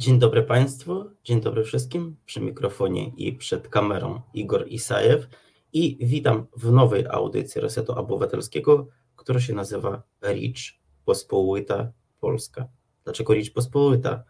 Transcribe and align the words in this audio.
Dzień 0.00 0.18
dobry 0.18 0.42
Państwu, 0.42 1.04
dzień 1.24 1.40
dobry 1.40 1.64
wszystkim. 1.64 2.16
Przy 2.26 2.40
mikrofonie 2.40 3.08
i 3.16 3.32
przed 3.32 3.68
kamerą 3.68 4.20
Igor 4.34 4.68
Isajew 4.68 5.28
i 5.72 5.98
witam 6.00 6.46
w 6.56 6.72
nowej 6.72 7.06
audycji 7.06 7.60
Resetu 7.60 7.92
Obywatelskiego, 7.92 8.88
która 9.16 9.40
się 9.40 9.54
nazywa 9.54 10.02
Ricz 10.22 10.80
Pospołyta 11.04 11.92
Polska. 12.20 12.68
Dlaczego 13.04 13.34
Ricz 13.34 13.52
Pospołyta? 13.52 14.22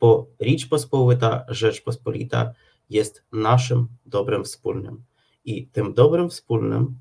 Bo 0.00 0.26
Ricz 0.40 0.68
Pospołyta, 0.68 1.44
Rzeczpospolita 1.48 2.52
jest 2.90 3.24
naszym 3.32 3.88
dobrem 4.06 4.44
wspólnym 4.44 5.02
i 5.44 5.66
tym 5.66 5.94
dobrem 5.94 6.30
wspólnym 6.30 6.98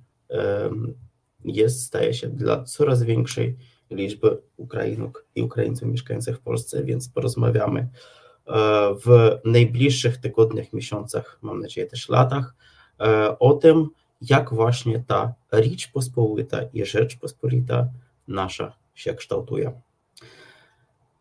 jest, 1.45 1.83
staje 1.83 2.13
się 2.13 2.27
dla 2.27 2.63
coraz 2.63 3.03
większej 3.03 3.57
liczby 3.91 4.37
Ukrainok 4.57 5.25
i 5.35 5.41
Ukraińców 5.41 5.87
mieszkających 5.87 6.37
w 6.37 6.39
Polsce, 6.39 6.83
więc 6.83 7.09
porozmawiamy 7.09 7.79
e, 7.79 7.89
w 9.05 9.37
najbliższych 9.45 10.17
tygodniach, 10.17 10.73
miesiącach, 10.73 11.39
mam 11.41 11.61
nadzieję 11.61 11.87
też 11.87 12.09
latach, 12.09 12.55
e, 12.99 13.39
o 13.39 13.53
tym, 13.53 13.89
jak 14.21 14.53
właśnie 14.53 15.03
ta 15.07 15.33
Ricz 15.53 15.91
Pospolita 15.91 16.61
i 16.73 16.85
Rzeczpospolita 16.85 17.87
nasza 18.27 18.75
się 18.95 19.13
kształtuje. 19.13 19.81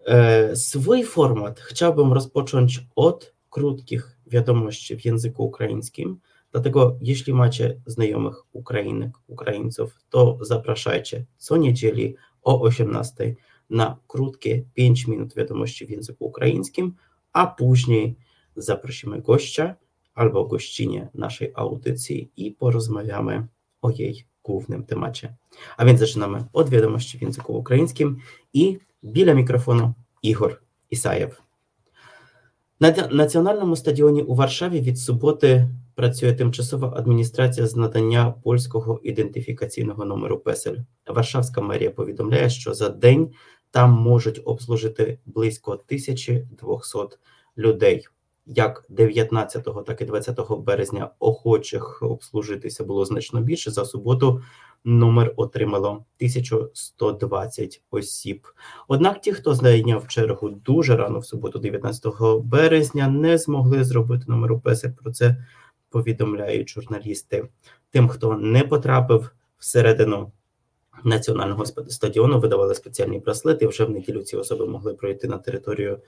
E, 0.07 0.57
swój 0.57 1.05
format 1.05 1.60
chciałbym 1.60 2.12
rozpocząć 2.12 2.87
od 2.96 3.35
krótkich 3.51 4.19
wiadomości 4.27 4.96
w 4.96 5.05
języku 5.05 5.45
ukraińskim, 5.45 6.21
Dlatego 6.57 6.96
jeśli 7.01 7.35
macie 7.35 7.80
znajomych 7.87 8.35
Ukrainek, 8.52 9.10
Ukraińców, 9.27 9.98
to 10.10 10.38
zapraszajcie 10.41 11.24
co 11.37 11.57
niedzieli 11.57 12.16
o 12.45 12.62
18 12.62 13.35
na 13.70 13.98
krótkie 14.08 14.63
5 14.73 15.08
minut 15.08 15.35
wiadomości 15.35 15.85
w 15.85 15.90
języku 15.90 16.26
ukraińskim, 16.26 16.95
a 17.34 17.48
później 17.48 18.16
zaprosimy 18.55 19.21
gościa 19.21 19.76
albo 20.13 20.46
gościnie 20.46 21.10
naszej 21.13 21.51
audycji 21.55 22.32
i 22.37 22.51
porozmawiamy 22.51 23.48
o 23.82 23.90
jej 23.90 24.26
głównym 24.43 24.84
temacie. 24.84 25.35
A 25.77 25.85
więc 25.85 25.99
zaczynamy 25.99 26.46
od 26.54 26.70
wiadomości 26.70 27.18
w 27.18 27.21
języku 27.21 27.57
ukraińskim 27.57 28.18
i 28.54 28.79
biля 29.04 29.34
mikrofonu 29.34 29.93
Ігор 30.24 30.62
Ісаєв. 30.90 31.41
На 32.79 32.91
національному 33.12 33.76
стадіоні 33.76 34.24
у 34.24 34.35
Варшаві 34.35 34.82
від 34.82 34.99
суботи 34.99 35.68
працює 35.97 36.33
тимчасова 36.33 36.93
адміністрація 36.97 37.66
з 37.66 37.77
надання 37.77 38.35
польського 38.45 39.01
ідентифікаційного 39.02 40.05
номеру 40.05 40.39
Песель. 40.39 40.77
Варшавська 41.07 41.61
мерія 41.61 41.91
повідомляє, 41.91 42.51
що 42.51 42.75
за 42.75 42.89
день 42.89 43.30
там 43.71 43.93
можуть 43.93 44.43
обслужити 44.45 45.19
близько 45.27 45.73
1200 45.73 46.99
людей. 47.59 48.07
Як 48.47 48.85
19, 48.89 49.69
так 49.87 50.01
і 50.01 50.05
20 50.05 50.41
березня 50.51 51.11
охочих 51.19 52.02
обслужитися 52.02 52.85
було 52.85 53.05
значно 53.05 53.41
більше. 53.41 53.71
За 53.71 53.85
суботу 53.85 54.43
номер 54.85 55.33
отримало 55.37 55.89
1120 55.89 57.83
осіб. 57.91 58.47
Однак 58.89 59.21
ті, 59.21 59.33
хто 59.33 59.55
зайняв 59.55 60.09
чергу 60.09 60.49
дуже 60.49 60.97
рано 60.97 61.19
в 61.19 61.27
суботу, 61.27 61.59
19 61.59 62.07
березня, 62.45 63.09
не 63.09 63.39
змогли 63.39 63.85
зробити 63.85 64.25
номеру 64.28 64.61
ПЕСЕ. 64.61 64.89
Про 64.89 65.12
це 65.12 65.37
повідомляють 65.91 66.69
журналісти. 66.69 67.48
Тим, 67.91 68.09
хто 68.09 68.37
не 68.37 68.65
потрапив 68.65 69.31
всередину 69.59 70.32
національного 71.04 71.66
стадіону, 71.66 72.41
видавали 72.41 72.75
спеціальні 72.75 73.19
браслети. 73.19 73.66
Вже 73.66 73.84
в 73.84 73.91
неділю 73.91 74.22
ці 74.22 74.37
особи 74.37 74.66
могли 74.66 74.94
пройти 74.94 75.28
на 75.28 75.38
територію, 75.38 76.00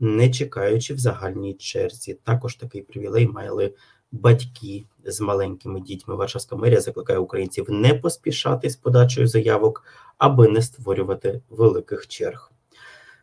не 0.00 0.30
чекаючи 0.30 0.94
в 0.94 0.98
загальній 0.98 1.54
черзі. 1.54 2.14
Також 2.14 2.54
такий 2.54 2.82
привілей 2.82 3.26
мали 3.26 3.74
батьки 4.12 4.84
з 5.04 5.20
маленькими 5.20 5.80
дітьми. 5.80 6.14
Варшавська 6.14 6.56
мерія 6.56 6.80
закликає 6.80 7.18
українців 7.18 7.70
не 7.70 7.94
поспішати 7.94 8.70
з 8.70 8.76
подачею 8.76 9.26
заявок, 9.26 9.84
аби 10.18 10.48
не 10.48 10.62
створювати 10.62 11.40
великих 11.50 12.08
черг. 12.08 12.49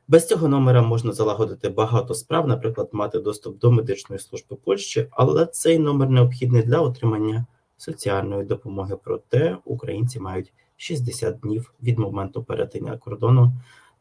Без 0.10 0.28
цього 0.28 0.48
номера 0.48 0.82
можна 0.82 1.12
залагодити 1.12 1.70
багато 1.70 2.14
справ, 2.14 2.48
наприклад, 2.48 2.90
мати 2.92 3.20
доступ 3.20 3.60
до 3.60 3.72
медичної 3.72 4.20
служби 4.20 4.56
Польщі, 4.66 5.08
але 5.12 5.46
цей 5.46 5.80
номер 5.80 6.10
необхідний 6.10 6.64
для 6.64 6.80
отримання 6.80 7.46
соціальної 7.78 8.46
допомоги. 8.46 8.96
Проте 9.04 9.58
українці 9.66 10.20
мають 10.20 10.54
60 10.78 11.40
днів 11.40 11.74
від 11.84 12.00
моменту 12.00 12.44
перетинення 12.44 12.98
кордону 12.98 13.54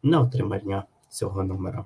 на 0.02 0.20
отримання 0.20 0.84
цього 1.08 1.44
номера. 1.44 1.84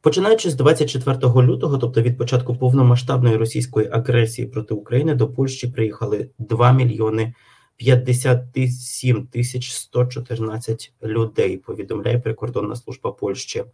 Починаючи 0.00 0.50
з 0.50 0.54
24 0.54 1.18
лютого, 1.42 1.78
тобто 1.78 2.02
від 2.02 2.18
початку 2.18 2.56
повномасштабної 2.56 3.36
російської 3.36 3.88
агресії 3.92 4.48
проти 4.48 4.74
України, 4.74 5.14
до 5.14 5.28
Польщі 5.28 5.68
приїхали 5.68 6.30
2 6.38 6.72
мільйони 6.72 7.34
57 7.76 9.26
тисяч 9.26 9.72
114 9.72 10.92
людей. 11.02 11.56
Повідомляє 11.56 12.18
прикордонна 12.18 12.76
служба 12.76 13.12
Польщі. 13.12 13.64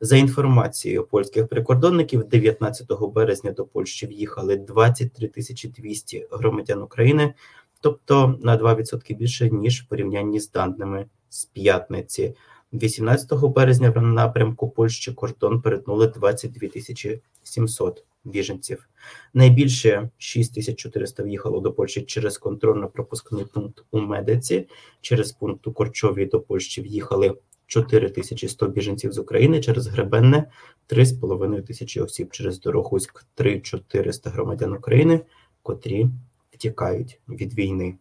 За 0.00 0.16
інформацією 0.16 1.04
польських 1.04 1.48
прикордонників, 1.48 2.24
19 2.24 2.86
березня 3.14 3.52
до 3.52 3.64
Польщі 3.64 4.06
в'їхали 4.06 4.56
23 4.56 5.28
тисячі 5.28 5.68
200 5.68 6.26
громадян 6.30 6.82
України, 6.82 7.34
тобто 7.80 8.38
на 8.42 8.58
2% 8.58 9.16
більше 9.16 9.50
ніж 9.50 9.82
в 9.82 9.88
порівнянні 9.88 10.40
з 10.40 10.50
даними 10.50 11.06
з 11.28 11.44
п'ятниці. 11.44 12.34
18 12.72 13.32
березня 13.42 13.90
в 13.90 14.02
напрямку 14.02 14.70
Польщі 14.70 15.12
кордон 15.12 15.60
перетнули 15.60 16.06
22 16.06 16.68
тисячі 16.68 17.20
700 17.42 18.04
біженців. 18.28 18.88
Найбільше 19.34 20.10
6400 20.18 21.22
в'їхало 21.22 21.60
до 21.60 21.72
Польщі 21.72 22.02
через 22.02 22.38
контрольно-пропускний 22.38 23.44
пункт 23.44 23.84
у 23.90 24.00
Медиці. 24.00 24.68
Через 25.00 25.32
пункт 25.32 25.66
у 25.66 25.72
Корчові 25.72 26.26
до 26.26 26.40
Польщі 26.40 26.82
в'їхали 26.82 27.34
4100 27.66 28.68
біженців 28.68 29.12
з 29.12 29.18
України 29.18 29.60
через 29.60 29.86
Гребенне, 29.86 30.44
3,5 30.88 31.62
тисячі 31.62 32.00
осіб 32.00 32.30
через 32.30 32.60
Дорогуськ, 32.60 33.24
3400 33.34 34.30
громадян 34.30 34.72
України, 34.72 35.20
котрі 35.62 36.06
втікають 36.50 37.20
від 37.28 37.54
війни. 37.54 37.94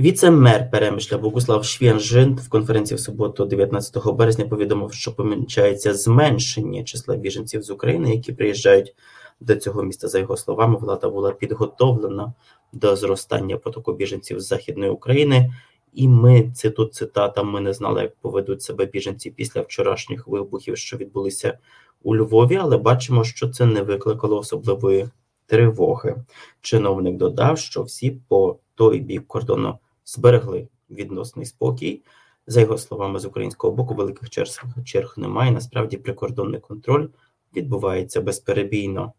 Віце-мер 0.00 0.70
Перемишля 0.70 1.18
Богуслав 1.18 1.64
Швєнжин 1.64 2.34
в 2.34 2.48
конференції 2.48 2.96
в 2.96 3.00
суботу, 3.00 3.44
19 3.44 4.06
березня, 4.06 4.44
повідомив, 4.46 4.92
що 4.92 5.14
помічається 5.14 5.94
зменшення 5.94 6.84
числа 6.84 7.16
біженців 7.16 7.62
з 7.62 7.70
України, 7.70 8.14
які 8.14 8.32
приїжджають 8.32 8.94
до 9.40 9.56
цього 9.56 9.82
міста. 9.82 10.08
За 10.08 10.18
його 10.18 10.36
словами, 10.36 10.76
влада 10.76 11.08
була 11.08 11.32
підготовлена 11.32 12.32
до 12.72 12.96
зростання 12.96 13.56
потоку 13.56 13.92
біженців 13.92 14.40
з 14.40 14.46
Західної 14.46 14.90
України. 14.90 15.54
І 15.94 16.08
ми 16.08 16.50
це 16.54 16.70
тут 16.70 16.94
цитата. 16.94 17.42
Ми 17.42 17.60
не 17.60 17.72
знали, 17.72 18.02
як 18.02 18.16
поведуть 18.16 18.62
себе 18.62 18.86
біженці 18.86 19.30
після 19.30 19.60
вчорашніх 19.60 20.28
вибухів, 20.28 20.76
що 20.76 20.96
відбулися 20.96 21.58
у 22.02 22.16
Львові, 22.16 22.56
але 22.56 22.76
бачимо, 22.76 23.24
що 23.24 23.48
це 23.48 23.66
не 23.66 23.82
викликало 23.82 24.38
особливої 24.38 25.08
тривоги. 25.46 26.16
Чиновник 26.60 27.16
додав, 27.16 27.58
що 27.58 27.82
всі 27.82 28.10
по 28.28 28.56
той 28.74 29.00
бік 29.00 29.24
кордону 29.26 29.78
зберегли 30.08 30.68
відносний 30.90 31.46
спокій. 31.46 32.02
За 32.46 32.60
його 32.60 32.78
словами, 32.78 33.18
з 33.18 33.24
українського 33.24 33.74
боку, 33.74 33.94
великих 33.94 34.30
черг, 34.30 34.50
черг 34.84 35.14
немає. 35.16 35.50
Насправді, 35.50 35.96
прикордонний 35.96 36.60
контроль 36.60 37.08
відбувається 37.56 38.20
безперебійно. 38.20 39.12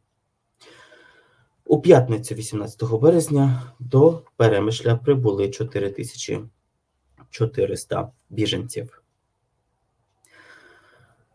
У 1.65 1.81
п'ятницю, 1.81 2.35
18 2.35 2.91
березня, 2.91 3.73
до 3.79 4.21
Перемишля 4.35 4.95
прибули 4.95 5.49
4400 5.49 8.11
біженців. 8.29 8.98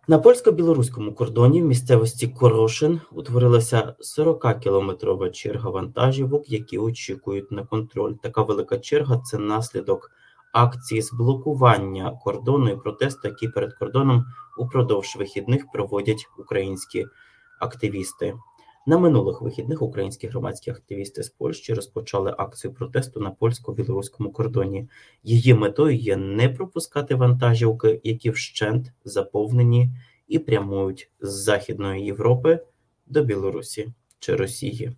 На 0.09 0.19
польсько-білоруському 0.19 1.15
кордоні 1.15 1.63
в 1.63 1.65
місцевості 1.65 2.29
Корошин 2.29 3.01
утворилася 3.13 3.95
40-кілометрова 4.17 5.31
черга 5.31 5.71
вантажівок, 5.71 6.51
які 6.51 6.79
очікують 6.79 7.53
на 7.53 7.65
контроль. 7.65 8.13
Така 8.23 8.43
велика 8.43 8.79
черга 8.79 9.19
це 9.19 9.39
наслідок 9.39 10.11
акції 10.53 11.03
з 11.03 11.13
блокування 11.13 12.19
кордону 12.25 12.71
і 12.71 12.77
протесту, 12.77 13.29
які 13.29 13.49
перед 13.49 13.75
кордоном 13.75 14.25
упродовж 14.59 15.17
вихідних 15.17 15.65
проводять 15.73 16.27
українські 16.39 17.07
активісти. 17.61 18.35
На 18.87 18.99
минулих 18.99 19.43
вихідних 19.43 19.83
українські 19.83 20.27
громадські 20.27 20.71
активісти 20.71 21.23
з 21.23 21.29
Польщі 21.29 21.75
розпочали 21.75 22.35
акцію 22.39 22.75
протесту 22.75 23.21
на 23.21 23.31
польсько-білоруському 23.31 24.33
кордоні. 24.33 24.89
Її 25.23 25.55
метою 25.55 25.97
є 25.97 26.17
не 26.17 26.49
пропускати 26.49 27.15
вантажівки, 27.15 28.01
які 28.05 28.31
вщент 28.31 28.93
заповнені 29.05 29.91
і 30.29 30.39
прямують 30.39 31.11
з 31.21 31.31
Західної 31.31 32.05
Європи 32.05 32.61
до 33.07 33.23
Білорусі 33.23 33.89
чи 34.19 34.37
Росії. 34.37 34.97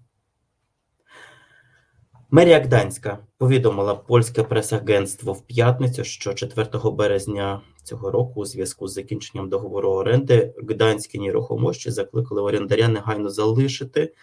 Мерія 2.31 2.61
Гданська 2.61 3.19
повідомила 3.39 3.95
польське 3.95 4.43
прес-агентство 4.43 5.33
в 5.33 5.47
п'ятницю, 5.47 6.05
що 6.05 6.35
4 6.35 6.69
березня 6.91 7.61
цього 7.83 8.11
року, 8.11 8.41
у 8.41 8.45
зв'язку 8.45 8.89
з 8.89 8.93
закінченням 8.93 9.49
договору 9.49 9.91
оренди, 9.91 10.55
гданські 10.69 11.19
нерухомощі 11.19 11.91
закликали 11.91 12.43
орендаря 12.43 12.89
негайно 12.89 13.31
залишити 13.31 14.15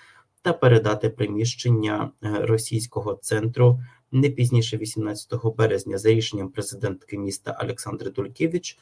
та 0.42 0.54
передати 0.54 1.10
приміщення 1.10 2.12
російського 2.22 3.14
центру 3.14 3.80
не 4.12 4.30
пізніше 4.30 4.78
18 4.78 5.34
березня. 5.58 5.98
За 5.98 6.10
рішенням 6.10 6.50
президентки 6.50 7.18
міста 7.18 7.60
Олександри 7.64 8.12
Дулькевич 8.12 8.80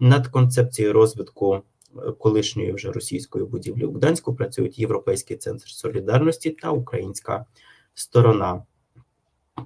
над 0.00 0.28
концепцією 0.28 0.92
розвитку 0.92 1.62
колишньої 2.18 2.72
вже 2.72 2.92
російської 2.92 3.44
будівлі 3.44 3.84
у 3.84 3.92
Гданську 3.92 4.34
працюють 4.34 4.78
Європейський 4.78 5.36
центр 5.36 5.68
солідарності 5.68 6.50
та 6.50 6.70
українська 6.70 7.46
сторона. 8.00 8.62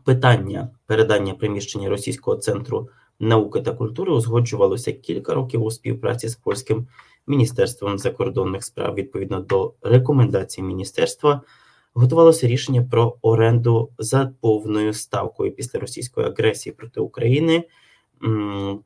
Питання 0.04 0.68
передання 0.86 1.34
приміщення 1.34 1.88
російського 1.88 2.36
центру 2.36 2.88
науки 3.20 3.60
та 3.60 3.72
культури 3.72 4.12
узгоджувалося 4.12 4.92
кілька 4.92 5.34
років 5.34 5.62
у 5.62 5.70
співпраці 5.70 6.28
з 6.28 6.34
польським 6.34 6.86
міністерством 7.26 7.98
закордонних 7.98 8.64
справ. 8.64 8.94
Відповідно 8.94 9.40
до 9.40 9.74
рекомендацій 9.82 10.62
міністерства, 10.62 11.40
готувалося 11.94 12.46
рішення 12.46 12.82
про 12.90 13.16
оренду 13.22 13.90
за 13.98 14.32
повною 14.40 14.92
ставкою 14.92 15.52
після 15.52 15.78
російської 15.78 16.26
агресії 16.26 16.72
проти 16.72 17.00
України. 17.00 17.64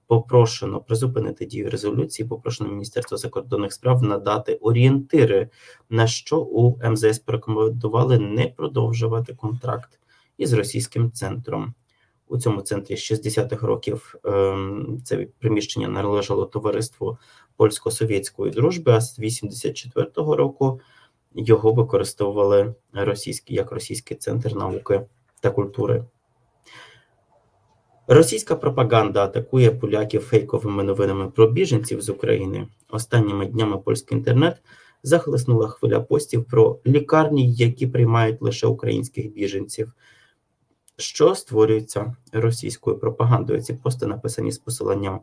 Попрошено 0.06 0.80
призупинити 0.80 1.46
дію 1.46 1.70
резолюції, 1.70 2.28
попрошено 2.28 2.70
Міністерство 2.70 3.16
закордонних 3.16 3.72
справ 3.72 4.02
надати 4.02 4.54
орієнтири, 4.54 5.48
на 5.90 6.06
що 6.06 6.40
у 6.40 6.88
МЗС 6.90 7.18
порекомендували 7.18 8.18
не 8.18 8.46
продовжувати 8.46 9.34
контракт 9.34 9.98
із 10.38 10.52
російським 10.52 11.12
центром. 11.12 11.74
У 12.28 12.38
цьому 12.38 12.60
центрі 12.60 12.96
з 12.96 13.12
60-х 13.12 13.66
років 13.66 14.14
ем, 14.24 15.00
це 15.04 15.26
приміщення 15.38 15.88
належало 15.88 16.46
товариству 16.46 17.18
польсько-совєтської 17.56 18.52
дружби, 18.52 18.92
а 18.92 19.00
з 19.00 19.20
84-го 19.20 20.36
року 20.36 20.80
його 21.34 21.72
використовували 21.72 22.74
російські 22.92 23.54
як 23.54 23.72
російський 23.72 24.16
центр 24.16 24.54
науки 24.56 25.00
та 25.40 25.50
культури. 25.50 26.04
Російська 28.10 28.56
пропаганда 28.56 29.24
атакує 29.24 29.70
поляків 29.70 30.20
фейковими 30.20 30.84
новинами 30.84 31.30
про 31.30 31.50
біженців 31.50 32.00
з 32.00 32.08
України. 32.08 32.66
Останніми 32.90 33.46
днями 33.46 33.78
польський 33.78 34.18
інтернет 34.18 34.56
захлеснула 35.02 35.68
хвиля 35.68 36.00
постів 36.00 36.44
про 36.44 36.78
лікарні, 36.86 37.52
які 37.52 37.86
приймають 37.86 38.42
лише 38.42 38.66
українських 38.66 39.32
біженців, 39.32 39.92
що 40.96 41.34
створюються 41.34 42.16
російською 42.32 42.98
пропагандою. 42.98 43.60
Ці 43.60 43.74
пости 43.74 44.06
написані 44.06 44.52
з 44.52 44.58
посиланням 44.58 45.20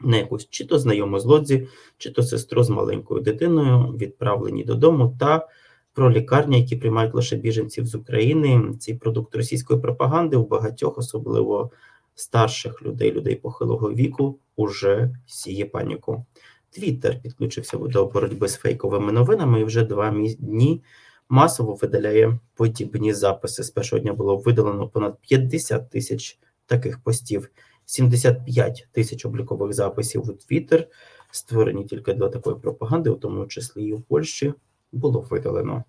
на 0.00 0.16
якусь 0.16 0.48
чи 0.50 0.66
то 0.66 0.78
знайому 0.78 1.20
з 1.20 1.24
лодзі, 1.24 1.68
чи 1.98 2.10
то 2.10 2.22
сестру 2.22 2.62
з 2.62 2.70
маленькою 2.70 3.20
дитиною, 3.20 3.96
відправлені 3.96 4.64
додому, 4.64 5.16
та 5.20 5.48
про 5.92 6.12
лікарні, 6.12 6.60
які 6.60 6.76
приймають 6.76 7.14
лише 7.14 7.36
біженців 7.36 7.86
з 7.86 7.94
України. 7.94 8.74
Цей 8.78 8.94
продукт 8.94 9.36
російської 9.36 9.80
пропаганди 9.80 10.36
у 10.36 10.46
багатьох, 10.46 10.98
особливо 10.98 11.70
старших 12.18 12.82
людей, 12.82 13.12
людей 13.12 13.36
похилого 13.36 13.92
віку, 13.92 14.38
уже 14.56 15.14
сіє 15.26 15.64
паніку. 15.64 16.26
Твіттер 16.70 17.22
підключився 17.22 17.76
до 17.76 18.06
боротьби 18.06 18.48
з 18.48 18.56
фейковими 18.56 19.12
новинами 19.12 19.60
і 19.60 19.64
вже 19.64 19.82
два 19.82 20.10
дні 20.38 20.82
масово 21.28 21.74
видаляє 21.74 22.38
подібні 22.54 23.12
записи. 23.12 23.62
З 23.62 23.70
першого 23.70 24.00
дня 24.00 24.12
було 24.12 24.36
видалено 24.36 24.88
понад 24.88 25.18
50 25.20 25.90
тисяч 25.90 26.38
таких 26.66 27.02
постів, 27.02 27.50
75 27.84 28.88
тисяч 28.92 29.24
облікових 29.24 29.72
записів 29.72 30.30
у 30.30 30.32
Твіттер, 30.32 30.88
створені 31.30 31.84
тільки 31.84 32.14
для 32.14 32.28
такої 32.28 32.56
пропаганди, 32.56 33.10
у 33.10 33.16
тому 33.16 33.46
числі 33.46 33.84
і 33.84 33.92
у 33.92 34.00
Польщі, 34.00 34.54
було 34.92 35.20
видалено. 35.20 35.84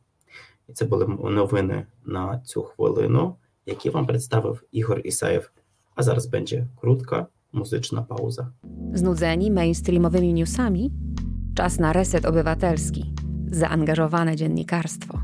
І 0.67 0.73
це 0.73 0.85
були 0.85 1.07
новини 1.07 1.85
на 2.05 2.39
цю 2.39 2.63
хвилину, 2.63 3.35
які 3.65 3.89
вам 3.89 4.07
представив 4.07 4.63
Ігор 4.71 5.01
Ісаєв. 5.03 5.51
A 5.95 6.03
zaraz 6.03 6.27
będzie 6.27 6.67
krótka 6.75 7.25
muzyczna 7.53 8.01
pauza. 8.01 8.51
Znudzeni 8.93 9.51
mainstreamowymi 9.51 10.33
newsami? 10.33 10.91
Czas 11.55 11.79
na 11.79 11.93
reset 11.93 12.25
obywatelski. 12.25 13.13
Zaangażowane 13.51 14.35
dziennikarstwo. 14.35 15.21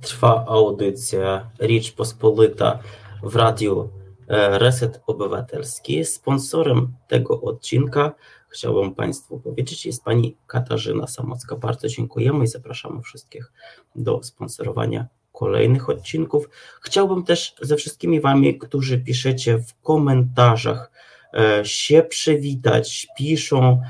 Trwa 0.00 0.46
audycja 0.46 1.50
Ricz 1.60 1.92
Pospolita 1.92 2.78
w 3.22 3.36
radiu 3.36 3.88
Reset 4.28 5.00
Obywatelski. 5.06 6.04
Sponsorem 6.04 6.92
tego 7.08 7.40
odcinka 7.40 8.14
chciałbym 8.48 8.94
Państwu 8.94 9.40
powiedzieć 9.40 9.86
jest 9.86 10.04
Pani 10.04 10.36
Katarzyna 10.46 11.06
Samocka. 11.06 11.56
Bardzo 11.56 11.88
dziękujemy 11.88 12.44
i 12.44 12.46
zapraszamy 12.46 13.02
wszystkich 13.02 13.52
do 13.96 14.22
sponsorowania 14.22 15.06
kolejnych 15.42 15.88
odcinków. 15.90 16.48
Chciałbym 16.82 17.24
też 17.24 17.54
ze 17.60 17.76
wszystkimi 17.76 18.20
Wami, 18.20 18.58
którzy 18.58 18.98
piszecie 18.98 19.58
w 19.58 19.82
komentarzach, 19.82 20.90
e, 21.34 21.64
się 21.64 22.02
przywitać, 22.02 23.06
piszą 23.18 23.82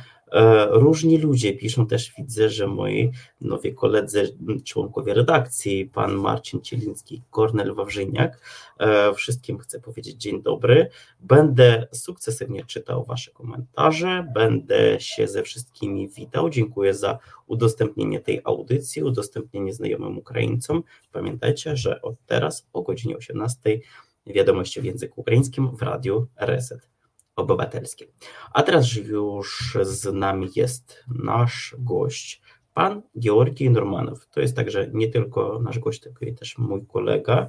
różni 0.70 1.18
ludzie 1.18 1.52
piszą 1.52 1.86
też, 1.86 2.12
widzę, 2.18 2.50
że 2.50 2.66
moi 2.66 3.10
nowi 3.40 3.74
koledzy, 3.74 4.36
członkowie 4.64 5.14
redakcji, 5.14 5.86
pan 5.86 6.14
Marcin 6.14 6.60
Cieliński, 6.60 7.22
Kornel 7.30 7.74
Wawrzyniak. 7.74 8.40
E, 8.78 9.14
wszystkim 9.14 9.58
chcę 9.58 9.80
powiedzieć 9.80 10.16
dzień 10.16 10.42
dobry. 10.42 10.88
Będę 11.20 11.86
sukcesywnie 11.92 12.64
czytał 12.64 13.04
Wasze 13.04 13.30
komentarze, 13.30 14.26
będę 14.34 15.00
się 15.00 15.28
ze 15.28 15.42
wszystkimi 15.42 16.08
witał. 16.08 16.50
Dziękuję 16.50 16.94
za 16.94 17.18
udostępnienie 17.46 18.20
tej 18.20 18.40
audycji, 18.44 19.02
udostępnienie 19.02 19.72
znajomym 19.72 20.18
Ukraińcom. 20.18 20.82
Pamiętajcie, 21.12 21.76
że 21.76 22.02
od 22.02 22.14
teraz 22.26 22.66
o 22.72 22.82
godzinie 22.82 23.16
18 23.16 23.80
wiadomości 24.26 24.80
w 24.80 24.84
języku 24.84 25.20
ukraińskim 25.20 25.76
w 25.76 25.82
radiu 25.82 26.26
Reset 26.36 26.91
obywatelskie. 27.36 28.06
A 28.52 28.62
teraz 28.62 28.94
już 28.94 29.78
z 29.82 30.14
nami 30.14 30.50
jest 30.56 31.04
nasz 31.08 31.76
gość, 31.78 32.42
pan 32.74 33.02
Georgij 33.18 33.70
Normanow. 33.70 34.26
To 34.26 34.40
jest 34.40 34.56
także 34.56 34.88
nie 34.92 35.08
tylko 35.08 35.60
nasz 35.62 35.78
gość, 35.78 36.00
tylko 36.00 36.24
i 36.24 36.34
też 36.34 36.58
mój 36.58 36.86
kolega, 36.86 37.48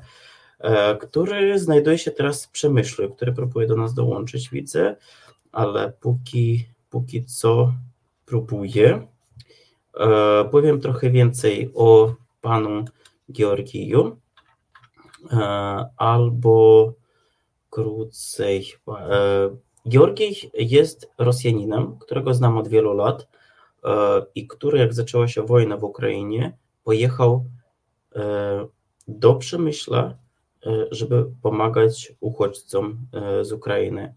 e, 0.59 0.97
który 0.97 1.59
znajduje 1.59 1.97
się 1.97 2.12
teraz 2.12 2.45
w 2.45 2.51
Przemyślu, 2.51 3.15
który 3.15 3.33
próbuje 3.33 3.68
do 3.68 3.75
nas 3.75 3.94
dołączyć, 3.94 4.50
widzę, 4.50 4.95
ale 5.51 5.94
póki, 6.00 6.68
póki 6.89 7.25
co 7.25 7.73
próbuje. 8.25 9.07
E, 9.99 10.45
powiem 10.52 10.81
trochę 10.81 11.09
więcej 11.09 11.71
o 11.75 12.16
panu 12.42 12.85
Georgiju, 13.31 14.18
e, 15.31 15.37
albo 15.97 16.94
krócej 17.69 18.66
Georgij 19.87 20.52
jest 20.54 21.11
Rosjaninem, 21.18 21.97
którego 21.99 22.33
znam 22.33 22.57
od 22.57 22.68
wielu 22.68 22.94
lat 22.94 23.28
e, 23.83 24.25
i 24.35 24.47
który, 24.47 24.80
jak 24.80 24.94
zaczęła 24.94 25.28
się 25.28 25.42
wojna 25.42 25.78
w 25.78 25.83
Ukrainie, 25.83 26.57
pojechał 26.83 27.45
e, 28.16 28.68
do 29.07 29.35
Przemyśla, 29.35 30.18
e, 30.66 30.85
żeby 30.92 31.25
pomagać 31.42 32.13
uchodźcom 32.19 32.97
z 33.42 33.52
Ukrainy. 33.52 34.16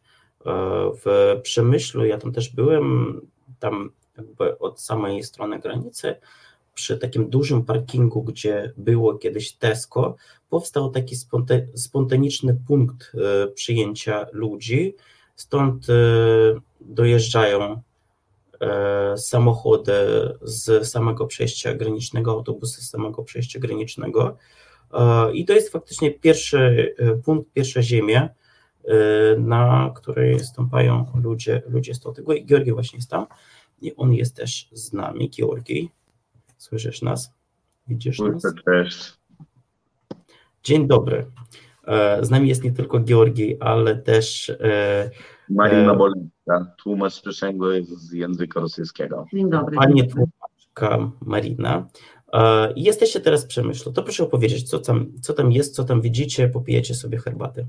W 1.04 1.36
Przemyślu, 1.42 2.04
ja 2.04 2.18
tam 2.18 2.32
też 2.32 2.48
byłem, 2.48 3.20
tam 3.58 3.90
jakby 4.16 4.58
od 4.58 4.80
samej 4.80 5.22
strony 5.22 5.58
granicy, 5.58 6.14
przy 6.74 6.98
takim 6.98 7.30
dużym 7.30 7.64
parkingu, 7.64 8.22
gdzie 8.22 8.72
było 8.76 9.18
kiedyś 9.18 9.52
Tesco, 9.52 10.16
powstał 10.50 10.90
taki 10.90 11.16
spontaniczny 11.74 12.56
punkt 12.66 13.12
przyjęcia 13.54 14.26
ludzi, 14.32 14.94
Stąd 15.36 15.90
e, 15.90 15.94
dojeżdżają 16.80 17.82
e, 18.60 19.18
samochody 19.18 19.92
z 20.42 20.88
samego 20.88 21.26
przejścia 21.26 21.74
granicznego, 21.74 22.30
autobusy 22.30 22.82
z 22.82 22.90
samego 22.90 23.22
przejścia 23.22 23.60
granicznego. 23.60 24.36
E, 24.92 25.32
I 25.32 25.44
to 25.44 25.52
jest 25.52 25.72
faktycznie 25.72 26.10
pierwszy 26.10 26.94
punkt, 27.24 27.52
pierwsza 27.52 27.82
ziemia, 27.82 28.28
na 29.38 29.92
której 29.96 30.40
stąpają 30.40 31.06
ludzie, 31.22 31.62
ludzie 31.68 31.94
z 31.94 32.00
tego. 32.00 32.34
I 32.34 32.46
Georgi 32.46 32.72
właśnie 32.72 32.96
jest 32.96 33.10
tam. 33.10 33.26
I 33.80 33.96
on 33.96 34.12
jest 34.12 34.36
też 34.36 34.68
z 34.72 34.92
nami. 34.92 35.30
Georgi, 35.30 35.90
słyszysz 36.56 37.02
nas? 37.02 37.32
Widzisz 37.88 38.18
nas? 38.18 38.42
Cześć. 38.64 39.12
Dzień 40.62 40.86
dobry. 40.86 41.26
E, 41.86 42.24
z 42.24 42.30
nami 42.30 42.48
jest 42.48 42.64
nie 42.64 42.72
tylko 42.72 43.00
Georgi, 43.00 43.60
ale 43.60 43.96
też 43.96 44.50
e, 44.50 45.10
Marina 45.48 45.92
e, 45.92 45.96
Bolinska, 45.96 46.74
tłumacz 46.78 47.20
przyszłego 47.20 47.66
z 47.82 48.12
języka 48.12 48.60
rosyjskiego. 48.60 49.26
Dzień 49.32 49.50
dobry. 49.50 49.76
Pani 49.76 50.08
tłumaczka 50.08 51.10
Marina. 51.20 51.88
Jesteście 52.76 53.20
teraz 53.20 53.44
w 53.44 53.48
Przemyślu, 53.48 53.92
to 53.92 54.02
proszę 54.02 54.24
opowiedzieć, 54.24 54.70
co 54.70 54.78
tam, 54.78 55.12
co 55.22 55.34
tam 55.34 55.52
jest, 55.52 55.74
co 55.74 55.84
tam 55.84 56.00
widzicie, 56.00 56.48
popijecie 56.48 56.94
sobie 56.94 57.18
herbaty. 57.18 57.66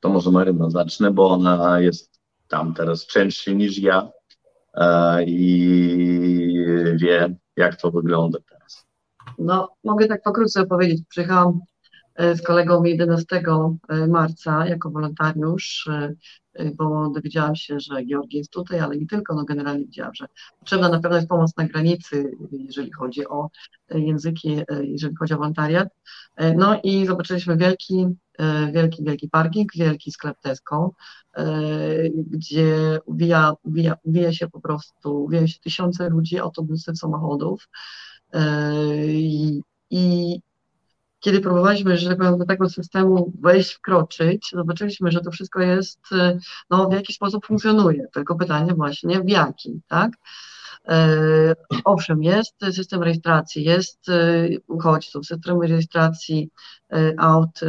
To 0.00 0.08
może 0.08 0.30
Maryna 0.30 0.70
zacznę, 0.70 1.10
bo 1.10 1.30
ona 1.30 1.80
jest 1.80 2.20
tam 2.48 2.74
teraz 2.74 3.06
częściej 3.06 3.56
niż 3.56 3.78
ja 3.78 4.08
i 5.26 6.64
wie, 6.94 7.36
jak 7.56 7.80
to 7.80 7.90
wygląda 7.90 8.38
teraz. 8.50 8.86
No, 9.38 9.68
mogę 9.84 10.06
tak 10.06 10.22
pokrótce 10.22 10.62
opowiedzieć. 10.62 11.02
Przyjechałam 11.08 11.60
z 12.18 12.42
kolegą 12.42 12.84
11 12.84 13.42
marca 14.08 14.66
jako 14.66 14.90
wolontariusz 14.90 15.88
bo 16.74 17.10
dowiedziałam 17.10 17.56
się, 17.56 17.80
że 17.80 18.04
Georgia 18.04 18.38
jest 18.38 18.50
tutaj, 18.50 18.80
ale 18.80 18.96
nie 18.96 19.06
tylko, 19.06 19.34
no 19.34 19.44
generalnie 19.44 19.84
widziałam, 19.84 20.14
że 20.14 20.26
potrzebna 20.58 20.88
na 20.88 21.00
pewno 21.00 21.16
jest 21.16 21.28
pomoc 21.28 21.56
na 21.56 21.64
granicy, 21.64 22.30
jeżeli 22.50 22.92
chodzi 22.92 23.26
o 23.26 23.50
języki, 23.90 24.60
jeżeli 24.82 25.16
chodzi 25.16 25.34
o 25.34 25.36
wolontariat. 25.36 25.88
No 26.56 26.80
i 26.84 27.06
zobaczyliśmy 27.06 27.56
wielki, 27.56 28.06
wielki, 28.72 29.04
wielki 29.04 29.28
parking, 29.28 29.72
wielki 29.74 30.12
sklep 30.12 30.40
Tesco, 30.40 30.90
gdzie 32.16 32.98
ubija, 33.04 33.52
ubija, 33.62 33.96
ubija 34.04 34.32
się 34.32 34.48
po 34.48 34.60
prostu, 34.60 35.24
ubija 35.24 35.46
się 35.46 35.60
tysiące 35.60 36.08
ludzi, 36.08 36.38
autobusy, 36.38 36.96
samochodów 36.96 37.68
i, 39.08 39.60
i 39.90 40.40
kiedy 41.20 41.40
próbowaliśmy, 41.40 41.96
że 41.96 42.08
tak 42.08 42.18
powiem, 42.18 42.38
do 42.38 42.44
tego 42.44 42.68
systemu 42.68 43.32
wejść, 43.40 43.72
wkroczyć, 43.72 44.50
zobaczyliśmy, 44.52 45.10
że 45.10 45.20
to 45.20 45.30
wszystko 45.30 45.60
jest, 45.60 46.00
e, 46.12 46.38
no 46.70 46.88
w 46.88 46.92
jaki 46.92 47.12
sposób 47.12 47.46
funkcjonuje, 47.46 48.06
tylko 48.14 48.36
pytanie 48.36 48.74
właśnie 48.74 49.20
w 49.20 49.28
jaki, 49.28 49.80
tak? 49.88 50.10
E, 50.88 51.54
owszem, 51.84 52.22
jest 52.22 52.54
system 52.72 53.02
rejestracji, 53.02 53.64
jest 53.64 54.08
e, 54.08 54.48
uchodźców, 54.68 55.26
system 55.26 55.62
rejestracji 55.62 56.50
aut 57.18 57.60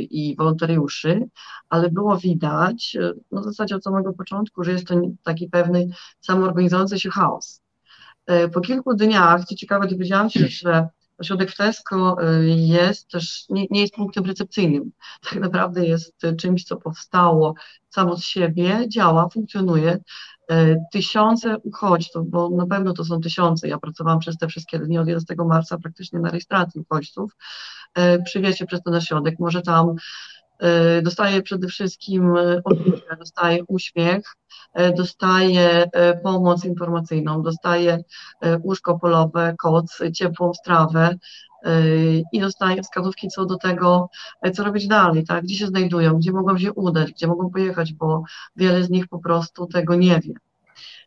i 0.00 0.34
wolontariuszy, 0.38 1.28
ale 1.68 1.90
było 1.90 2.16
widać, 2.16 2.96
no 3.30 3.40
w 3.40 3.44
zasadzie 3.44 3.76
od 3.76 3.82
samego 3.82 4.12
początku, 4.12 4.64
że 4.64 4.72
jest 4.72 4.86
to 4.86 5.00
taki 5.22 5.48
pewny 5.48 5.88
samoorganizujący 6.20 7.00
się 7.00 7.10
chaos. 7.10 7.60
Po 8.52 8.60
kilku 8.60 8.94
dniach, 8.94 9.44
co 9.44 9.54
ciekawe, 9.54 9.86
dowiedziałam 9.86 10.30
się, 10.30 10.46
że 10.48 10.88
Ośrodek 11.20 11.50
w 11.50 11.56
Tesco 11.56 12.16
y, 12.22 12.48
jest 12.48 13.08
też, 13.08 13.44
nie, 13.48 13.66
nie, 13.70 13.80
jest 13.80 13.94
punktem 13.94 14.24
recepcyjnym. 14.24 14.92
Tak 15.30 15.40
naprawdę 15.40 15.86
jest 15.86 16.14
czymś, 16.38 16.64
co 16.64 16.76
powstało 16.76 17.54
samo 17.90 18.16
z 18.16 18.24
siebie, 18.24 18.88
działa, 18.88 19.28
funkcjonuje. 19.28 19.98
Y, 20.52 20.76
tysiące 20.92 21.58
uchodźców, 21.58 22.30
bo 22.30 22.50
na 22.50 22.66
pewno 22.66 22.92
to 22.92 23.04
są 23.04 23.20
tysiące, 23.20 23.68
ja 23.68 23.78
pracowałam 23.78 24.18
przez 24.18 24.36
te 24.36 24.48
wszystkie 24.48 24.78
dni 24.78 24.98
od 24.98 25.08
11 25.08 25.34
marca 25.46 25.78
praktycznie 25.78 26.20
na 26.20 26.30
rejestracji 26.30 26.80
uchodźców, 26.80 27.36
y, 27.98 28.22
przywiezie 28.22 28.66
przez 28.66 28.82
ten 28.82 28.94
ośrodek, 28.94 29.38
może 29.38 29.62
tam 29.62 29.94
dostaje 31.02 31.42
przede 31.42 31.68
wszystkim 31.68 32.34
opiekę, 32.64 33.16
dostaje 33.18 33.64
uśmiech, 33.68 34.36
dostaje 34.96 35.90
pomoc 36.22 36.64
informacyjną, 36.64 37.42
dostaje 37.42 37.98
łóżko 38.64 38.98
polowe, 38.98 39.54
koc, 39.58 39.98
ciepłą 40.14 40.54
strawę 40.54 41.14
i 42.32 42.40
dostaje 42.40 42.82
wskazówki 42.82 43.28
co 43.28 43.46
do 43.46 43.56
tego, 43.56 44.08
co 44.54 44.64
robić 44.64 44.86
dalej, 44.86 45.24
tak? 45.24 45.44
gdzie 45.44 45.54
się 45.54 45.66
znajdują, 45.66 46.18
gdzie 46.18 46.32
mogą 46.32 46.58
się 46.58 46.72
udać, 46.72 47.12
gdzie 47.12 47.26
mogą 47.26 47.50
pojechać, 47.50 47.92
bo 47.92 48.22
wiele 48.56 48.84
z 48.84 48.90
nich 48.90 49.08
po 49.08 49.18
prostu 49.18 49.66
tego 49.66 49.94
nie 49.94 50.20
wie. 50.20 50.34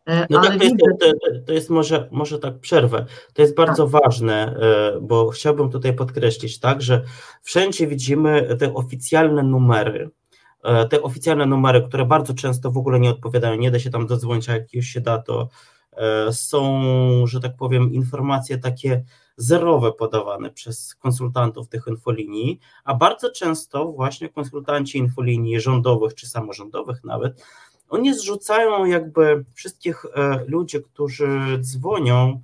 E, 0.06 0.28
no 0.30 0.42
tak, 0.42 0.58
to, 0.58 0.64
jest, 0.64 0.76
to, 1.00 1.08
to, 1.46 1.54
jest 1.54 1.70
może, 1.70 2.08
może 2.12 2.40
tak 2.40 2.60
przerwę. 2.60 3.06
To 3.34 3.42
jest 3.42 3.56
bardzo 3.56 3.88
tak. 3.88 4.02
ważne, 4.04 4.56
e, 4.56 5.00
bo 5.02 5.30
chciałbym 5.30 5.70
tutaj 5.70 5.94
podkreślić, 5.94 6.60
tak, 6.60 6.82
że 6.82 7.02
wszędzie 7.42 7.88
widzimy 7.88 8.56
te 8.60 8.74
oficjalne 8.74 9.44
numery, 9.44 10.10
e, 10.64 10.88
te 10.88 11.02
oficjalne 11.02 11.46
numery, 11.46 11.82
które 11.82 12.06
bardzo 12.06 12.34
często 12.34 12.72
w 12.72 12.78
ogóle 12.78 13.00
nie 13.00 13.10
odpowiadają, 13.10 13.56
nie 13.56 13.72
da 13.72 13.80
się 13.80 13.90
tam 13.90 14.08
dodzwonić, 14.08 14.50
a 14.50 14.54
jak 14.54 14.74
już 14.74 14.86
się 14.86 15.02
da, 15.02 15.18
to 15.18 15.50
są, 16.32 16.82
że 17.28 17.40
tak 17.40 17.56
powiem, 17.56 17.94
informacje 17.94 18.58
takie 18.58 19.04
zerowe 19.38 19.92
podawane 19.92 20.50
przez 20.50 20.96
konsultantów 20.96 21.70
tych 21.70 21.84
infolinii, 21.88 22.60
a 22.84 22.96
bardzo 22.96 23.32
często 23.32 23.92
właśnie 23.92 24.30
konsultanci 24.30 24.98
infolinii 24.98 25.60
rządowych 25.60 26.16
czy 26.16 26.28
samorządowych 26.28 27.04
nawet 27.04 27.44
oni 27.90 28.14
zrzucają 28.14 28.86
jakby 28.86 29.46
wszystkich 29.54 30.06
e, 30.06 30.46
ludzi, 30.48 30.84
którzy 30.84 31.58
dzwonią, 31.60 32.42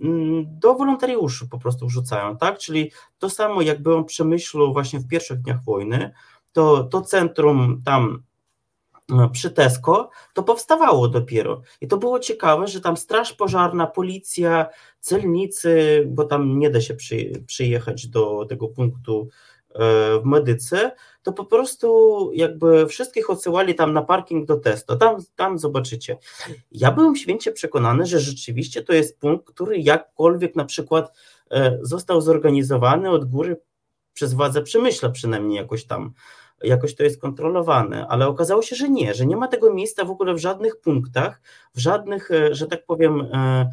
mm, 0.00 0.44
do 0.58 0.74
wolontariuszy 0.74 1.48
po 1.48 1.58
prostu 1.58 1.86
wrzucają, 1.86 2.36
tak? 2.36 2.58
Czyli 2.58 2.92
to 3.18 3.30
samo 3.30 3.62
jak 3.62 3.82
byłem 3.82 4.04
Przemyślu 4.04 4.72
właśnie 4.72 4.98
w 4.98 5.08
pierwszych 5.08 5.42
dniach 5.42 5.64
wojny, 5.64 6.12
to, 6.52 6.84
to 6.84 7.02
centrum 7.02 7.82
tam 7.84 8.22
e, 9.12 9.28
przy 9.32 9.50
Tesco, 9.50 10.10
to 10.34 10.42
powstawało 10.42 11.08
dopiero. 11.08 11.62
I 11.80 11.88
to 11.88 11.96
było 11.96 12.18
ciekawe, 12.18 12.66
że 12.66 12.80
tam 12.80 12.96
straż 12.96 13.32
pożarna, 13.32 13.86
policja, 13.86 14.66
celnicy, 15.00 16.04
bo 16.06 16.24
tam 16.24 16.58
nie 16.58 16.70
da 16.70 16.80
się 16.80 16.94
przy, 16.94 17.42
przyjechać 17.46 18.08
do 18.08 18.46
tego 18.48 18.68
punktu 18.68 19.28
w 19.74 20.24
medyce, 20.24 20.90
to 21.22 21.32
po 21.32 21.44
prostu 21.44 22.30
jakby 22.34 22.86
wszystkich 22.86 23.30
odsyłali 23.30 23.74
tam 23.74 23.92
na 23.92 24.02
parking 24.02 24.46
do 24.46 24.56
testu, 24.56 24.96
tam, 24.96 25.16
tam 25.36 25.58
zobaczycie. 25.58 26.18
Ja 26.72 26.90
byłem 26.92 27.16
święcie 27.16 27.52
przekonany, 27.52 28.06
że 28.06 28.20
rzeczywiście 28.20 28.82
to 28.82 28.92
jest 28.92 29.20
punkt, 29.20 29.46
który 29.46 29.78
jakkolwiek 29.78 30.56
na 30.56 30.64
przykład 30.64 31.12
e, 31.50 31.78
został 31.82 32.20
zorganizowany 32.20 33.10
od 33.10 33.24
góry 33.24 33.60
przez 34.12 34.34
władze 34.34 34.62
Przemyśla 34.62 35.08
przynajmniej 35.08 35.56
jakoś 35.56 35.84
tam, 35.84 36.12
jakoś 36.62 36.94
to 36.94 37.04
jest 37.04 37.20
kontrolowane, 37.20 38.06
ale 38.08 38.26
okazało 38.26 38.62
się, 38.62 38.76
że 38.76 38.88
nie, 38.88 39.14
że 39.14 39.26
nie 39.26 39.36
ma 39.36 39.48
tego 39.48 39.74
miejsca 39.74 40.04
w 40.04 40.10
ogóle 40.10 40.34
w 40.34 40.38
żadnych 40.38 40.80
punktach, 40.80 41.40
w 41.74 41.80
żadnych, 41.80 42.30
e, 42.30 42.54
że 42.54 42.66
tak 42.66 42.86
powiem, 42.86 43.20
E, 43.20 43.70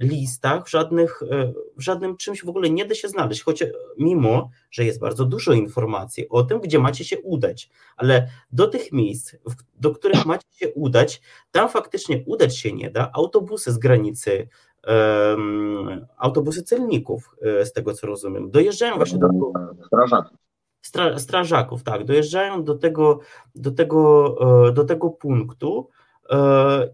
listach, 0.00 0.64
w, 0.66 0.70
żadnych, 0.70 1.22
e, 1.30 1.52
w 1.76 1.82
żadnym 1.82 2.16
czymś 2.16 2.44
w 2.44 2.48
ogóle 2.48 2.70
nie 2.70 2.84
da 2.84 2.94
się 2.94 3.08
znaleźć, 3.08 3.42
choć 3.42 3.64
mimo, 3.98 4.50
że 4.70 4.84
jest 4.84 5.00
bardzo 5.00 5.24
dużo 5.24 5.52
informacji 5.52 6.28
o 6.28 6.42
tym, 6.42 6.60
gdzie 6.60 6.78
macie 6.78 7.04
się 7.04 7.20
udać, 7.20 7.70
ale 7.96 8.28
do 8.52 8.66
tych 8.66 8.92
miejsc, 8.92 9.34
do 9.80 9.90
których 9.90 10.26
macie 10.26 10.46
się 10.52 10.68
udać, 10.68 11.22
tam 11.50 11.68
faktycznie 11.68 12.22
udać 12.26 12.56
się 12.56 12.72
nie 12.72 12.90
da. 12.90 13.10
Autobusy 13.12 13.72
z 13.72 13.78
granicy, 13.78 14.48
um, 14.86 16.06
autobusy 16.16 16.62
celników, 16.62 17.36
e, 17.42 17.66
z 17.66 17.72
tego 17.72 17.94
co 17.94 18.06
rozumiem, 18.06 18.50
dojeżdżają 18.50 18.96
właśnie 18.96 19.18
do 19.18 19.28
tego. 19.28 19.52
Strażaków. 19.86 20.38
Stra, 20.82 21.18
strażaków, 21.18 21.82
tak, 21.82 22.04
dojeżdżają 22.04 22.64
do 22.64 22.74
tego, 22.74 23.20
do 23.54 23.70
tego, 23.70 24.36
do 24.72 24.84
tego 24.84 25.10
punktu, 25.10 25.88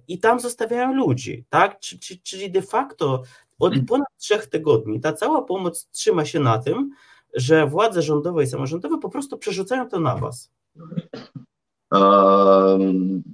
i 0.09 0.19
tam 0.19 0.40
zostawiają 0.40 0.95
ludzi, 0.95 1.45
tak? 1.50 1.81
Czyli 2.23 2.50
de 2.50 2.62
facto 2.62 3.23
od 3.59 3.73
mhm. 3.73 3.87
ponad 3.87 4.09
trzech 4.19 4.47
tygodni 4.47 5.00
ta 5.00 5.12
cała 5.12 5.43
pomoc 5.43 5.88
trzyma 5.93 6.25
się 6.25 6.40
na 6.40 6.59
tym, 6.59 6.90
że 7.35 7.66
władze 7.66 8.02
rządowe 8.02 8.45
i 8.45 8.47
samorządowe 8.47 8.99
po 8.99 9.09
prostu 9.09 9.38
przerzucają 9.38 9.88
to 9.88 10.00
na 10.00 10.16
was. 10.16 10.50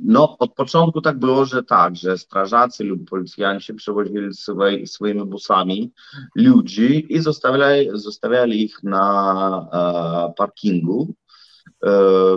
No, 0.04 0.38
od 0.38 0.54
początku 0.54 1.00
tak 1.00 1.18
było, 1.18 1.44
że 1.44 1.62
tak, 1.62 1.96
że 1.96 2.18
strażacy 2.18 2.84
lub 2.84 3.10
policjanci 3.10 3.74
przewozili 3.74 4.34
swoi, 4.34 4.86
swoimi 4.86 5.24
busami 5.24 5.92
ludzi 6.34 7.06
i 7.14 7.20
zostawiali, 7.20 7.90
zostawiali 7.94 8.64
ich 8.64 8.82
na 8.82 9.68
e, 9.72 10.32
parkingu 10.36 11.14
E, 11.21 11.21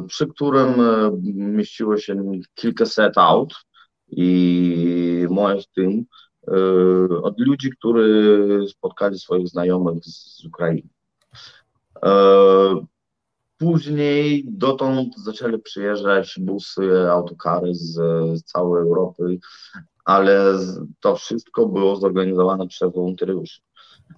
przy 0.08 0.28
którym 0.28 0.82
e, 0.82 1.12
mieściło 1.34 1.98
się 1.98 2.32
kilkaset 2.56 3.18
aut 3.18 3.54
i 4.08 5.28
moje 5.30 5.62
tym 5.76 6.06
e, 6.48 6.52
od 7.22 7.40
ludzi, 7.40 7.70
którzy 7.72 8.66
spotkali 8.70 9.20
swoich 9.20 9.48
znajomych 9.48 10.06
z 10.06 10.46
Ukrainy. 10.46 10.90
Później 13.58 14.46
dotąd 14.48 15.16
zaczęli 15.18 15.60
przyjeżdżać 15.60 16.36
busy, 16.40 17.10
autokary 17.12 17.76
z, 17.76 17.94
z 18.40 18.44
całej 18.44 18.82
Europy, 18.82 19.40
ale 20.06 20.60
to 21.00 21.16
wszystko 21.16 21.66
było 21.66 21.96
zorganizowane 21.96 22.68
przez 22.68 22.94
wolontariuszy. 22.94 23.62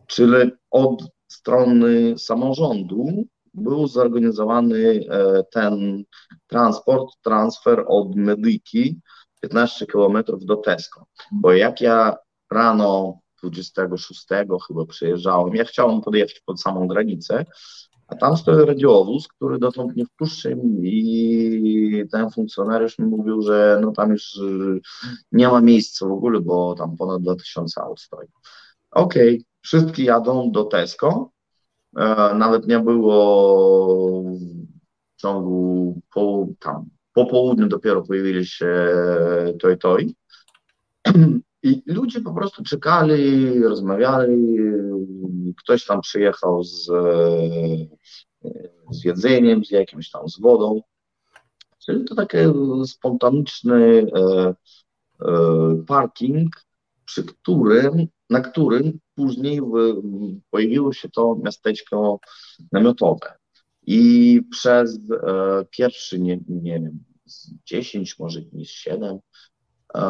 Czyli 0.08 0.52
od 0.72 1.04
strony 1.28 2.18
samorządu 2.18 3.28
był 3.58 3.88
zorganizowany 3.88 5.06
e, 5.10 5.44
ten 5.44 6.04
transport, 6.48 7.10
transfer 7.24 7.86
od 7.88 8.16
Medyki 8.16 9.00
15 9.42 9.86
km 9.86 10.24
do 10.40 10.56
Tesco. 10.56 11.06
Bo 11.32 11.54
jak 11.54 11.82
ja 11.82 12.18
rano 12.52 13.20
26 13.44 14.26
chyba 14.68 14.86
przyjeżdżałem, 14.86 15.56
ja 15.56 15.66
chciałem 15.66 16.02
podjechać 16.02 16.42
pod 16.46 16.62
samą 16.62 16.88
granicę, 16.88 17.46
a 18.08 18.16
tam 18.16 18.38
stoi 18.38 18.66
radiowóz, 18.66 19.28
który 19.28 19.60
dotąd 19.60 19.96
nie 19.96 20.06
wpuszczył 20.06 20.62
i 20.84 22.04
ten 22.12 22.32
funkcjonariusz 22.32 23.00
mi 23.00 23.06
mówił, 23.06 23.42
że 23.42 23.80
no 23.82 23.92
tam 23.92 24.12
już 24.12 24.40
nie 25.32 25.48
ma 25.48 25.62
miejsca 25.62 26.08
w 26.08 26.12
ogóle, 26.12 26.42
bo 26.42 26.76
tam 26.76 26.98
ponad 26.98 27.22
2000 27.22 27.82
aut 27.82 28.00
stoi. 28.00 28.28
okej, 28.92 29.34
okay, 29.34 29.46
wszyscy 29.62 30.04
jadą 30.04 30.52
do 30.52 30.64
Tesco, 30.64 31.32
nawet 32.36 32.68
nie 32.68 32.80
było 32.80 34.24
w 35.18 35.22
ciągu 35.22 36.02
po, 36.14 36.48
tam, 36.60 36.86
po 37.14 37.26
południu 37.26 37.68
dopiero 37.68 38.02
pojawili 38.02 38.46
się 38.46 38.90
Toy 39.60 39.78
Toy 39.78 40.08
i 41.64 41.82
ludzie 41.86 42.22
po 42.22 42.34
prostu 42.34 42.64
czekali, 42.64 43.60
rozmawiali, 43.64 44.58
ktoś 45.58 45.86
tam 45.86 46.02
przyjechał 46.02 46.64
z, 46.64 46.86
z 48.92 49.04
jedzeniem, 49.04 49.66
z 49.66 49.72
jakimś 49.72 50.12
tam, 50.12 50.30
z 50.30 50.40
wodą, 50.40 50.82
czyli 51.88 52.06
to 52.06 52.16
taki 52.16 52.38
spontaniczny 52.86 54.08
e, 54.16 54.56
e, 55.22 55.84
parking, 55.88 56.56
przy 57.06 57.24
którym, 57.24 58.08
na 58.30 58.42
którym 58.42 59.00
później 59.16 59.62
pojawiło 60.52 60.94
się 60.94 61.10
to 61.10 61.38
miasteczko 61.44 62.20
namiotowe. 62.72 63.34
I 63.88 64.42
przez 64.52 65.00
e, 65.12 65.66
pierwszy, 65.70 66.20
nie, 66.20 66.40
nie 66.48 66.74
wiem, 66.74 67.00
10, 67.66 68.20
może 68.20 68.42
niż 68.54 68.72
7, 68.72 69.20
e, 69.96 70.04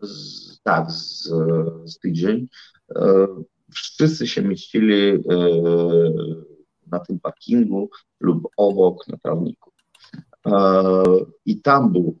z, 0.00 0.60
tak, 0.62 0.90
z, 0.90 1.28
z 1.84 1.98
tydzień, 1.98 2.48
e, 2.96 3.26
wszyscy 3.70 4.26
się 4.26 4.42
mieścili 4.42 5.10
e, 5.10 5.20
na 6.86 6.98
tym 7.00 7.20
parkingu 7.20 7.90
lub 8.20 8.48
obok 8.56 9.08
na 9.08 9.16
trawniku. 9.16 9.72
E, 10.46 10.52
I 11.46 11.60
tam 11.60 11.92
był 11.92 12.18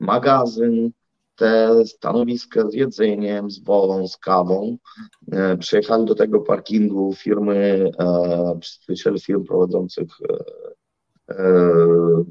magazyn, 0.00 0.90
te 1.38 1.84
stanowiska 1.86 2.70
z 2.70 2.74
jedzeniem, 2.74 3.50
z 3.50 3.58
wodą, 3.64 4.08
z 4.08 4.16
kawą. 4.16 4.78
E, 5.32 5.56
przyjechali 5.56 6.04
do 6.04 6.14
tego 6.14 6.40
parkingu 6.40 7.14
firmy, 7.14 7.90
e, 7.98 8.58
przedstawiciele 8.60 9.20
firm 9.20 9.44
prowadzących 9.44 10.08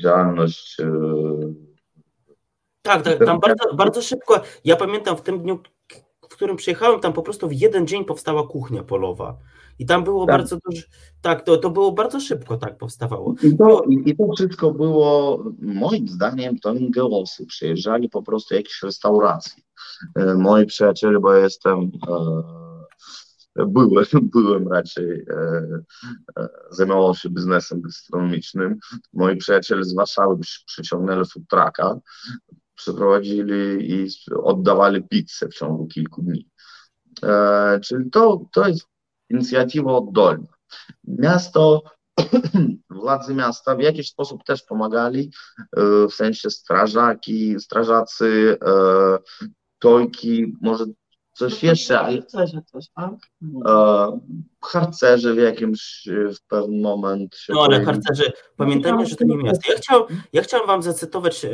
działalność. 0.01 0.77
Tak, 2.81 3.01
tak, 3.01 3.25
tam 3.25 3.39
bardzo, 3.39 3.73
bardzo 3.73 4.01
szybko. 4.01 4.41
Ja 4.65 4.75
pamiętam 4.75 5.17
w 5.17 5.21
tym 5.21 5.39
dniu, 5.39 5.59
w 6.21 6.27
którym 6.27 6.55
przyjechałem, 6.55 6.99
tam 6.99 7.13
po 7.13 7.23
prostu 7.23 7.47
w 7.47 7.53
jeden 7.53 7.87
dzień 7.87 8.05
powstała 8.05 8.47
kuchnia 8.47 8.83
polowa. 8.83 9.37
I 9.79 9.85
tam 9.85 10.03
było 10.03 10.25
tak. 10.25 10.35
bardzo 10.35 10.57
dużo, 10.65 10.81
tak, 11.21 11.45
to, 11.45 11.57
to 11.57 11.69
było 11.69 11.91
bardzo 11.91 12.19
szybko 12.19 12.57
tak 12.57 12.77
powstawało. 12.77 13.35
I 13.43 13.57
to, 13.57 13.83
i, 14.05 14.15
to 14.17 14.23
wszystko 14.35 14.71
było, 14.71 15.43
moim 15.61 16.07
zdaniem, 16.07 16.59
to 16.59 16.73
ingełosy 16.73 17.45
przyjeżdżali 17.45 18.09
po 18.09 18.23
prostu 18.23 18.55
jakieś 18.55 18.83
restauracje. 18.83 19.63
E, 20.15 20.33
moi 20.33 20.65
przyjaciele, 20.65 21.19
bo 21.19 21.33
ja 21.33 21.43
jestem, 21.43 21.91
e, 22.07 23.65
byłem, 23.65 24.05
byłem 24.33 24.67
raczej, 24.67 25.25
e, 25.29 25.81
e, 26.39 26.49
zajmował 26.71 27.15
się 27.15 27.29
biznesem 27.29 27.81
gastronomicznym. 27.81 28.77
Moi 29.13 29.37
przyjaciele 29.37 29.83
z 29.83 29.95
Warszawy 29.95 30.35
przyciągnęli 30.65 31.25
food 31.25 31.43
trucka, 31.49 31.99
przeprowadzili 32.75 33.91
i 33.93 34.07
oddawali 34.43 35.03
pizzę 35.03 35.47
w 35.47 35.53
ciągu 35.53 35.87
kilku 35.87 36.21
dni. 36.21 36.49
E, 37.23 37.79
czyli 37.83 38.09
to, 38.09 38.45
to 38.53 38.67
jest 38.67 38.87
inicjatywa 39.29 39.97
oddolna. 39.97 40.47
Miasto, 41.07 41.83
władze 42.89 43.33
miasta 43.33 43.75
w 43.75 43.81
jakiś 43.81 44.09
sposób 44.09 44.43
też 44.43 44.63
pomagali, 44.63 45.31
e, 45.77 46.07
w 46.07 46.13
sensie 46.13 46.49
strażaki, 46.49 47.59
strażacy, 47.59 48.57
e, 48.65 49.17
tojki, 49.79 50.53
może 50.61 50.85
coś 51.37 51.63
jeszcze, 51.63 51.99
ale 51.99 52.23
coś, 52.23 52.51
tak? 52.95 53.13
E, 53.67 54.19
harcerze 54.63 55.33
w 55.33 55.37
jakimś 55.37 56.09
w 56.35 56.47
pewnym 56.47 56.81
moment. 56.81 57.37
no 57.49 57.63
ale 57.63 57.85
harcerze, 57.85 58.31
pamiętajmy, 58.57 59.05
że 59.05 59.15
to 59.15 59.25
nie 59.25 59.37
miasto. 59.37 59.71
Ja, 59.71 59.77
chciał, 59.77 60.05
ja 60.33 60.41
chciałem 60.41 60.67
Wam 60.67 60.83
zacytować 60.83 61.45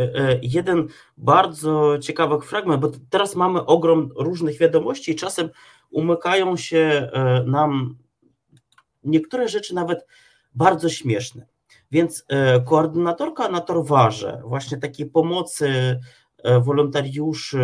jeden 0.42 0.88
bardzo 1.18 1.98
ciekawy 2.00 2.42
fragment, 2.42 2.82
bo 2.82 2.92
teraz 3.10 3.36
mamy 3.36 3.66
ogrom 3.66 4.10
różnych 4.16 4.58
wiadomości 4.58 5.12
i 5.12 5.16
czasem 5.16 5.50
umykają 5.92 6.58
się 6.58 7.10
e, 7.14 7.44
nam 7.48 7.98
niektóre 9.04 9.48
rzeczy 9.48 9.76
nawet 9.76 10.06
bardzo 10.56 10.90
śmieszne. 10.90 11.48
Więc 11.92 12.26
e, 12.28 12.62
koordynatorka 12.62 13.50
na 13.50 13.62
Torwarze, 13.62 14.42
właśnie 14.46 14.78
takiej 14.78 15.06
pomocy 15.06 15.68
e, 15.68 16.00
wolontariuszy 16.62 17.60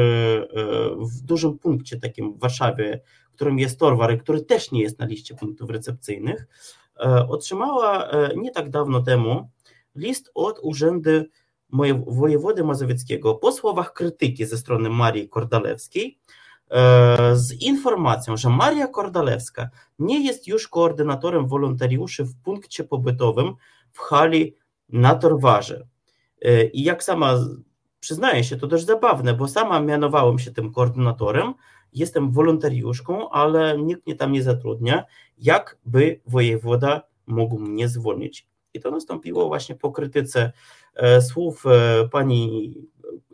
w 1.00 1.22
dużym 1.22 1.60
punkcie 1.60 2.00
takim 2.00 2.34
w 2.34 2.40
Warszawie, 2.40 3.02
którym 3.34 3.60
jest 3.60 3.80
Torwar, 3.80 4.20
który 4.20 4.42
też 4.42 4.72
nie 4.72 4.82
jest 4.82 5.00
na 5.00 5.06
liście 5.06 5.36
punktów 5.36 5.70
recepcyjnych, 5.70 6.48
otrzymała 7.30 8.10
nie 8.36 8.52
tak 8.52 8.70
dawno 8.70 9.02
temu 9.02 9.50
list 9.96 10.32
od 10.36 10.60
Urzędu 10.62 11.10
Wojewody 12.08 12.64
Mazowieckiego 12.64 13.36
po 13.36 13.52
słowach 13.52 13.94
krytyki 13.94 14.46
ze 14.46 14.58
strony 14.58 14.90
Marii 14.90 15.30
Kordalewskiej, 15.30 16.20
E, 16.70 17.36
z 17.36 17.62
informacją, 17.62 18.38
że 18.38 18.50
Maria 18.50 18.88
Kordalewska 18.88 19.70
nie 20.00 20.26
jest 20.26 20.48
już 20.48 20.68
koordynatorem 20.68 21.48
wolontariuszy 21.48 22.24
w 22.24 22.36
punkcie 22.36 22.84
pobytowym 22.84 23.54
w 23.92 24.00
hali 24.00 24.56
na 24.90 25.16
Torwarze. 25.16 25.88
E, 26.42 26.66
I 26.66 26.84
jak 26.84 27.04
sama 27.04 27.38
przyznaję 28.00 28.44
się, 28.44 28.58
to 28.58 28.68
dość 28.68 28.86
zabawne, 28.86 29.34
bo 29.34 29.48
sama 29.48 29.80
mianowałem 29.80 30.40
się 30.40 30.52
tym 30.52 30.74
koordynatorem, 30.74 31.54
jestem 31.94 32.32
wolontariuszką, 32.32 33.30
ale 33.30 33.78
nikt 33.78 34.08
mnie 34.08 34.16
tam 34.16 34.32
nie 34.32 34.44
zatrudnia, 34.44 35.06
jakby 35.38 36.20
wojewoda 36.26 37.02
mógł 37.28 37.60
mnie 37.60 37.88
zwolnić. 37.88 38.48
I 38.74 38.80
to 38.80 38.92
nastąpiło 38.92 39.48
właśnie 39.48 39.76
po 39.76 39.92
krytyce 39.92 40.52
e, 40.96 41.22
słów 41.22 41.64
pani 42.12 42.74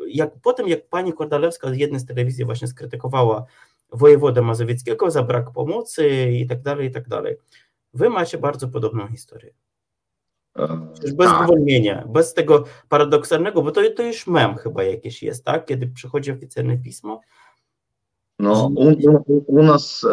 jak, 0.08 0.40
po 0.42 0.54
tym, 0.54 0.68
jak 0.68 0.90
pani 0.90 1.14
Kordalewska 1.14 1.72
z 1.72 1.78
jednej 1.78 2.00
z 2.00 2.06
telewizji 2.06 2.46
właśnie 2.46 2.68
skrytykowała 2.68 3.46
wojewodę 3.92 4.42
mazowieckiego 4.42 5.12
za 5.12 5.24
brak 5.24 5.52
pomocy 5.52 6.32
i 6.32 6.48
tak 6.48 6.62
dalej, 6.62 6.88
i 6.88 6.92
tak 6.92 7.08
dalej. 7.08 7.38
Wy 7.94 8.10
macie 8.10 8.38
bardzo 8.38 8.68
podobną 8.68 9.08
historię. 9.08 9.54
Bez 11.16 11.28
tak. 11.28 11.44
zwolnienia, 11.44 12.06
bez 12.08 12.34
tego 12.34 12.64
paradoksalnego, 12.90 13.62
bo 13.62 13.72
to, 13.72 13.82
to 13.96 14.04
już 14.04 14.28
mem 14.28 14.56
chyba 14.56 14.84
jakieś 14.84 15.24
jest, 15.24 15.46
tak? 15.46 15.66
Kiedy 15.66 15.88
przychodzi 15.88 16.32
oficjalne 16.32 16.78
pismo. 16.78 17.22
No, 18.40 18.72
u, 18.76 18.96
u 19.48 19.64
nas 19.64 20.04
e, 20.04 20.08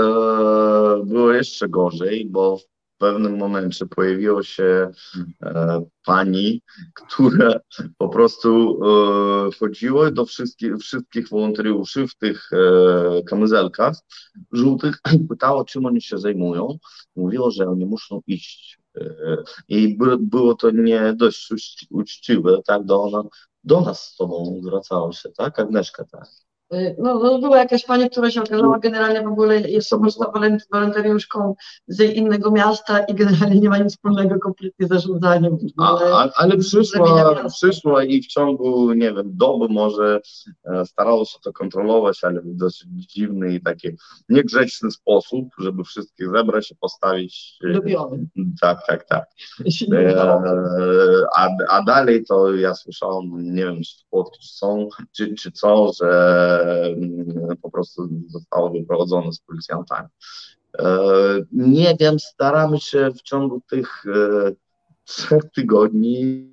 było 1.05 1.33
jeszcze 1.33 1.69
gorzej, 1.69 2.27
bo 2.31 2.59
w 2.59 2.65
pewnym 2.99 3.39
momencie 3.39 3.87
pojawiło 3.87 4.43
się 4.43 4.91
e, 5.43 5.85
pani, 6.05 6.63
która 6.95 7.61
po 7.99 8.09
prostu 8.09 8.81
e, 8.85 9.51
chodziła 9.59 10.11
do 10.11 10.27
wszystkich, 10.27 10.77
wszystkich 10.77 11.29
wolontariuszy 11.29 12.09
w 12.09 12.15
tych 12.15 12.51
e, 12.53 13.23
kamizelkach 13.23 13.95
żółtych 14.53 15.01
i 15.15 15.19
pytała, 15.19 15.65
czym 15.65 15.87
oni 15.87 16.03
się 16.03 16.19
zajmują. 16.19 16.79
Mówiło, 17.17 17.51
że 17.51 17.69
oni 17.69 17.87
muszą 17.87 18.21
iść. 18.27 18.82
I 19.69 19.97
by, 19.97 20.19
było 20.19 20.55
to 20.55 20.71
nie 20.71 21.13
dość 21.13 21.49
uczciwe, 21.91 22.59
tak, 22.67 22.85
do, 22.85 23.03
ona, 23.03 23.23
do 23.65 23.81
nas 23.81 24.05
z 24.05 24.17
tobą 24.17 24.61
zwracała 24.63 25.13
się, 25.13 25.29
tak, 25.31 25.59
Agnieszka, 25.59 26.05
tak. 26.05 26.29
No, 26.99 27.19
no, 27.19 27.39
była 27.39 27.59
jakaś 27.59 27.85
pani, 27.85 28.11
która 28.11 28.31
się 28.31 28.43
okazała 28.43 28.79
generalnie 28.79 29.23
w 29.23 29.27
ogóle 29.27 29.61
jest 29.61 29.91
prostu 29.91 30.25
wolontariuszką 30.73 31.55
z 31.87 32.01
innego 32.01 32.51
miasta 32.51 32.99
i 32.99 33.15
generalnie 33.15 33.61
nie 33.61 33.69
ma 33.69 33.79
nic 33.79 33.93
wspólnego 33.93 34.39
kompletnie 34.39 34.87
z 34.87 34.89
zarządzaniem. 34.89 35.59
Ale, 35.79 36.31
ale 36.37 36.57
przyszła, 36.57 37.49
przyszła 37.49 38.05
i 38.05 38.23
w 38.23 38.27
ciągu, 38.27 38.93
nie 38.93 39.13
wiem, 39.13 39.37
doby 39.37 39.69
może 39.69 40.21
e, 40.65 40.87
starało 40.87 41.25
się 41.25 41.39
to 41.45 41.53
kontrolować, 41.53 42.25
ale 42.25 42.41
w 42.41 42.57
dosyć 42.57 42.89
dziwny 42.89 43.55
i 43.55 43.61
taki 43.61 43.89
niegrzeczny 44.29 44.91
sposób, 44.91 45.49
żeby 45.59 45.85
wszystkich 45.85 46.31
zebrać 46.31 46.71
i 46.71 46.77
postawić. 46.77 47.59
E, 47.65 47.69
Lubiony. 47.69 48.27
Tak, 48.61 48.87
tak, 48.87 49.05
tak. 49.09 49.25
E, 49.93 50.15
a, 51.37 51.49
a 51.69 51.83
dalej 51.83 52.25
to 52.25 52.55
ja 52.55 52.75
słyszałem, 52.75 53.55
nie 53.55 53.63
wiem, 53.63 53.83
czy 53.83 54.05
to 54.11 54.25
są, 54.41 54.89
czy, 55.17 55.35
czy 55.35 55.53
co, 55.53 55.93
że 56.01 56.62
po 57.63 57.71
prostu 57.71 58.09
zostało 58.27 58.71
wyprowadzone 58.71 59.33
z 59.33 59.39
policjantami. 59.39 60.09
Nie 61.53 61.97
wiem, 62.01 62.19
staramy 62.19 62.81
się 62.81 63.11
w 63.11 63.23
ciągu 63.23 63.63
tych 63.71 64.05
e, 64.07 64.53
trzech 65.05 65.43
tygodni 65.55 66.53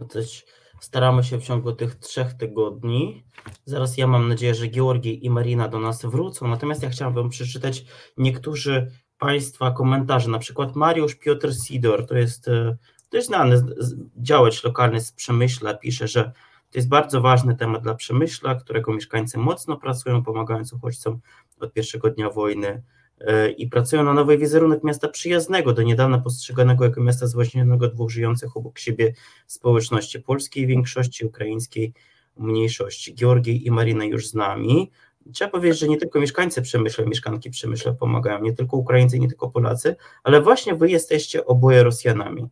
no 0.00 0.06
też 0.06 0.44
staramy 0.80 1.24
się 1.24 1.38
w 1.38 1.44
ciągu 1.44 1.72
tych 1.72 1.94
trzech 1.94 2.34
tygodni. 2.34 3.24
Zaraz 3.64 3.98
ja 3.98 4.06
mam 4.06 4.28
nadzieję, 4.28 4.54
że 4.54 4.68
Georgi 4.68 5.26
i 5.26 5.30
Marina 5.30 5.68
do 5.68 5.80
nas 5.80 6.04
wrócą. 6.04 6.48
Natomiast 6.48 6.82
ja 6.82 6.90
chciałam 6.90 7.14
Wam 7.14 7.28
przeczytać 7.28 7.84
niektórzy 8.16 8.90
Państwa 9.20 9.70
komentarze. 9.70 10.30
Na 10.30 10.38
przykład 10.38 10.76
Mariusz 10.76 11.14
Piotr 11.14 11.54
Sidor, 11.66 12.06
to 12.06 12.14
jest 12.14 12.48
e, 12.48 12.76
dość 13.10 13.26
znany 13.26 13.62
działacz 14.16 14.64
lokalny 14.64 15.00
z 15.00 15.12
Przemyśla 15.12 15.74
pisze, 15.74 16.08
że 16.08 16.24
to 16.70 16.78
jest 16.78 16.88
bardzo 16.88 17.20
ważny 17.20 17.56
temat 17.56 17.82
dla 17.82 17.94
Przemyśla, 17.94 18.54
którego 18.54 18.92
mieszkańcy 18.92 19.38
mocno 19.38 19.76
pracują, 19.76 20.22
pomagając 20.22 20.72
uchodźcom 20.72 21.20
od 21.60 21.72
pierwszego 21.72 22.10
dnia 22.10 22.30
wojny 22.30 22.82
e, 23.20 23.50
i 23.50 23.68
pracują 23.68 24.04
na 24.04 24.14
nowy 24.14 24.38
wizerunek 24.38 24.84
miasta 24.84 25.08
przyjaznego, 25.08 25.72
do 25.72 25.82
niedawna 25.82 26.18
postrzeganego 26.18 26.84
jako 26.84 27.00
miasta 27.00 27.26
zwaśnionego 27.26 27.88
dwóch 27.88 28.10
żyjących 28.10 28.56
obok 28.56 28.78
siebie 28.78 29.14
społeczności 29.46 30.20
polskiej 30.20 30.66
większości, 30.66 31.26
ukraińskiej 31.26 31.92
mniejszości. 32.36 33.14
Georgiej 33.14 33.66
i 33.66 33.70
Marina 33.70 34.04
już 34.04 34.28
z 34.28 34.34
nami. 34.34 34.90
Trzeba 35.32 35.50
powiedzieć, 35.50 35.80
że 35.80 35.88
nie 35.88 35.96
tylko 35.96 36.20
mieszkańcy 36.20 36.62
Przemyśla, 36.62 37.04
mieszkanki 37.04 37.50
Przemyśla 37.50 37.92
pomagają, 37.92 38.42
nie 38.42 38.52
tylko 38.52 38.76
Ukraińcy, 38.76 39.18
nie 39.18 39.28
tylko 39.28 39.50
Polacy, 39.50 39.96
ale 40.22 40.40
właśnie 40.40 40.74
wy 40.74 40.90
jesteście 40.90 41.46
oboje 41.46 41.82
Rosjanami. 41.82 42.46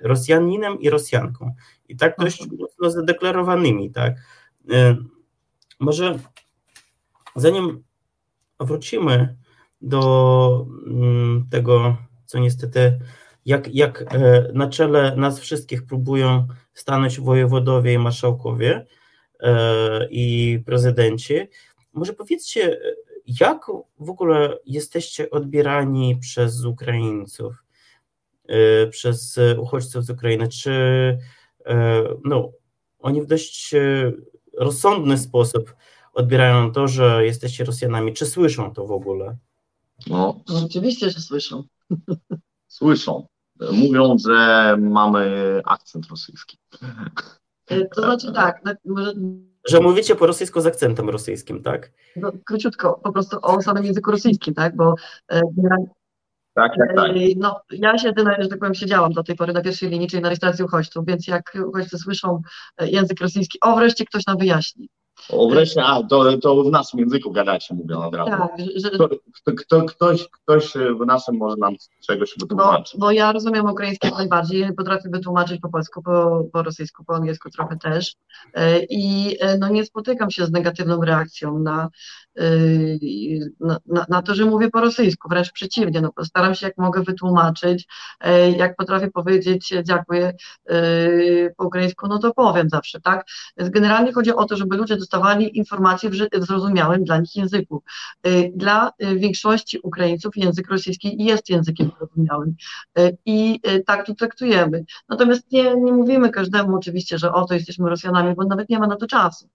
Rosjaninem 0.00 0.80
i 0.80 0.90
Rosjanką. 0.90 1.54
I 1.88 1.96
tak 1.96 2.14
dość 2.18 2.46
mocno 2.58 2.90
zadeklarowanymi, 2.90 3.90
tak. 3.90 4.14
Y, 4.70 4.96
może 5.80 6.18
zanim 7.36 7.84
wrócimy 8.60 9.36
do 9.80 10.66
mm, 10.86 11.46
tego, 11.50 11.96
co 12.24 12.38
niestety, 12.38 12.98
jak, 13.46 13.74
jak 13.74 14.14
e, 14.14 14.50
na 14.54 14.68
czele 14.68 15.16
nas 15.16 15.40
wszystkich 15.40 15.86
próbują 15.86 16.48
stanąć 16.74 17.20
wojewodowie 17.20 17.92
i 17.92 17.98
marszałkowie 17.98 18.86
e, 19.40 20.08
i 20.10 20.58
prezydenci, 20.66 21.34
może 21.92 22.12
powiedzcie, 22.12 22.80
jak 23.26 23.66
w 23.98 24.10
ogóle 24.10 24.58
jesteście 24.66 25.30
odbierani 25.30 26.16
przez 26.16 26.64
Ukraińców, 26.64 27.64
e, 28.48 28.86
przez 28.86 29.38
uchodźców 29.58 30.04
z 30.04 30.10
Ukrainy? 30.10 30.48
Czy 30.48 30.72
e, 31.66 32.02
no, 32.24 32.52
oni 32.98 33.22
w 33.22 33.26
dość 33.26 33.74
e, 33.74 34.12
rozsądny 34.58 35.18
sposób 35.18 35.74
odbierają 36.12 36.72
to, 36.72 36.88
że 36.88 37.26
jesteście 37.26 37.64
Rosjanami? 37.64 38.12
Czy 38.12 38.26
słyszą 38.26 38.74
to 38.74 38.86
w 38.86 38.92
ogóle? 38.92 39.36
No, 40.06 40.40
no 40.48 40.64
oczywiście, 40.64 41.10
że 41.10 41.20
słyszą. 41.20 41.64
Słyszą. 42.68 43.26
Mówią, 43.72 44.16
że 44.18 44.76
mamy 44.80 45.60
akcent 45.64 46.06
rosyjski. 46.06 46.58
To 47.94 48.02
znaczy 48.02 48.32
tak, 48.32 48.62
może 48.84 49.12
że 49.68 49.80
mówicie 49.80 50.16
po 50.16 50.26
rosyjsku 50.26 50.60
z 50.60 50.66
akcentem 50.66 51.10
rosyjskim, 51.10 51.62
tak? 51.62 51.90
No, 52.16 52.32
króciutko, 52.44 53.00
po 53.04 53.12
prostu 53.12 53.38
o 53.42 53.62
samym 53.62 53.84
języku 53.84 54.10
rosyjskim, 54.10 54.54
tak? 54.54 54.76
Bo 54.76 54.94
e, 55.32 55.40
tak, 56.54 56.70
tak, 56.78 56.96
tak. 56.96 57.10
E, 57.10 57.20
no, 57.36 57.60
ja 57.70 57.98
się, 57.98 58.12
że 58.38 58.48
tak 58.48 58.58
powiem, 58.58 58.74
siedziałam 58.74 59.12
do 59.12 59.22
tej 59.22 59.36
pory 59.36 59.52
na 59.52 59.62
pierwszej 59.62 59.88
linii, 59.90 60.08
czyli 60.08 60.22
na 60.22 60.28
rejestracji 60.28 60.64
uchodźców, 60.64 61.06
więc 61.06 61.26
jak 61.26 61.58
uchodźcy 61.66 61.98
słyszą 61.98 62.42
e, 62.76 62.88
język 62.88 63.20
rosyjski, 63.20 63.58
o 63.62 63.76
wreszcie 63.76 64.04
ktoś 64.04 64.26
nam 64.26 64.38
wyjaśni. 64.38 64.88
O, 65.28 65.48
wreszcie, 65.48 65.84
a, 65.84 66.02
to, 66.02 66.38
to 66.38 66.62
w 66.62 66.70
naszym 66.70 67.00
języku 67.00 67.30
gadacie, 67.32 67.74
mówią 67.74 68.02
od 68.02 68.14
razu. 68.14 68.30
Tak, 68.30 68.50
że, 68.76 68.90
kto, 68.90 69.08
kto, 69.56 69.84
ktoś, 69.84 70.28
ktoś 70.28 70.72
w 70.72 71.06
naszym 71.06 71.36
może 71.36 71.56
nam 71.56 71.74
czegoś 72.06 72.34
wytłumaczyć. 72.40 72.98
Bo, 72.98 73.06
bo 73.06 73.12
ja 73.12 73.32
rozumiem 73.32 73.66
ukraiński 73.66 74.08
najbardziej, 74.18 74.74
potrafię 74.74 75.08
wytłumaczyć 75.08 75.60
po 75.60 75.68
polsku, 75.68 76.02
po, 76.02 76.44
po 76.52 76.62
rosyjsku, 76.62 77.04
po 77.04 77.14
angielsku 77.14 77.50
trochę 77.50 77.76
też. 77.76 78.14
E, 78.54 78.84
I 78.84 79.36
e, 79.40 79.58
no, 79.58 79.68
nie 79.68 79.84
spotykam 79.84 80.30
się 80.30 80.46
z 80.46 80.50
negatywną 80.50 81.00
reakcją 81.00 81.58
na, 81.58 81.88
e, 82.38 82.44
na, 83.60 83.78
na, 83.86 84.06
na 84.08 84.22
to, 84.22 84.34
że 84.34 84.44
mówię 84.44 84.70
po 84.70 84.80
rosyjsku, 84.80 85.28
wręcz 85.28 85.52
przeciwnie. 85.52 86.00
No, 86.00 86.24
staram 86.24 86.54
się 86.54 86.66
jak 86.66 86.78
mogę 86.78 87.02
wytłumaczyć, 87.02 87.88
jak 88.56 88.76
potrafię 88.76 89.10
powiedzieć 89.10 89.74
dziękuję 89.84 90.32
po 91.56 91.64
ukraińsku, 91.64 92.08
no 92.08 92.18
to 92.18 92.34
powiem 92.34 92.68
zawsze, 92.68 93.00
tak? 93.00 93.26
Więc 93.56 93.70
generalnie 93.70 94.12
chodzi 94.12 94.34
o 94.34 94.44
to, 94.44 94.56
żeby 94.56 94.76
ludzie 94.76 94.96
dostawali 95.10 95.58
informacje 95.58 96.10
w, 96.10 96.14
w 96.14 96.46
zrozumiałym 96.46 97.04
dla 97.04 97.18
nich 97.18 97.36
języku. 97.36 97.82
Y, 98.26 98.52
dla 98.54 98.92
y, 99.02 99.16
większości 99.16 99.78
Ukraińców 99.82 100.36
język 100.36 100.70
rosyjski 100.70 101.24
jest 101.24 101.50
językiem 101.50 101.90
zrozumiałym 101.98 102.54
y, 102.98 103.16
i 103.26 103.60
tak 103.86 104.06
to 104.06 104.14
traktujemy. 104.14 104.84
Natomiast 105.08 105.52
nie, 105.52 105.74
nie 105.74 105.92
mówimy 105.92 106.30
każdemu 106.30 106.76
oczywiście, 106.76 107.18
że 107.18 107.32
oto 107.32 107.54
jesteśmy 107.54 107.90
Rosjanami, 107.90 108.34
bo 108.34 108.44
nawet 108.44 108.68
nie 108.68 108.78
ma 108.78 108.86
na 108.86 108.96
to 108.96 109.06
czasu. 109.06 109.48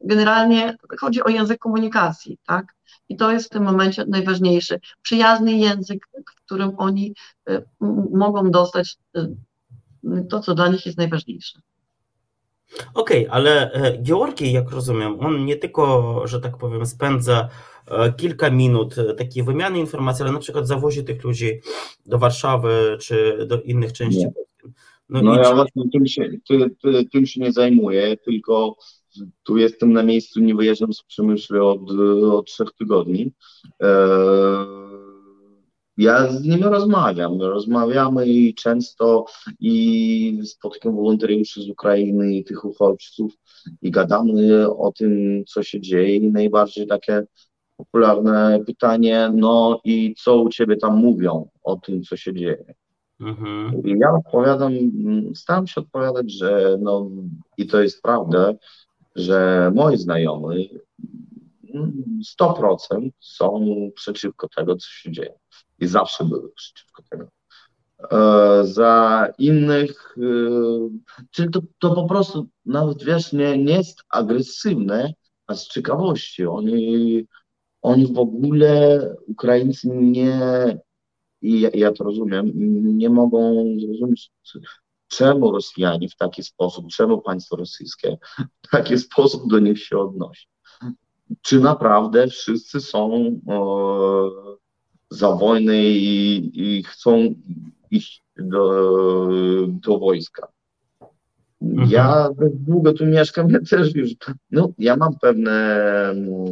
Generalnie 0.00 0.76
chodzi 1.00 1.22
o 1.22 1.28
język 1.28 1.58
komunikacji, 1.58 2.38
tak? 2.46 2.74
I 3.08 3.16
to 3.16 3.32
jest 3.32 3.46
w 3.46 3.48
tym 3.48 3.62
momencie 3.62 4.04
najważniejsze. 4.08 4.78
Przyjazny 5.02 5.52
język, 5.52 6.08
w 6.30 6.44
którym 6.44 6.70
oni 6.76 7.14
mogą 8.10 8.50
dostać 8.50 8.96
to, 10.30 10.40
co 10.40 10.54
dla 10.54 10.68
nich 10.68 10.86
jest 10.86 10.98
najważniejsze. 10.98 11.60
Okej, 12.94 13.28
okay, 13.28 13.30
ale 13.30 13.72
e, 13.72 14.02
Georgii, 14.02 14.52
jak 14.52 14.70
rozumiem, 14.70 15.20
on 15.20 15.44
nie 15.44 15.56
tylko, 15.56 16.22
że 16.24 16.40
tak 16.40 16.58
powiem, 16.58 16.86
spędza 16.86 17.48
e, 17.86 18.12
kilka 18.12 18.50
minut 18.50 18.98
e, 18.98 19.14
takiej 19.14 19.42
wymiany 19.42 19.78
informacji, 19.78 20.22
ale 20.22 20.32
na 20.32 20.38
przykład 20.38 20.66
zawozi 20.66 21.04
tych 21.04 21.24
ludzi 21.24 21.60
do 22.06 22.18
Warszawy 22.18 22.96
czy 23.00 23.46
do 23.46 23.62
innych 23.62 23.92
części 23.92 24.24
Polski. 24.34 24.80
No, 25.08 25.22
no 25.22 25.42
ja 25.42 25.54
właśnie 25.54 25.82
tym 25.92 26.06
się, 26.06 26.30
ty, 26.48 26.70
ty, 26.82 27.04
tym 27.12 27.26
się 27.26 27.40
nie 27.40 27.52
zajmuję, 27.52 28.16
tylko 28.16 28.76
tu 29.42 29.56
jestem 29.56 29.92
na 29.92 30.02
miejscu, 30.02 30.40
nie 30.40 30.54
wyjeżdżam 30.54 30.92
z 30.92 31.02
Przemyśla 31.02 31.62
od, 31.62 31.90
od 32.32 32.46
trzech 32.46 32.72
tygodni. 32.78 33.32
Eee, 33.80 33.88
ja 35.98 36.32
z 36.32 36.44
nimi 36.44 36.62
rozmawiam, 36.62 37.40
rozmawiamy 37.40 38.26
i 38.26 38.54
często 38.54 39.24
i 39.60 40.40
spotykam 40.44 40.96
wolontariuszy 40.96 41.62
z 41.62 41.68
Ukrainy 41.68 42.34
i 42.34 42.44
tych 42.44 42.64
uchodźców 42.64 43.32
i 43.82 43.90
gadamy 43.90 44.70
o 44.70 44.92
tym, 44.92 45.44
co 45.46 45.62
się 45.62 45.80
dzieje 45.80 46.16
i 46.16 46.32
najbardziej 46.32 46.86
takie 46.86 47.22
popularne 47.76 48.60
pytanie, 48.66 49.30
no 49.34 49.80
i 49.84 50.14
co 50.18 50.42
u 50.42 50.48
Ciebie 50.48 50.76
tam 50.76 50.96
mówią 50.96 51.48
o 51.62 51.76
tym, 51.76 52.02
co 52.02 52.16
się 52.16 52.34
dzieje. 52.34 52.74
Mhm. 53.20 53.82
I 53.86 53.98
ja 53.98 54.12
odpowiadam, 54.12 54.72
staram 55.34 55.66
się 55.66 55.80
odpowiadać, 55.80 56.32
że 56.32 56.78
no 56.80 57.10
i 57.56 57.66
to 57.66 57.82
jest 57.82 58.02
prawda, 58.02 58.52
że 59.16 59.70
moi 59.74 59.96
znajomi 59.96 60.70
100% 62.40 63.10
są 63.20 63.66
przeciwko 63.94 64.48
tego, 64.48 64.76
co 64.76 64.88
się 64.88 65.12
dzieje 65.12 65.34
i 65.78 65.86
zawsze 65.86 66.24
były 66.24 66.52
przeciwko 66.52 67.02
tego. 67.10 67.28
E, 68.12 68.64
za 68.64 69.26
innych, 69.38 70.16
e, 70.18 70.30
czyli 71.30 71.50
to, 71.50 71.60
to 71.78 71.94
po 71.94 72.06
prostu 72.08 72.48
nawet 72.66 73.04
wiesz, 73.04 73.32
nie, 73.32 73.58
nie 73.58 73.76
jest 73.76 74.04
agresywne, 74.08 75.12
a 75.46 75.54
z 75.54 75.68
ciekawości. 75.68 76.46
Oni, 76.46 77.26
oni 77.82 78.14
w 78.14 78.18
ogóle, 78.18 79.00
Ukraińcy 79.26 79.88
nie, 79.88 80.78
i 81.42 81.60
ja, 81.60 81.70
ja 81.74 81.92
to 81.92 82.04
rozumiem, 82.04 82.52
nie 82.98 83.10
mogą 83.10 83.64
zrozumieć, 83.80 84.30
czemu 85.08 85.52
Rosjanie 85.52 86.08
w 86.08 86.16
taki 86.16 86.42
sposób, 86.42 86.88
czemu 86.88 87.22
państwo 87.22 87.56
rosyjskie 87.56 88.18
w 88.66 88.68
taki 88.70 88.98
sposób 88.98 89.50
do 89.50 89.58
nich 89.58 89.84
się 89.84 89.98
odnosi. 89.98 90.46
Czy 91.42 91.60
naprawdę 91.60 92.28
wszyscy 92.28 92.80
są 92.80 93.14
e, 93.48 93.58
za 95.10 95.32
wojny 95.32 95.84
i, 95.84 96.50
i 96.54 96.82
chcą 96.82 97.34
iść 97.90 98.22
do, 98.36 98.90
do 99.70 99.98
wojska. 99.98 100.48
Mhm. 101.62 101.90
Ja 101.90 102.28
długo 102.52 102.92
tu 102.92 103.06
mieszkam, 103.06 103.50
ja 103.50 103.58
też 103.70 103.94
już, 103.94 104.10
no 104.50 104.72
ja 104.78 104.96
mam 104.96 105.18
pewne 105.18 106.12
no, 106.16 106.44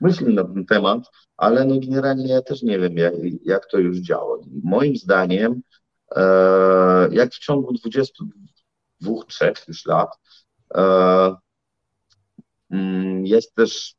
myśli 0.00 0.34
na 0.34 0.44
ten 0.44 0.66
temat, 0.66 1.10
ale 1.36 1.64
no 1.64 1.74
generalnie 1.80 2.28
ja 2.28 2.42
też 2.42 2.62
nie 2.62 2.78
wiem, 2.78 2.96
jak, 2.96 3.14
jak 3.44 3.66
to 3.66 3.78
już 3.78 3.98
działa. 3.98 4.38
Moim 4.62 4.96
zdaniem, 4.96 5.62
e, 6.16 6.22
jak 7.12 7.32
w 7.32 7.38
ciągu 7.38 7.74
22-3 9.02 9.68
już 9.68 9.86
lat 9.86 10.18
e, 10.74 11.34
mm, 12.70 13.26
jest 13.26 13.54
też 13.54 13.94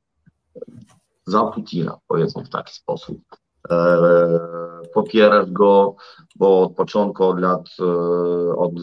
za 1.26 1.44
Putina, 1.44 1.98
powiedzmy 2.08 2.44
w 2.44 2.50
taki 2.50 2.74
sposób. 2.74 3.22
E, 3.72 3.76
popierasz 4.94 5.52
go, 5.52 5.96
bo 6.36 6.62
od 6.62 6.76
początku, 6.76 7.24
od 7.24 7.40
lat, 7.40 7.70
e, 7.80 7.84
od 8.56 8.74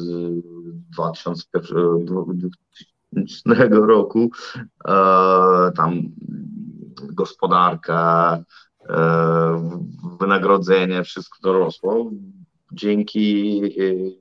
2001 0.97 3.85
roku, 3.85 4.31
e, 4.89 4.93
tam 5.77 6.03
gospodarka, 7.13 8.39
wynagrodzenie, 10.21 11.05
wszystko 11.05 11.39
to 11.43 11.53
rosło 11.53 12.11
dzięki, 12.73 13.63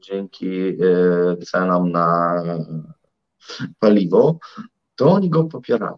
dzięki 0.01 0.77
cenom 1.45 1.91
na 1.91 2.43
paliwo, 3.79 4.39
to 4.95 5.11
oni 5.11 5.29
go 5.29 5.43
popierają. 5.43 5.97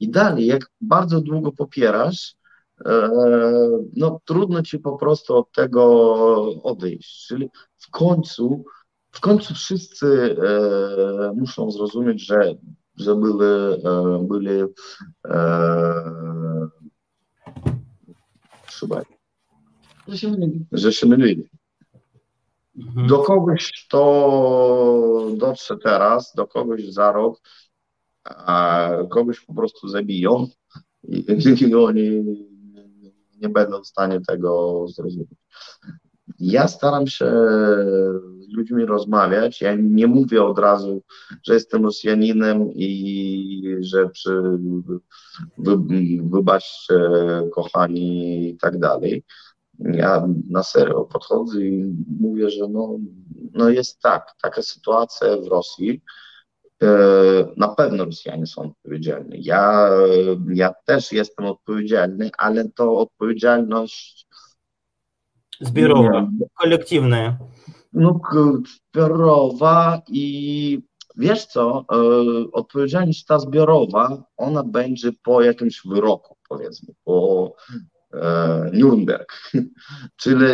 I 0.00 0.10
dalej, 0.10 0.46
jak 0.46 0.70
bardzo 0.80 1.20
długo 1.20 1.52
popierasz, 1.52 2.37
no 3.96 4.20
trudno 4.24 4.62
ci 4.62 4.78
po 4.78 4.96
prostu 4.96 5.36
od 5.36 5.52
tego 5.52 5.82
odejść. 6.62 7.26
Czyli 7.26 7.50
w 7.76 7.90
końcu, 7.90 8.64
w 9.10 9.20
końcu 9.20 9.54
wszyscy 9.54 10.36
muszą 11.36 11.70
zrozumieć, 11.70 12.26
że, 12.26 12.54
że 12.96 13.14
były, 13.16 13.78
byli 14.28 14.62
że 20.08 20.18
się 20.18 20.30
mylili. 20.30 20.66
Że 20.72 20.92
się 20.92 21.06
mylili. 21.06 21.48
Mhm. 22.78 23.06
Do 23.06 23.18
kogoś 23.18 23.86
to 23.90 25.30
dotrze 25.36 25.76
teraz, 25.76 26.32
do 26.34 26.46
kogoś 26.46 26.84
za 26.88 27.12
rok, 27.12 27.40
a 28.24 28.90
kogoś 29.10 29.40
po 29.40 29.54
prostu 29.54 29.88
zabiją 29.88 30.46
i, 31.08 31.24
i 31.60 31.74
oni 31.74 32.24
nie 33.40 33.48
będą 33.48 33.82
w 33.82 33.86
stanie 33.86 34.20
tego 34.20 34.84
zrozumieć. 34.88 35.28
Ja 36.38 36.68
staram 36.68 37.06
się 37.06 37.26
z 38.40 38.56
ludźmi 38.56 38.84
rozmawiać. 38.84 39.60
Ja 39.60 39.74
nie 39.80 40.06
mówię 40.06 40.42
od 40.42 40.58
razu, 40.58 41.02
że 41.46 41.54
jestem 41.54 41.84
Rosjaninem 41.84 42.72
i 42.74 43.76
że 43.80 44.08
przy, 44.08 44.42
wy, 45.58 45.76
wybaczcie, 46.22 47.00
kochani 47.54 48.48
i 48.48 48.56
tak 48.56 48.78
dalej. 48.78 49.24
Ja 49.78 50.28
na 50.50 50.62
serio 50.62 51.04
podchodzę 51.04 51.62
i 51.62 51.94
mówię, 52.20 52.50
że 52.50 52.68
no, 52.68 52.98
no 53.52 53.68
jest 53.68 54.00
tak, 54.00 54.34
taka 54.42 54.62
sytuacja 54.62 55.36
w 55.36 55.46
Rosji. 55.46 56.02
E, 56.82 56.88
na 57.56 57.68
pewno 57.68 58.04
Rosjanie 58.04 58.46
są 58.46 58.62
odpowiedzialni. 58.62 59.44
Ja, 59.44 59.90
ja 60.54 60.74
też 60.84 61.12
jestem 61.12 61.46
odpowiedzialny, 61.46 62.30
ale 62.38 62.68
to 62.68 62.98
odpowiedzialność 62.98 64.26
zbiorowa, 65.60 66.28
kolektywna. 66.54 67.38
No, 67.92 68.20
zbiorowa 68.92 70.02
i 70.08 70.82
wiesz 71.16 71.46
co, 71.46 71.84
e, 71.92 71.96
odpowiedzialność 72.52 73.24
ta 73.24 73.38
zbiorowa, 73.38 74.24
ona 74.36 74.64
będzie 74.64 75.10
po 75.22 75.42
jakimś 75.42 75.82
wyroku, 75.86 76.36
powiedzmy, 76.48 76.94
po 77.04 77.52
E, 78.14 78.70
Nürnberg. 78.72 79.26
Czyli 80.16 80.44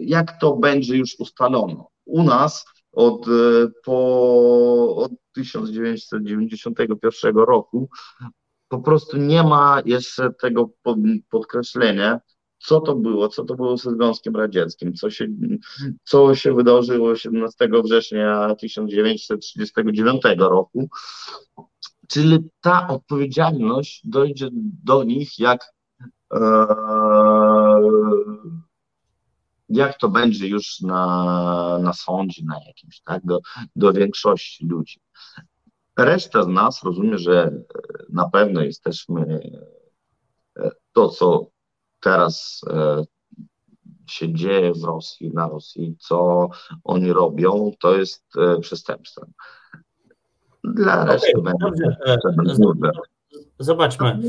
jak 0.00 0.40
to 0.40 0.56
będzie 0.56 0.96
już 0.96 1.16
ustalono. 1.18 1.88
U 2.04 2.22
nas 2.22 2.64
od, 2.92 3.28
e, 3.28 3.30
po, 3.84 4.96
od 4.96 5.12
1991 5.34 7.36
roku 7.36 7.88
po 8.68 8.80
prostu 8.80 9.16
nie 9.16 9.42
ma 9.42 9.82
jeszcze 9.84 10.32
tego 10.32 10.70
podkreślenia, 11.30 12.20
co 12.58 12.80
to 12.80 12.94
było, 12.94 13.28
co 13.28 13.44
to 13.44 13.54
było 13.54 13.76
ze 13.76 13.90
Związkiem 13.90 14.36
Radzieckim, 14.36 14.94
co 14.94 15.10
się, 15.10 15.26
co 16.04 16.34
się 16.34 16.54
wydarzyło 16.54 17.16
17 17.16 17.68
września 17.84 18.54
1939 18.54 20.22
roku. 20.38 20.88
Czyli 22.08 22.38
ta 22.60 22.88
odpowiedzialność 22.88 24.00
dojdzie 24.04 24.48
do 24.84 25.04
nich, 25.04 25.38
jak 25.38 25.72
Eee, 26.32 27.82
jak 29.72 29.98
to 29.98 30.08
będzie 30.08 30.48
już 30.48 30.80
na, 30.80 31.78
na 31.82 31.92
sądzie, 31.92 32.42
na 32.44 32.60
jakimś, 32.66 33.00
tak, 33.00 33.26
do, 33.26 33.40
do 33.76 33.92
większości 33.92 34.66
ludzi. 34.66 35.00
Reszta 35.98 36.42
z 36.42 36.48
nas 36.48 36.82
rozumie, 36.82 37.18
że 37.18 37.52
na 38.08 38.30
pewno 38.30 38.62
jesteśmy 38.62 39.40
e, 40.56 40.70
to, 40.92 41.08
co 41.08 41.46
teraz 42.00 42.60
e, 42.70 43.04
się 44.06 44.34
dzieje 44.34 44.72
w 44.72 44.84
Rosji, 44.84 45.30
na 45.34 45.48
Rosji, 45.48 45.96
co 45.98 46.48
oni 46.84 47.12
robią, 47.12 47.72
to 47.80 47.96
jest 47.96 48.24
e, 48.36 48.60
przestępstwem. 48.60 49.32
Dla 50.64 51.04
reszty 51.04 51.32
okay, 51.38 51.52
będzie. 51.52 51.96
Zobaczmy. 53.58 54.20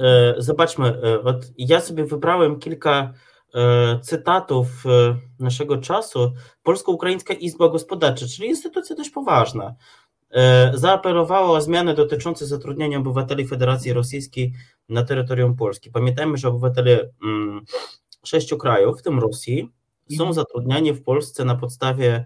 E, 0.00 0.34
zobaczmy, 0.38 0.86
e, 0.86 1.40
ja 1.58 1.80
sobie 1.80 2.04
wybrałem 2.04 2.58
kilka 2.58 3.00
e, 3.00 3.29
cytatów 4.02 4.84
naszego 5.38 5.78
czasu. 5.78 6.32
Polsko-Ukraińska 6.62 7.34
Izba 7.34 7.68
Gospodarcza, 7.68 8.26
czyli 8.26 8.48
instytucja 8.48 8.96
dość 8.96 9.10
poważna, 9.10 9.74
zaapelowała 10.74 11.50
o 11.50 11.60
zmiany 11.60 11.94
dotyczące 11.94 12.46
zatrudniania 12.46 12.98
obywateli 12.98 13.46
Federacji 13.46 13.92
Rosyjskiej 13.92 14.52
na 14.88 15.02
terytorium 15.02 15.56
Polski. 15.56 15.90
Pamiętajmy, 15.90 16.36
że 16.36 16.48
obywatele 16.48 17.10
mm, 17.24 17.60
sześciu 18.24 18.56
krajów, 18.56 19.00
w 19.00 19.02
tym 19.02 19.18
Rosji, 19.18 19.70
są 20.10 20.24
mhm. 20.24 20.34
zatrudniani 20.34 20.92
w 20.92 21.02
Polsce 21.02 21.44
na 21.44 21.54
podstawie 21.54 22.24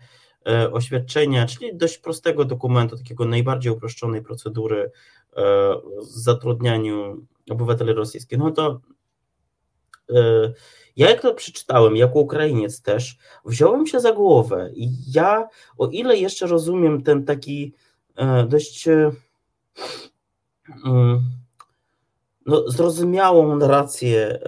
oświadczenia, 0.72 1.46
czyli 1.46 1.76
dość 1.76 1.98
prostego 1.98 2.44
dokumentu, 2.44 2.96
takiego 2.96 3.24
najbardziej 3.24 3.72
uproszczonej 3.72 4.22
procedury 4.22 4.90
zatrudnianiu 6.00 7.26
obywateli 7.50 7.92
rosyjskich, 7.92 8.38
no 8.38 8.50
to 8.50 8.68
e, 8.70 8.93
ja 10.96 11.10
jak 11.10 11.20
to 11.20 11.34
przeczytałem, 11.34 11.96
jako 11.96 12.18
Ukrainiec 12.18 12.82
też, 12.82 13.18
wziąłem 13.44 13.86
się 13.86 14.00
za 14.00 14.12
głowę 14.12 14.70
i 14.74 14.88
ja, 15.14 15.48
o 15.78 15.86
ile 15.86 16.16
jeszcze 16.16 16.46
rozumiem 16.46 17.02
ten 17.02 17.24
taki 17.24 17.74
e, 18.16 18.46
dość 18.46 18.88
e, 18.88 19.10
mm, 20.86 21.22
no, 22.46 22.70
zrozumiałą 22.70 23.56
narrację 23.56 24.38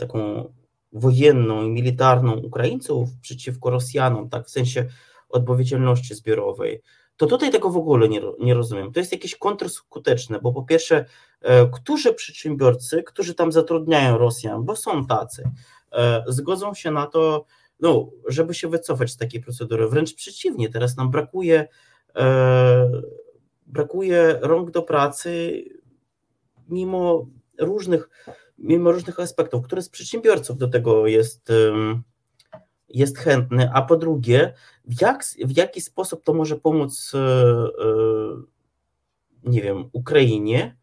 taką 0.00 0.48
wojenną 0.92 1.62
i 1.62 1.68
militarną 1.68 2.32
Ukraińców 2.32 3.08
przeciwko 3.22 3.70
Rosjanom, 3.70 4.28
tak 4.30 4.46
w 4.46 4.50
sensie 4.50 4.86
odpowiedzialności 5.28 6.14
zbiorowej, 6.14 6.82
to 7.20 7.26
tutaj 7.26 7.50
tego 7.50 7.70
w 7.70 7.76
ogóle 7.76 8.08
nie, 8.08 8.20
nie 8.38 8.54
rozumiem. 8.54 8.92
To 8.92 9.00
jest 9.00 9.12
jakieś 9.12 9.36
kontrskuteczne, 9.36 10.40
bo 10.42 10.52
po 10.52 10.62
pierwsze, 10.62 11.04
e, 11.40 11.66
którzy 11.66 12.14
przedsiębiorcy, 12.14 13.02
którzy 13.02 13.34
tam 13.34 13.52
zatrudniają 13.52 14.18
Rosjan, 14.18 14.64
bo 14.64 14.76
są 14.76 15.06
tacy, 15.06 15.50
e, 15.92 16.24
zgodzą 16.26 16.74
się 16.74 16.90
na 16.90 17.06
to, 17.06 17.44
no, 17.80 18.10
żeby 18.28 18.54
się 18.54 18.68
wycofać 18.68 19.10
z 19.10 19.16
takiej 19.16 19.40
procedury. 19.40 19.88
Wręcz 19.88 20.14
przeciwnie, 20.14 20.68
teraz 20.68 20.96
nam 20.96 21.10
brakuje, 21.10 21.68
e, 22.16 22.90
brakuje 23.66 24.38
rąk 24.42 24.70
do 24.70 24.82
pracy 24.82 25.64
mimo 26.68 27.26
różnych, 27.58 28.08
mimo 28.58 28.92
różnych 28.92 29.20
aspektów, 29.20 29.64
który 29.64 29.82
z 29.82 29.88
przedsiębiorców 29.88 30.58
do 30.58 30.68
tego 30.68 31.06
jest 31.06 31.52
jest 32.90 33.18
chętny, 33.18 33.70
a 33.74 33.82
po 33.82 33.96
drugie, 33.96 34.54
w, 34.84 35.02
jak, 35.02 35.24
w 35.44 35.56
jaki 35.56 35.80
sposób 35.80 36.24
to 36.24 36.34
może 36.34 36.56
pomóc, 36.56 37.12
e, 37.14 37.18
e, 37.18 37.90
nie 39.44 39.62
wiem, 39.62 39.84
Ukrainie 39.92 40.76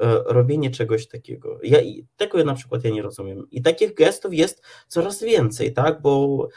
e, 0.00 0.22
robienie 0.26 0.70
czegoś 0.70 1.08
takiego. 1.08 1.58
Ja, 1.62 1.78
tego 2.16 2.44
na 2.44 2.54
przykład 2.54 2.84
ja 2.84 2.90
nie 2.90 3.02
rozumiem. 3.02 3.50
I 3.50 3.62
takich 3.62 3.94
gestów 3.94 4.34
jest 4.34 4.62
coraz 4.88 5.22
więcej, 5.22 5.72
tak, 5.72 6.02
bo 6.02 6.48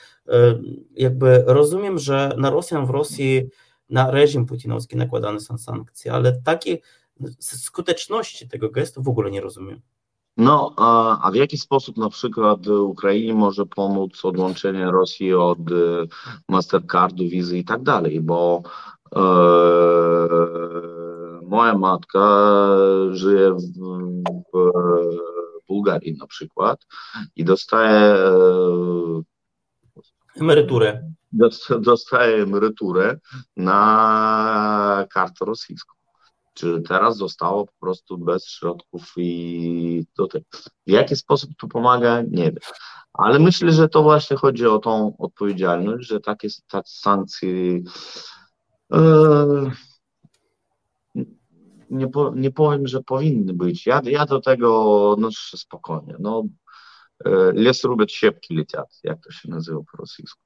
jakby 0.96 1.44
rozumiem, 1.48 2.00
że 2.00 2.34
na 2.38 2.50
Rosjan 2.50 2.86
w 2.86 2.90
Rosji, 2.90 3.50
na 3.90 4.12
reżim 4.12 4.46
putinowski 4.46 4.98
nakładane 4.98 5.40
są 5.40 5.58
sankcje, 5.58 6.14
ale 6.14 6.42
takie 6.42 6.78
skuteczności 7.40 8.50
tego 8.50 8.70
gestu 8.70 9.04
w 9.04 9.08
ogóle 9.08 9.32
nie 9.32 9.42
rozumiem. 9.42 9.82
No, 10.42 10.74
a, 10.78 11.32
w 11.32 11.36
jaki 11.36 11.58
sposób 11.58 11.98
na 11.98 12.10
przykład 12.10 12.68
Ukrainie 12.68 13.34
może 13.34 13.66
pomóc 13.66 14.26
odłączenie 14.26 14.86
Rosji 14.86 15.34
od 15.34 15.72
y, 15.72 16.08
Mastercardu, 16.50 17.24
wizy 17.24 17.58
i 17.58 17.66
tak 17.66 17.84
dalej, 17.84 18.22
bo 18.22 18.62
e, 19.16 19.22
moja 21.46 21.78
matka 21.78 22.48
żyje 23.12 23.54
w, 23.54 23.62
w 24.54 25.68
Bułgarii 25.68 26.18
na 26.18 26.28
przykład 26.28 26.88
i 27.36 27.44
dostaje 27.44 28.00
e, 28.00 28.32
emeryturę. 30.36 31.12
Dostaje 31.80 32.44
emeryturę 32.44 33.20
na 33.58 35.06
kartę 35.10 35.46
rosyjską 35.46 36.01
czy 36.54 36.82
teraz 36.82 37.18
zostało 37.18 37.66
po 37.66 37.74
prostu 37.80 38.18
bez 38.18 38.48
środków 38.48 39.14
i 39.18 40.06
tutaj. 40.16 40.42
W 40.88 40.92
jaki 40.92 41.16
sposób 41.16 41.52
to 41.60 41.68
pomaga, 41.68 42.22
nie 42.22 42.44
wiem. 42.44 42.60
Ale 43.14 43.40
myślę, 43.40 43.72
że 43.72 43.90
to 43.90 44.04
właśnie 44.04 44.38
chodzi 44.38 44.66
o 44.66 44.80
tą 44.80 45.18
odpowiedzialność, 45.18 46.08
że 46.08 46.20
takie, 46.20 46.48
takie 46.68 46.90
sankcje 46.90 47.50
yy, 48.92 49.72
nie, 51.92 52.08
po, 52.08 52.34
nie 52.36 52.52
powiem, 52.52 52.88
że 52.88 53.04
powinny 53.04 53.54
być. 53.54 53.86
Ja, 53.86 54.02
ja 54.04 54.26
do 54.26 54.42
tego 54.42 55.10
odnoszę 55.12 55.50
się 55.50 55.58
spokojnie. 55.58 56.16
No, 56.20 56.44
Лес 57.55 57.85
рубят, 57.85 58.11
щепки 58.11 58.55
летят, 58.55 59.01
jak 59.05 59.21
to 59.21 59.31
się 59.31 59.51
nazywa 59.51 59.81
po 59.93 59.99
rosyjsku. 59.99 60.43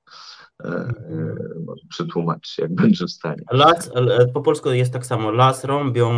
Może 1.66 1.86
przetłumaczyć, 1.88 2.58
jak 2.58 2.74
będzie 2.74 3.06
w 3.06 3.10
stanie. 3.10 3.42
Las, 3.50 3.90
po 4.34 4.40
polsku 4.40 4.70
jest 4.70 4.92
tak 4.92 5.06
samo, 5.06 5.30
las 5.30 5.64
rąbią, 5.64 6.10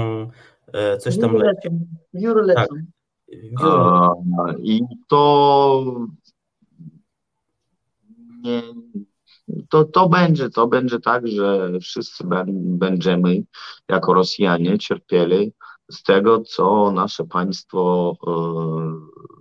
coś 0.98 1.18
tam 1.18 1.36
leci. 1.36 1.68
Wióry 2.14 2.42
lecą. 2.42 2.66
Tak. 3.60 4.56
I 4.62 4.80
to 5.08 6.06
nie, 8.42 8.62
to, 9.68 9.84
to 9.84 10.08
będzie, 10.08 10.50
to 10.50 10.66
będzie 10.66 11.00
tak, 11.00 11.28
że 11.28 11.72
wszyscy 11.80 12.24
będziemy 12.56 13.42
jako 13.88 14.14
Rosjanie 14.14 14.78
cierpieli 14.78 15.52
z 15.90 16.02
tego, 16.02 16.40
co 16.40 16.92
nasze 16.92 17.24
państwo, 17.24 18.14
e, 18.26 18.30
e, 18.30 19.35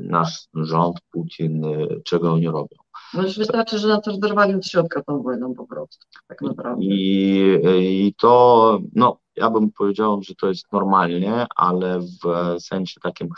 nasz 0.00 0.48
rząd, 0.54 0.96
Putin, 1.10 1.64
czego 2.04 2.32
oni 2.32 2.46
robią. 2.46 2.76
No 3.14 3.22
już 3.22 3.38
wystarczy, 3.38 3.78
że 3.78 3.88
na 3.88 4.00
to 4.00 4.16
zerwali 4.16 4.54
od 4.54 4.66
środka 4.66 5.02
tą 5.02 5.22
wojną 5.22 5.54
po 5.54 5.66
prostu, 5.66 6.06
tak 6.28 6.42
naprawdę. 6.42 6.84
I, 6.84 8.06
I 8.06 8.14
to, 8.14 8.78
no, 8.94 9.18
ja 9.36 9.50
bym 9.50 9.72
powiedział, 9.72 10.22
że 10.22 10.34
to 10.34 10.48
jest 10.48 10.72
normalnie, 10.72 11.46
ale 11.56 12.00
w 12.00 12.56
sensie 12.58 13.00
takim 13.00 13.28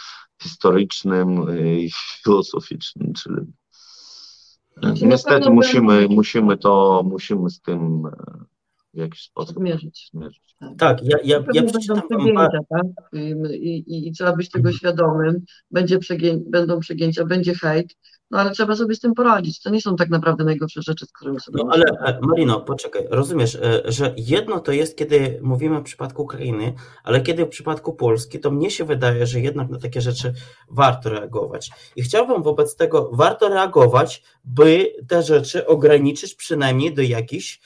historycznym 0.42 1.46
i 1.66 1.90
filozoficznym, 2.22 3.12
czyli 3.12 3.46
znaczy, 4.76 5.06
niestety 5.06 5.50
musimy, 5.50 6.08
musimy 6.08 6.56
to, 6.56 7.02
musimy 7.04 7.50
z 7.50 7.60
tym 7.60 8.06
e, 8.06 8.44
w 8.94 8.98
jakiś 8.98 9.22
sposób 9.22 9.60
mierzyć. 9.60 10.10
mierzyć. 10.14 10.56
Tak. 10.60 10.78
tak, 10.78 11.02
ja, 11.02 11.18
ja, 11.24 11.44
ja 11.52 11.62
przeczytam 11.62 12.02
przegięcia, 12.08 12.58
tak? 12.68 12.86
I, 13.12 13.84
i, 13.86 14.08
I, 14.08 14.12
trzeba 14.12 14.36
być 14.36 14.50
tego 14.50 14.72
świadomym, 14.72 15.44
będzie 15.70 15.98
przegię, 15.98 16.38
będą 16.46 16.80
przegięcia, 16.80 17.24
będzie 17.24 17.54
hejt, 17.54 17.96
no 18.30 18.40
ale 18.40 18.50
trzeba 18.50 18.76
sobie 18.76 18.94
z 18.94 19.00
tym 19.00 19.14
poradzić. 19.14 19.60
To 19.60 19.70
nie 19.70 19.80
są 19.80 19.96
tak 19.96 20.10
naprawdę 20.10 20.44
najgorsze 20.44 20.82
rzeczy, 20.82 21.06
z 21.06 21.12
którymi 21.12 21.40
sobie. 21.40 21.64
No 21.64 21.70
ale 21.72 21.84
e, 21.84 22.18
Marino, 22.22 22.60
poczekaj, 22.60 23.06
rozumiesz, 23.10 23.54
e, 23.54 23.82
że 23.84 24.14
jedno 24.16 24.60
to 24.60 24.72
jest, 24.72 24.96
kiedy 24.96 25.40
mówimy 25.42 25.80
w 25.80 25.82
przypadku 25.82 26.22
Ukrainy, 26.22 26.72
ale 27.04 27.20
kiedy 27.20 27.46
w 27.46 27.48
przypadku 27.48 27.92
Polski, 27.92 28.40
to 28.40 28.50
mnie 28.50 28.70
się 28.70 28.84
wydaje, 28.84 29.26
że 29.26 29.40
jednak 29.40 29.70
na 29.70 29.78
takie 29.78 30.00
rzeczy 30.00 30.34
warto 30.70 31.10
reagować. 31.10 31.70
I 31.96 32.02
chciałbym 32.02 32.42
wobec 32.42 32.76
tego, 32.76 33.10
warto 33.12 33.48
reagować, 33.48 34.22
by 34.44 34.92
te 35.08 35.22
rzeczy 35.22 35.66
ograniczyć 35.66 36.34
przynajmniej 36.34 36.94
do 36.94 37.02
jakichś 37.02 37.60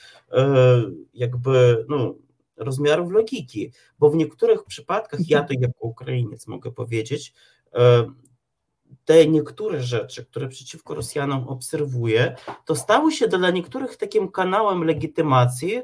jakby, 1.13 1.85
no, 1.89 2.15
rozmiarów 2.57 3.11
logiki, 3.11 3.71
bo 3.99 4.09
w 4.09 4.15
niektórych 4.15 4.63
przypadkach, 4.63 5.19
ja 5.27 5.43
to 5.43 5.53
jako 5.59 5.79
Ukrainiec 5.79 6.47
mogę 6.47 6.71
powiedzieć, 6.71 7.33
te 9.05 9.27
niektóre 9.27 9.81
rzeczy, 9.81 10.25
które 10.25 10.47
przeciwko 10.47 10.95
Rosjanom 10.95 11.47
obserwuję, 11.47 12.35
to 12.65 12.75
stały 12.75 13.11
się 13.11 13.27
dla 13.27 13.49
niektórych 13.51 13.97
takim 13.97 14.31
kanałem 14.31 14.83
legitymacji 14.83 15.81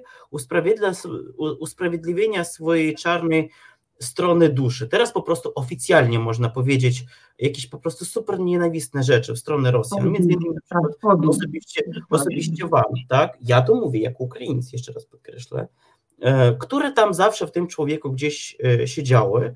usprawiedliwienia 1.59 2.43
swojej 2.43 2.95
czarnej 2.95 3.51
strony 3.99 4.49
duszy. 4.49 4.87
Teraz 4.87 5.11
po 5.11 5.21
prostu 5.21 5.51
oficjalnie 5.55 6.19
można 6.19 6.49
powiedzieć 6.49 7.05
jakieś 7.39 7.67
po 7.67 7.77
prostu 7.77 8.05
super 8.05 8.39
nienawistne 8.39 9.03
rzeczy 9.03 9.33
w 9.33 9.39
stronę 9.39 9.71
Rosjan, 9.71 10.11
między 10.11 10.29
innymi 10.31 10.55
osobiście, 11.27 11.81
osobiście 12.09 12.67
wam, 12.67 12.93
tak? 13.09 13.37
Ja 13.41 13.61
to 13.61 13.75
mówię 13.75 13.99
jako 13.99 14.23
Ukraińcy, 14.23 14.69
jeszcze 14.73 14.93
raz 14.93 15.05
podkreślę, 15.05 15.67
e, 16.21 16.55
które 16.55 16.91
tam 16.91 17.13
zawsze 17.13 17.47
w 17.47 17.51
tym 17.51 17.67
człowieku 17.67 18.11
gdzieś 18.11 18.57
e, 18.63 18.87
siedziały, 18.87 19.55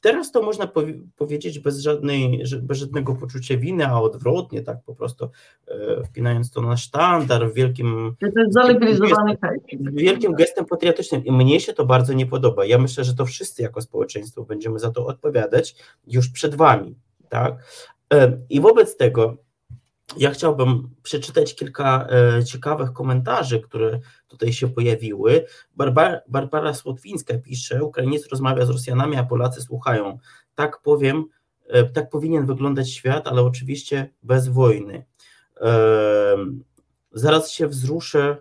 teraz 0.00 0.32
to 0.32 0.42
można 0.42 0.72
powiedzieć 1.16 1.58
bez, 1.58 1.80
żadnej, 1.80 2.42
bez 2.62 2.78
żadnego 2.78 3.14
poczucia 3.14 3.56
winy, 3.56 3.86
a 3.86 4.00
odwrotnie, 4.00 4.62
tak 4.62 4.78
po 4.86 4.94
prostu 4.94 5.28
e, 5.68 6.04
wpinając 6.04 6.50
to 6.50 6.62
na 6.62 6.76
sztandar 6.76 7.50
w 7.50 7.54
wielkim. 7.54 8.16
To 8.20 8.40
jest 8.40 8.52
zalegalizowany 8.52 9.36
Wielkim 9.92 10.34
gestem 10.34 10.64
patriotycznym 10.64 11.24
i 11.24 11.32
mnie 11.32 11.60
się 11.60 11.72
to 11.72 11.86
bardzo 11.86 12.12
nie 12.12 12.26
podoba. 12.26 12.64
Ja 12.64 12.78
myślę, 12.78 13.04
że 13.04 13.14
to 13.14 13.26
wszyscy 13.26 13.62
jako 13.62 13.82
społeczeństwo 13.82 14.44
będziemy 14.44 14.78
za 14.78 14.90
to 14.90 15.06
odpowiadać 15.06 15.76
już 16.06 16.28
przed 16.28 16.54
wami. 16.54 16.94
Tak? 17.28 17.54
E, 18.14 18.38
I 18.50 18.60
wobec 18.60 18.96
tego 18.96 19.36
ja 20.16 20.30
chciałbym 20.30 20.90
przeczytać 21.02 21.54
kilka 21.54 22.06
e, 22.38 22.44
ciekawych 22.44 22.92
komentarzy, 22.92 23.60
które 23.60 24.00
tutaj 24.28 24.52
się 24.52 24.68
pojawiły. 24.68 25.46
Barbara, 25.76 26.20
Barbara 26.28 26.74
Słotwińska 26.74 27.38
pisze: 27.38 27.84
Ukrainiec 27.84 28.28
rozmawia 28.28 28.66
z 28.66 28.70
Rosjanami, 28.70 29.16
a 29.16 29.24
Polacy 29.24 29.62
słuchają. 29.62 30.18
Tak 30.54 30.80
powiem, 30.82 31.24
e, 31.66 31.84
tak 31.84 32.10
powinien 32.10 32.46
wyglądać 32.46 32.90
świat, 32.90 33.28
ale 33.28 33.42
oczywiście 33.42 34.10
bez 34.22 34.48
wojny. 34.48 35.04
E, 35.60 36.36
zaraz 37.12 37.50
się 37.50 37.68
wzruszę 37.68 38.36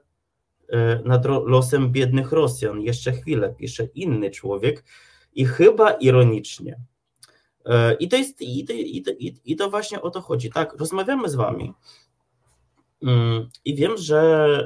nad 1.06 1.26
losem 1.26 1.92
biednych 1.92 2.32
Rosjan. 2.32 2.82
Jeszcze 2.82 3.12
chwilę, 3.12 3.56
pisze 3.58 3.86
inny 3.86 4.30
człowiek 4.30 4.84
i 5.34 5.46
chyba 5.46 5.92
ironicznie. 5.92 6.80
E, 7.66 7.94
I 7.94 8.08
to 8.10 8.18
jest, 8.18 8.42
i 8.42 8.66
to, 8.66 8.74
i, 8.74 9.02
to, 9.02 9.12
i 9.46 9.56
to 9.56 9.70
właśnie 9.70 10.02
o 10.02 10.10
to 10.10 10.22
chodzi, 10.22 10.50
tak? 10.50 10.80
Rozmawiamy 10.80 11.30
z 11.30 11.36
wami 11.36 11.74
mm, 13.04 13.50
i 13.66 13.76
wiem, 13.76 13.98
że 13.98 14.20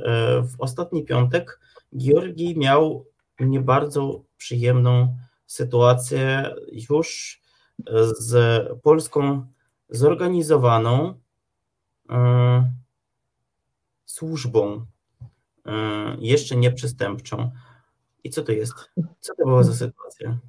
e, 0.05 0.41
w 0.41 0.55
ostatni 0.59 1.05
piątek 1.05 1.59
Georgi 1.97 2.59
miał 2.59 3.05
nie 3.39 3.61
bardzo 3.61 4.23
przyjemną 4.37 5.17
sytuację 5.45 6.55
już 6.71 7.41
z 8.19 8.33
Polską 8.81 9.47
zorganizowaną 9.89 11.19
e, 12.09 12.73
służbą, 14.05 14.85
jeszcze 16.19 16.55
nieprzystępczą. 16.55 17.51
I 18.23 18.29
co 18.29 18.43
to 18.43 18.51
jest? 18.51 18.73
Co 19.19 19.35
to 19.35 19.45
była 19.45 19.63
za 19.63 19.73
sytuacja? 19.73 20.39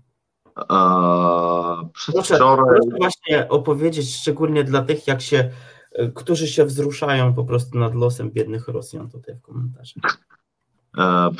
Przedwczoraj... 1.93 2.81
Proszę 2.81 2.97
właśnie 2.99 3.49
opowiedzieć, 3.49 4.17
szczególnie 4.17 4.65
dla 4.65 4.83
tych, 4.83 5.07
jak 5.07 5.23
się, 5.23 5.51
e, 5.93 6.09
którzy 6.09 6.49
się 6.49 6.65
wzruszają 6.65 7.35
po 7.35 7.45
prostu 7.45 7.79
nad 7.79 7.95
losem 7.95 8.31
biednych 8.31 8.69
Rosjan 8.69 9.11
tutaj 9.11 9.35
w 9.35 9.43
komentarzach. 9.43 10.19
E, 10.99 11.31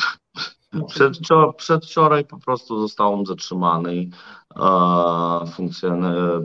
przedwczoraj, 0.87 1.55
przedwczoraj 1.57 2.25
po 2.25 2.39
prostu 2.39 2.81
został 2.81 3.27
zatrzymany 3.27 4.09
e, 4.57 5.41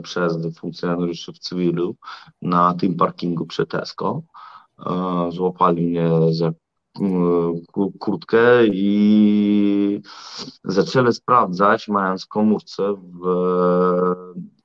przez 0.02 0.56
funkcjonariuszy 0.58 1.32
w 1.32 1.38
cywilu 1.38 1.96
na 2.42 2.74
tym 2.74 2.96
parkingu 2.96 3.46
przy 3.46 3.66
Tesco. 3.66 4.22
Złapali 5.30 5.86
mnie 5.86 6.10
za 6.30 6.52
kurtkę 7.98 8.66
i 8.66 10.02
zaczęli 10.64 11.12
sprawdzać, 11.12 11.88
mając 11.88 12.26
komórce 12.26 12.94
w, 12.94 13.26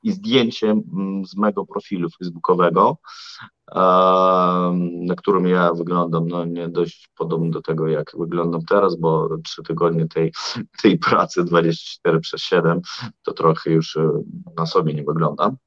i 0.04 0.12
zdjęcie 0.12 0.82
z 1.26 1.36
mego 1.38 1.66
profilu 1.66 2.10
facebookowego, 2.10 2.98
na 5.06 5.16
którym 5.18 5.48
ja 5.48 5.74
wyglądam 5.74 6.28
no, 6.28 6.46
nie 6.46 6.70
dość 6.70 7.10
podobnie 7.18 7.50
do 7.50 7.62
tego, 7.62 7.88
jak 7.88 8.12
wyglądam 8.20 8.62
teraz, 8.66 8.96
bo 8.96 9.30
trzy 9.44 9.64
tygodnie 9.64 10.08
tej, 10.08 10.34
tej 10.82 10.98
pracy 10.98 11.44
24 11.44 12.20
przez 12.20 12.42
7 12.42 12.82
to 13.24 13.34
trochę 13.34 13.72
już 13.72 13.98
na 14.58 14.66
sobie 14.66 14.94
nie 14.94 15.04
wyglądam. 15.04 15.58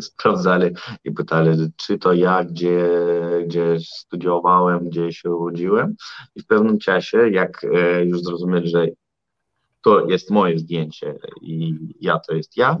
sprawdzali 0.00 0.70
i 1.04 1.12
pytali, 1.12 1.50
czy 1.76 1.98
to 1.98 2.12
ja, 2.12 2.44
gdzie, 2.44 2.88
gdzie 3.46 3.80
studiowałem, 3.80 4.88
gdzie 4.88 5.12
się 5.12 5.30
urodziłem. 5.30 5.94
I 6.34 6.42
w 6.42 6.46
pewnym 6.46 6.78
czasie, 6.78 7.28
jak 7.28 7.64
e, 7.64 8.04
już 8.04 8.22
zrozumieli, 8.22 8.68
że 8.68 8.86
to 9.82 10.08
jest 10.08 10.30
moje 10.30 10.58
zdjęcie 10.58 11.18
i 11.42 11.74
ja 12.00 12.18
to 12.18 12.34
jest 12.34 12.56
ja, 12.56 12.78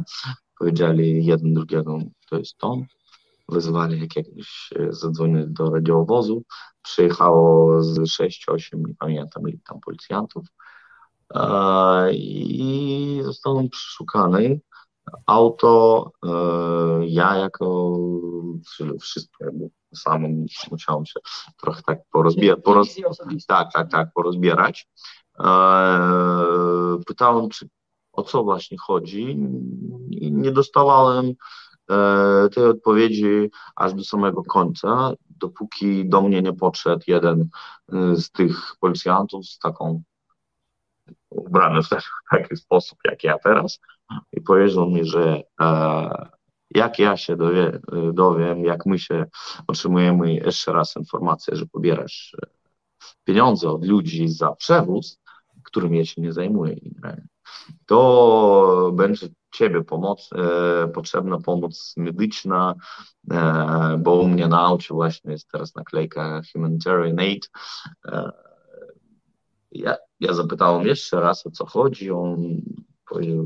powiedzieli 0.58 1.24
jeden 1.24 1.54
drugiego, 1.54 1.98
to 2.30 2.38
jest 2.38 2.64
on. 2.64 2.84
Wyzwali 3.48 4.00
jakiegoś, 4.00 4.70
e, 4.76 4.92
zadzwonili 4.92 5.44
do 5.48 5.70
radiowozu, 5.70 6.42
przyjechało 6.82 7.82
z 7.82 7.98
6-8, 7.98 8.86
nie 8.86 8.94
pamiętam 8.94 9.48
ile 9.48 9.58
tam 9.68 9.80
policjantów 9.80 10.46
e, 11.34 12.12
i 12.12 13.20
został 13.24 13.68
przeszukany 13.68 14.60
Auto, 15.26 16.10
e, 16.24 16.28
ja 17.06 17.36
jako 17.36 17.98
wszystko, 19.00 19.44
sam 19.94 20.46
musiałem 20.70 21.06
się 21.06 21.20
trochę 21.60 21.82
tak 21.82 21.98
porozbierać, 22.10 22.60
poroz, 22.64 22.96
tak, 23.46 23.72
tak, 23.72 23.90
tak, 23.90 24.08
porozbierać. 24.14 24.88
E, 25.40 25.48
pytałem, 27.06 27.48
czy 27.48 27.68
o 28.12 28.22
co 28.22 28.44
właśnie 28.44 28.78
chodzi 28.78 29.38
i 30.10 30.32
nie 30.32 30.52
dostawałem 30.52 31.32
e, 31.90 32.48
tej 32.54 32.64
odpowiedzi 32.64 33.50
aż 33.76 33.94
do 33.94 34.04
samego 34.04 34.42
końca, 34.42 35.12
dopóki 35.30 36.08
do 36.08 36.22
mnie 36.22 36.42
nie 36.42 36.52
podszedł 36.52 37.04
jeden 37.06 37.48
z 38.14 38.30
tych 38.30 38.76
policjantów 38.80 39.46
z 39.46 39.58
taką 39.58 40.02
ubrany 41.30 41.82
w 41.82 41.88
taki 42.30 42.56
sposób, 42.56 42.98
jak 43.04 43.24
ja 43.24 43.38
teraz, 43.38 43.80
i 44.32 44.40
powiedział 44.40 44.90
mi, 44.90 45.04
że 45.04 45.42
e, 45.60 46.28
jak 46.70 46.98
ja 46.98 47.16
się 47.16 47.36
dowie, 47.36 47.80
dowiem, 48.12 48.64
jak 48.64 48.86
my 48.86 48.98
się 48.98 49.24
otrzymujemy 49.66 50.34
jeszcze 50.34 50.72
raz 50.72 50.96
informację, 50.96 51.56
że 51.56 51.66
pobierasz 51.66 52.36
e, 52.42 52.46
pieniądze 53.24 53.70
od 53.70 53.84
ludzi 53.84 54.28
za 54.28 54.52
przewóz, 54.52 55.20
którym 55.64 55.94
ja 55.94 56.04
się 56.04 56.22
nie 56.22 56.32
zajmuję, 56.32 56.76
to 57.86 58.90
będzie 58.94 59.28
ciebie 59.54 59.84
pomoc, 59.84 60.30
e, 60.32 60.88
potrzebna 60.88 61.38
pomoc 61.38 61.94
medyczna, 61.96 62.74
e, 63.30 63.98
bo 63.98 64.14
u 64.14 64.28
mnie 64.28 64.48
na 64.48 64.60
aucie 64.60 64.94
właśnie 64.94 65.32
jest 65.32 65.48
teraz 65.52 65.74
naklejka 65.74 66.40
Humanitarian 66.52 67.18
Aid. 67.18 67.50
E, 68.06 68.47
ja, 69.72 69.96
ja 70.20 70.34
zapytałem 70.34 70.86
jeszcze 70.86 71.20
raz, 71.20 71.46
o 71.46 71.50
co 71.50 71.66
chodzi, 71.66 72.10
on 72.10 72.60
powiedział, 73.08 73.44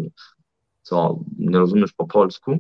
co, 0.82 1.18
nie 1.38 1.58
rozumiesz 1.58 1.92
po 1.92 2.06
polsku, 2.06 2.58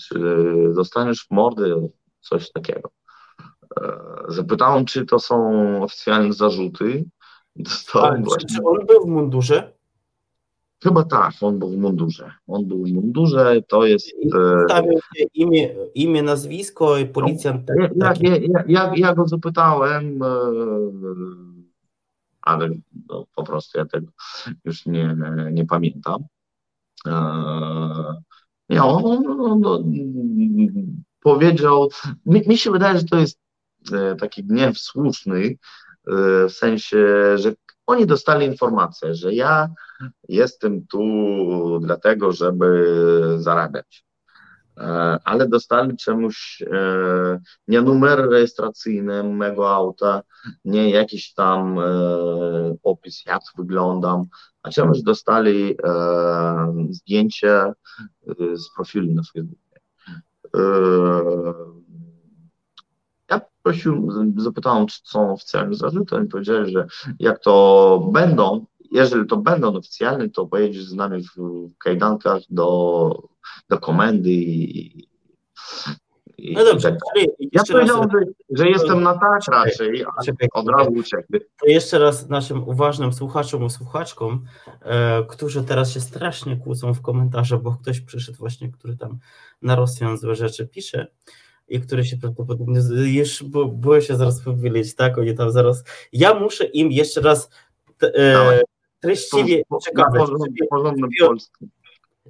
czy 0.00 0.44
dostaniesz 0.74 1.26
mordy, 1.30 1.74
coś 2.20 2.52
takiego. 2.52 2.90
Zapytałem, 4.28 4.84
czy 4.84 5.06
to 5.06 5.18
są 5.18 5.82
oficjalne 5.82 6.32
zarzuty. 6.32 7.04
Dostałem 7.56 8.24
czy, 8.24 8.46
czy 8.46 8.62
on 8.64 8.86
był 8.86 9.06
w 9.06 9.08
mundurze? 9.08 9.72
Chyba 10.82 11.04
tak, 11.04 11.32
on 11.40 11.58
był 11.58 11.68
w 11.68 11.76
mundurze. 11.76 12.32
On 12.46 12.66
był 12.66 12.84
w 12.84 12.92
mundurze, 12.92 13.62
to 13.68 13.86
jest... 13.86 14.12
Stawiał 14.68 14.98
się 15.16 15.24
imię, 15.34 15.74
imię, 15.94 16.22
nazwisko 16.22 16.98
i 16.98 17.06
policjant... 17.06 17.70
No, 17.96 18.06
ja, 18.06 18.14
ja, 18.20 18.36
ja, 18.36 18.64
ja, 18.68 18.92
ja 18.96 19.14
go 19.14 19.28
zapytałem, 19.28 20.22
e, 20.22 20.26
ale 22.46 22.70
no, 23.08 23.26
po 23.34 23.44
prostu 23.44 23.78
ja 23.78 23.84
tego 23.84 24.06
już 24.64 24.86
nie, 24.86 25.16
nie 25.52 25.66
pamiętam. 25.66 26.24
E, 27.06 27.12
nie, 28.68 28.82
on, 28.82 29.26
on 29.40 29.62
powiedział, 31.20 31.88
mi, 32.26 32.42
mi, 32.48 32.58
się 32.58 32.70
wydaje, 32.70 32.98
że 32.98 33.04
to 33.04 33.18
jest 33.18 33.38
e, 33.92 34.16
taki 34.16 34.44
gniew 34.44 34.78
słuszny, 34.78 35.56
w 36.48 36.52
sensie, 36.52 36.98
że 37.38 37.52
oni 37.86 38.06
dostali 38.06 38.46
informację, 38.46 39.14
że 39.14 39.34
ja 39.34 39.68
jestem 40.28 40.86
tu 40.86 41.00
dlatego, 41.80 42.32
żeby 42.32 42.86
zarabiać. 43.38 44.04
E, 44.78 45.18
ale 45.24 45.48
dostali 45.48 45.96
czemuś 45.96 46.62
e, 46.62 47.40
nie 47.68 47.82
numer 47.82 48.28
rejestracyjny 48.30 49.22
mego 49.22 49.74
auta, 49.74 50.22
nie 50.64 50.90
jakiś 50.90 51.34
tam 51.34 51.78
e, 51.78 51.82
opis, 52.82 53.26
jak 53.26 53.40
wyglądam, 53.58 54.24
a 54.62 54.70
czemuś 54.70 55.02
dostali 55.02 55.76
zdjęcie 56.90 57.72
z 58.54 58.74
profilu 58.74 59.14
na 59.14 59.22
Facebooku. 59.22 59.56
Ja 63.30 63.40
prosiłem, 63.62 64.34
zapytałem, 64.36 64.86
czy 64.86 65.00
są 65.04 65.32
oficjalne 65.32 65.74
zarzuty, 65.74 66.16
oni 66.16 66.28
powiedzieli, 66.28 66.72
że 66.72 66.86
jak 67.18 67.38
to 67.38 68.08
będą, 68.12 68.66
jeżeli 68.92 69.26
to 69.26 69.36
będą 69.36 69.76
oficjalne, 69.76 70.28
to 70.28 70.46
pojedziesz 70.46 70.84
z 70.84 70.94
nami 70.94 71.22
w 71.22 71.68
kajdankach 71.78 72.42
do, 72.50 73.22
do 73.68 73.78
komendy 73.78 74.30
i, 74.30 75.06
i 76.38 76.54
no 76.54 76.64
dobrze, 76.64 76.90
tak 76.92 77.00
ja 77.52 77.62
powiedziałem, 77.72 78.08
że, 78.10 78.18
że, 78.50 78.68
jestem 78.68 79.02
na 79.02 79.18
tak 79.18 79.42
raczej, 79.52 80.04
od 80.52 80.68
razu 80.68 80.90
uciekli. 80.90 81.40
To 81.40 81.66
jeszcze 81.66 81.98
raz 81.98 82.28
naszym 82.28 82.68
uważnym 82.68 83.12
słuchaczom 83.12 83.64
i 83.64 83.70
słuchaczkom, 83.70 84.44
e, 84.82 85.24
którzy 85.28 85.64
teraz 85.64 85.92
się 85.92 86.00
strasznie 86.00 86.56
kłócą 86.56 86.94
w 86.94 87.02
komentarzach, 87.02 87.62
bo 87.62 87.72
ktoś 87.72 88.00
przyszedł 88.00 88.38
właśnie, 88.38 88.72
który 88.72 88.96
tam 88.96 89.18
na 89.62 89.76
Rosjan 89.76 90.18
złe 90.18 90.34
rzeczy 90.34 90.66
pisze, 90.66 91.06
i 91.68 91.80
który 91.80 92.04
się 92.04 92.16
prawdopodobnie 92.16 92.80
już 92.90 93.44
boję 93.72 94.02
się 94.02 94.16
zaraz 94.16 94.40
powiedzieć, 94.40 94.94
tak? 94.94 95.18
Oni 95.18 95.34
tam 95.34 95.50
zaraz. 95.50 95.84
Ja 96.12 96.34
muszę 96.34 96.64
im 96.64 96.92
jeszcze 96.92 97.20
raz 97.20 97.50
e, 98.02 98.62
treściwie 99.00 99.62
przekazać. 99.80 100.28
Czyli, 101.18 101.38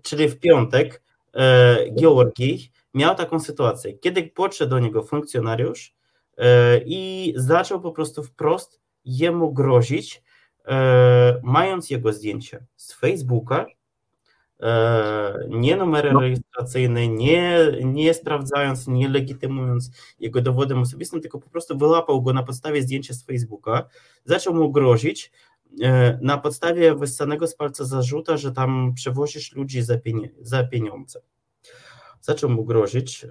czyli 0.03 0.29
w 0.29 0.39
piątek 0.39 1.03
e, 1.35 1.77
Georgij 1.91 2.71
miał 2.95 3.15
taką 3.15 3.41
sytuację, 3.41 3.93
kiedy 3.93 4.23
podszedł 4.23 4.71
do 4.71 4.79
niego 4.79 5.03
funkcjonariusz 5.03 5.95
e, 6.39 6.81
i 6.87 7.33
zaczął 7.37 7.81
po 7.81 7.93
prostu 7.93 8.23
wprost 8.23 8.81
jemu 9.05 9.53
grozić, 9.53 10.23
e, 10.65 11.41
mając 11.43 11.91
jego 11.91 12.13
zdjęcie 12.13 12.67
z 12.77 12.93
Facebooka 12.93 13.67
E, 14.63 15.47
nie 15.49 15.77
numery 15.77 16.13
no. 16.13 16.21
rejestracyjne, 16.21 17.09
nie, 17.09 17.59
nie 17.85 18.15
sprawdzając, 18.15 18.89
nie 18.89 19.09
legitymując 19.09 19.91
jego 20.19 20.43
dowodem 20.43 20.79
osobistym, 20.79 21.21
tylko 21.21 21.39
po 21.39 21.51
prostu 21.51 21.79
wyłapał 21.79 22.23
go 22.23 22.33
na 22.33 22.43
podstawie 22.43 22.83
zdjęcia 22.83 23.15
z 23.15 23.25
Facebooka, 23.25 23.89
zaczął 24.25 24.55
mu 24.55 24.73
grozić 24.73 25.33
na 26.21 26.39
podstawie 26.39 26.95
wyssanego 26.95 27.47
z 27.47 27.55
palca 27.55 27.85
zarzuta, 27.85 28.37
że 28.37 28.53
tam 28.53 28.93
przewozisz 28.95 29.55
ludzi 29.55 29.83
za, 29.83 29.99
pienie 29.99 30.31
za 30.41 30.65
pieniądze. 30.65 31.21
Zaczął 32.21 32.51
mu 32.51 32.65
grozić 32.65 33.25
e, 33.25 33.29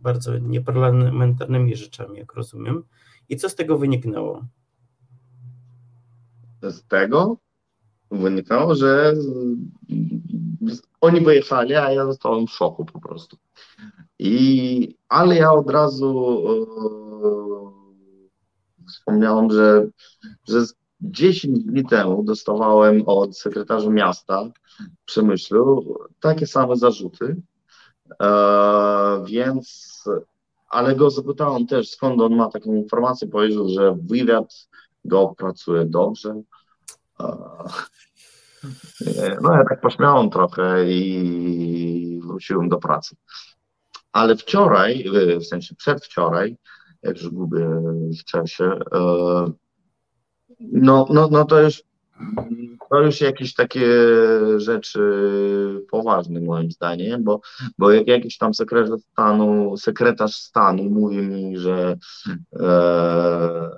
bardzo 0.00 0.38
nieparlamentarnymi 0.38 1.76
rzeczami, 1.76 2.18
jak 2.18 2.34
rozumiem. 2.34 2.82
I 3.28 3.36
co 3.36 3.48
z 3.48 3.54
tego 3.54 3.78
wyniknęło? 3.78 4.46
Z 6.62 6.84
tego 6.84 7.36
wynikało, 8.10 8.74
że 8.74 9.14
oni 11.00 11.20
wyjechali, 11.20 11.74
a 11.74 11.92
ja 11.92 12.06
zostałem 12.06 12.46
w 12.46 12.50
szoku 12.50 12.84
po 12.84 13.00
prostu. 13.00 13.36
I, 14.18 14.96
ale 15.08 15.36
ja 15.36 15.52
od 15.52 15.70
razu 15.70 16.42
e, 16.48 16.62
wspomniałem, 18.88 19.50
że, 19.50 19.86
że 20.48 20.64
10 21.02 21.58
dni 21.64 21.84
temu 21.84 22.22
dostawałem 22.22 23.02
od 23.06 23.38
sekretarza 23.38 23.90
miasta 23.90 24.44
Przemyślu 25.04 25.96
takie 26.20 26.46
same 26.46 26.76
zarzuty, 26.76 27.36
e, 28.22 29.24
więc, 29.26 29.98
ale 30.68 30.96
go 30.96 31.10
zapytałem 31.10 31.66
też, 31.66 31.90
skąd 31.90 32.20
on 32.20 32.36
ma 32.36 32.48
taką 32.48 32.74
informację, 32.74 33.28
powiedział, 33.28 33.68
że 33.68 33.96
wywiad 34.02 34.68
go 35.04 35.34
pracuje 35.38 35.84
dobrze, 35.84 36.42
no 39.42 39.52
ja 39.52 39.64
tak 39.68 39.80
pośmiałem 39.80 40.30
trochę 40.30 40.92
i 40.92 42.20
wróciłem 42.26 42.68
do 42.68 42.78
pracy. 42.78 43.16
Ale 44.12 44.36
wczoraj, 44.36 45.04
w 45.40 45.44
sensie 45.44 45.74
przedwczoraj, 45.74 46.56
jak 47.02 47.16
już 47.16 47.28
gubię 47.28 47.68
w 48.20 48.24
czasie, 48.24 48.70
no, 50.72 51.06
no, 51.10 51.28
no 51.30 51.44
to 51.44 51.60
już 51.62 51.82
to 52.90 53.00
już 53.02 53.20
jakieś 53.20 53.54
takie 53.54 53.86
rzeczy 54.56 55.00
poważne 55.90 56.40
moim 56.40 56.70
zdaniem, 56.70 57.24
bo, 57.24 57.40
bo 57.78 57.90
jak 57.90 58.06
jakiś 58.06 58.38
tam 58.38 58.54
sekretarz 58.54 59.00
stanu, 59.12 59.76
sekretarz 59.76 60.34
stanu 60.34 60.84
mówi 60.84 61.16
mi, 61.16 61.58
że 61.58 61.96
e, 62.52 63.70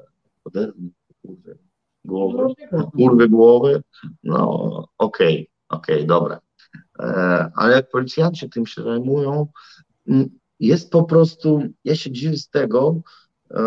głowy, 2.04 2.54
kurwy 2.96 3.28
głowy, 3.28 3.82
no 4.24 4.44
okej, 4.98 5.34
okay, 5.68 5.78
okej, 5.78 5.96
okay, 5.96 6.06
dobra. 6.06 6.40
E, 6.98 7.50
ale 7.56 7.74
jak 7.74 7.90
policjanci 7.90 8.50
tym 8.50 8.66
się 8.66 8.82
zajmują, 8.82 9.46
jest 10.60 10.90
po 10.90 11.04
prostu, 11.04 11.62
ja 11.84 11.94
się 11.96 12.10
dziwię 12.10 12.36
z 12.36 12.48
tego, 12.48 13.00
e, 13.50 13.62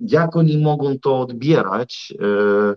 jak 0.00 0.36
oni 0.36 0.58
mogą 0.58 0.98
to 0.98 1.20
odbierać, 1.20 2.14
e, 2.20 2.74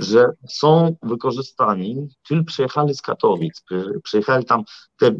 że 0.00 0.26
są 0.48 0.96
wykorzystani, 1.02 2.08
czyli 2.22 2.44
przyjechali 2.44 2.94
z 2.94 3.02
Katowic, 3.02 3.62
przyjechali 4.02 4.44
tam 4.44 4.62
te, 4.98 5.14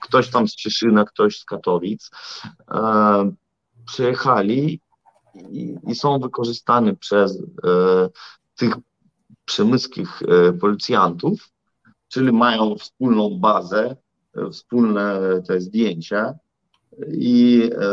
ktoś 0.00 0.30
tam 0.30 0.48
z 0.48 0.54
Cieszyna, 0.54 1.04
ktoś 1.04 1.38
z 1.38 1.44
Katowic, 1.44 2.10
przyjechali 3.86 4.80
i, 5.50 5.76
i 5.86 5.94
są 5.94 6.18
wykorzystane 6.18 6.96
przez 6.96 7.38
e, 7.38 8.08
tych 8.56 8.74
przemyskich 9.44 10.22
e, 10.22 10.52
policjantów, 10.52 11.48
czyli 12.08 12.32
mają 12.32 12.76
wspólną 12.78 13.38
bazę, 13.40 13.96
e, 14.36 14.50
wspólne 14.50 15.20
te 15.48 15.60
zdjęcia 15.60 16.34
i, 17.08 17.70
e, 17.74 17.88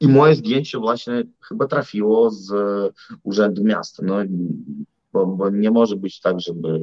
i 0.00 0.08
moje 0.08 0.34
zdjęcie 0.34 0.78
właśnie 0.78 1.24
chyba 1.48 1.66
trafiło 1.66 2.30
z 2.30 2.52
Urzędu 3.22 3.64
Miasta, 3.64 4.02
no, 4.06 4.16
bo, 5.12 5.26
bo 5.26 5.50
nie 5.50 5.70
może 5.70 5.96
być 5.96 6.20
tak, 6.20 6.40
żeby 6.40 6.80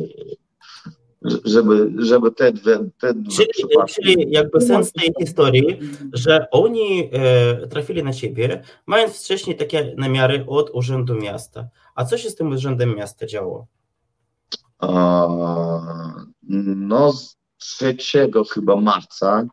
żeby, 1.45 1.91
żeby 1.97 2.31
te 2.31 2.51
dwie, 2.51 2.79
te 2.99 3.13
dwie 3.13 3.31
czyli, 3.31 3.47
przypadki... 3.53 3.93
czyli 3.93 4.31
jakby 4.31 4.61
sens 4.61 4.91
tej 4.91 5.13
historii, 5.19 5.79
że 6.13 6.49
oni 6.51 7.09
e, 7.11 7.67
trafili 7.67 8.03
na 8.03 8.13
ciebie, 8.13 8.63
mając 8.85 9.23
wcześniej 9.23 9.57
takie 9.57 9.93
namiary 9.97 10.45
od 10.47 10.69
Urzędu 10.73 11.15
Miasta. 11.15 11.67
A 11.95 12.05
co 12.05 12.17
się 12.17 12.29
z 12.29 12.35
tym 12.35 12.51
Urzędem 12.51 12.95
Miasta 12.95 13.25
działo? 13.25 13.67
no 16.75 17.13
z 17.13 17.37
3 17.57 17.97
chyba 18.53 18.75
marca 18.75 19.47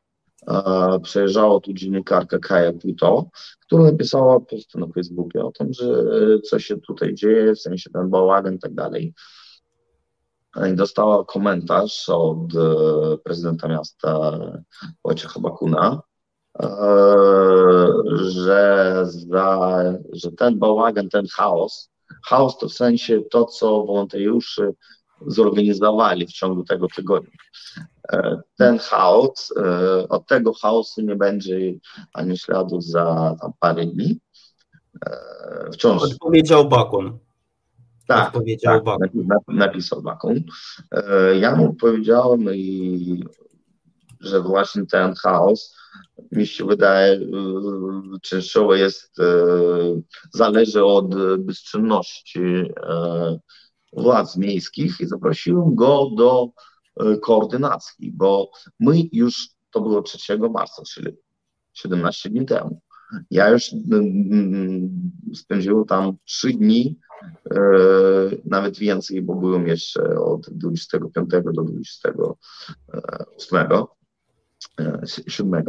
Przejeżdżała 1.03 1.61
tu 1.61 1.73
dziennikarka 1.73 2.39
Kaja 2.39 2.73
Puto, 2.73 3.27
która 3.61 3.85
napisała 3.85 4.41
post 4.41 4.75
na 4.75 4.87
Facebookie 4.87 5.45
o 5.45 5.53
tym, 5.53 5.73
że 5.73 6.05
co 6.41 6.59
się 6.59 6.81
tutaj 6.81 7.15
dzieje, 7.15 7.55
w 7.55 7.61
sensie 7.61 7.91
ten 7.91 8.11
bałagan 8.11 8.55
i 8.55 8.59
tak 8.59 8.75
dalej. 8.75 9.15
I 10.73 10.75
dostała 10.75 11.25
komentarz 11.25 12.09
od 12.09 12.53
prezydenta 13.25 13.69
miasta 13.69 14.39
Wojciecha 15.05 15.41
Bakuna, 15.41 16.03
że, 18.15 19.03
za, 19.07 19.83
że 20.13 20.33
ten 20.33 20.59
bałagan, 20.59 21.09
ten 21.09 21.27
chaos, 21.27 21.91
chaos 22.27 22.59
to 22.59 22.69
w 22.69 22.73
sensie 22.73 23.21
to, 23.31 23.45
co 23.45 23.85
wolontariusze 23.85 24.71
zorganizowali 25.27 26.27
w 26.27 26.33
ciągu 26.33 26.65
tego 26.65 26.87
tygodnia. 26.97 27.31
E, 28.13 28.41
ten 28.57 28.79
chaos, 28.79 29.53
e, 29.57 30.09
od 30.09 30.27
tego 30.27 30.53
chaosu 30.53 31.03
nie 31.03 31.17
będzie 31.17 31.59
ani 32.15 32.39
śladu 32.39 32.81
za 32.81 33.37
tam 33.41 33.53
parę 33.61 33.87
dni. 33.87 34.21
E, 35.07 35.71
wciąż. 35.73 36.03
Odpowiedział 36.03 36.69
Bakun. 36.69 37.19
Tak, 38.09 38.27
Odpowiedział 38.27 38.75
tak 38.75 38.85
Bakun. 38.85 39.29
napisał 39.49 40.03
Bakun. 40.03 40.41
Ja 41.41 41.57
mu 41.57 41.75
powiedziałem, 41.75 42.47
że 44.21 44.41
właśnie 44.41 44.87
ten 44.87 45.15
chaos 45.15 45.77
mi 46.33 46.47
się 46.47 46.65
wydaje, 46.67 47.21
częściowo 48.23 48.75
jest, 48.75 49.17
zależy 50.33 50.85
od 50.85 51.15
bezczynności 51.39 52.41
władz 53.93 54.37
miejskich 54.37 55.01
i 55.01 55.07
zaprosiłem 55.07 55.75
go 55.75 56.11
do 56.17 56.51
e, 57.01 57.17
koordynacji, 57.17 58.13
bo 58.13 58.51
my 58.81 58.95
już, 59.13 59.49
to 59.71 59.81
było 59.81 60.03
3 60.03 60.39
marca, 60.39 60.83
czyli 60.83 61.17
17 61.73 62.31
dni 62.31 62.47
temu. 62.47 62.81
Ja 63.31 63.49
już 63.49 63.75
spędziłem 65.35 65.85
tam 65.85 66.17
3 66.25 66.53
dni, 66.53 66.99
e, 67.51 67.61
nawet 68.45 68.79
więcej, 68.79 69.23
bo 69.23 69.35
byłem 69.35 69.67
jeszcze 69.67 70.21
od 70.21 70.51
25 70.51 71.29
do 71.45 71.63
28, 71.63 73.69
7. 75.29 75.65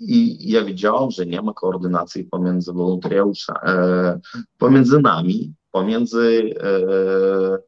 I 0.00 0.50
ja 0.50 0.64
wiedziałam, 0.64 1.10
że 1.10 1.26
nie 1.26 1.42
ma 1.42 1.52
koordynacji 1.52 2.24
pomiędzy 2.24 2.72
wolontariuszami, 2.72 3.58
e, 3.66 4.20
pomiędzy 4.58 5.00
nami, 5.00 5.54
pomiędzy 5.70 6.54
e, 6.60 7.58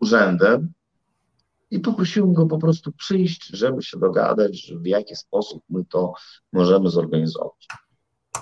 urzędem 0.00 0.72
i 1.70 1.80
poprosiłem 1.80 2.32
go 2.32 2.46
po 2.46 2.58
prostu 2.58 2.92
przyjść, 2.92 3.46
żeby 3.46 3.82
się 3.82 3.98
dogadać, 3.98 4.72
w 4.76 4.86
jaki 4.86 5.16
sposób 5.16 5.62
my 5.70 5.84
to 5.84 6.12
możemy 6.52 6.90
zorganizować. 6.90 7.66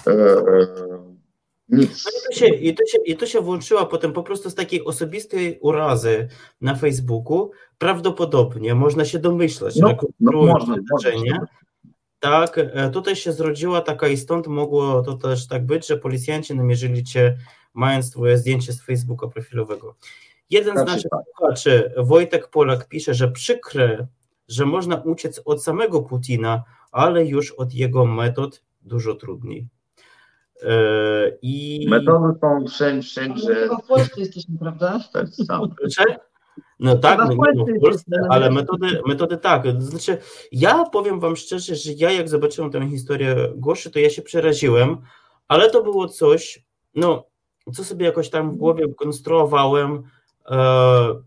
E, 0.07 0.45
nic. 1.69 2.05
No 2.05 2.11
i, 2.11 2.27
to 2.27 2.33
się, 2.33 2.47
i, 2.47 2.75
to 2.75 2.87
się, 2.87 2.99
I 3.07 3.17
to 3.17 3.27
się 3.27 3.41
włączyło 3.41 3.87
potem 3.87 4.13
po 4.13 4.23
prostu 4.23 4.51
z 4.51 4.55
takiej 4.55 4.85
osobistej 4.85 5.59
urazy 5.61 6.29
na 6.61 6.75
Facebooku. 6.75 7.51
Prawdopodobnie 7.79 8.75
można 8.75 9.05
się 9.05 9.19
domyślać, 9.19 9.77
no, 9.77 9.97
no, 10.21 10.33
można, 10.33 10.77
można. 10.91 11.47
Tak, 12.21 12.59
e, 12.59 12.91
tutaj 12.91 13.16
się 13.16 13.33
zrodziła 13.33 13.81
taka 13.81 14.09
i 14.09 14.16
stąd 14.16 14.47
mogło 14.47 15.03
to 15.03 15.14
też 15.14 15.49
tak 15.49 15.66
być, 15.66 15.87
że 15.87 15.97
policjanci 15.97 16.55
namierzyli 16.55 17.05
cię, 17.05 17.37
mając 17.75 18.11
twoje 18.11 18.39
zdjęcie 18.39 18.73
z 18.73 18.83
Facebooka 18.83 19.29
profilowego. 19.29 19.97
Jeden 20.51 20.79
z 20.79 20.85
naszych 20.87 21.11
tak. 21.11 21.21
słuchaczy, 21.37 21.93
Wojtek 21.97 22.49
Polak, 22.49 22.89
pisze, 22.89 23.14
że 23.14 23.31
przykre, 23.31 24.07
że 24.49 24.66
można 24.66 24.97
uciec 24.97 25.43
od 25.45 25.64
samego 25.64 26.03
Putina, 26.03 26.64
ale 26.93 27.25
już 27.27 27.53
od 27.53 27.75
jego 27.75 28.07
metod 28.07 28.62
dużo 28.83 29.14
trudniej. 29.14 29.68
E, 30.62 30.73
I... 31.43 31.87
Metody 31.91 32.39
są 32.41 32.66
wszędzie. 32.66 33.09
wszędzie. 33.09 33.68
w 33.85 33.87
Polsce 33.87 34.21
jesteśmy, 34.21 34.59
prawda? 34.59 35.01
Tak 35.12 35.29
samo. 35.29 35.68
No 36.81 36.97
tak, 36.97 37.18
no, 37.18 37.24
no, 37.55 37.64
w 37.64 37.81
Polsce, 37.81 38.20
ale 38.28 38.51
metody, 38.51 39.01
metody 39.07 39.37
tak. 39.37 39.83
Znaczy, 39.83 40.18
ja 40.53 40.85
powiem 40.85 41.20
Wam 41.20 41.37
szczerze, 41.37 41.74
że 41.74 41.93
ja 41.93 42.11
jak 42.11 42.28
zobaczyłem 42.28 42.70
tę 42.70 42.89
historię 42.89 43.37
Goszy, 43.57 43.91
to 43.91 43.99
ja 43.99 44.11
się 44.11 44.22
przeraziłem, 44.22 44.97
ale 45.49 45.70
to 45.70 45.83
było 45.83 46.09
coś, 46.09 46.64
no, 46.95 47.26
co 47.72 47.85
sobie 47.85 48.07
jakoś 48.07 48.31
tam 48.31 48.53
w 48.53 48.57
głowie 48.57 48.95
konstruowałem, 48.95 50.03
e, 50.51 51.22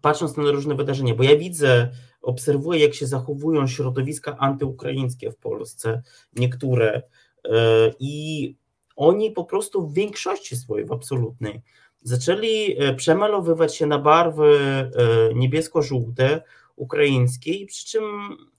patrząc 0.00 0.36
na 0.36 0.50
różne 0.50 0.74
wydarzenia, 0.74 1.14
bo 1.14 1.22
ja 1.22 1.36
widzę, 1.36 1.90
obserwuję, 2.22 2.80
jak 2.80 2.94
się 2.94 3.06
zachowują 3.06 3.66
środowiska 3.66 4.36
antyukraińskie 4.38 5.30
w 5.30 5.36
Polsce, 5.36 6.02
niektóre, 6.36 7.02
e, 7.44 7.92
i 7.98 8.56
oni 8.96 9.30
po 9.30 9.44
prostu 9.44 9.86
w 9.86 9.94
większości 9.94 10.56
swojej, 10.56 10.86
w 10.86 10.92
absolutnej, 10.92 11.62
zaczęli 12.02 12.76
e, 12.78 12.94
przemalowywać 12.94 13.76
się 13.76 13.86
na 13.86 13.98
barwy 13.98 14.56
e, 14.56 14.90
niebiesko-żółte 15.34 16.42
ukraińskiej, 16.76 17.66
przy 17.66 17.86
czym 17.86 18.04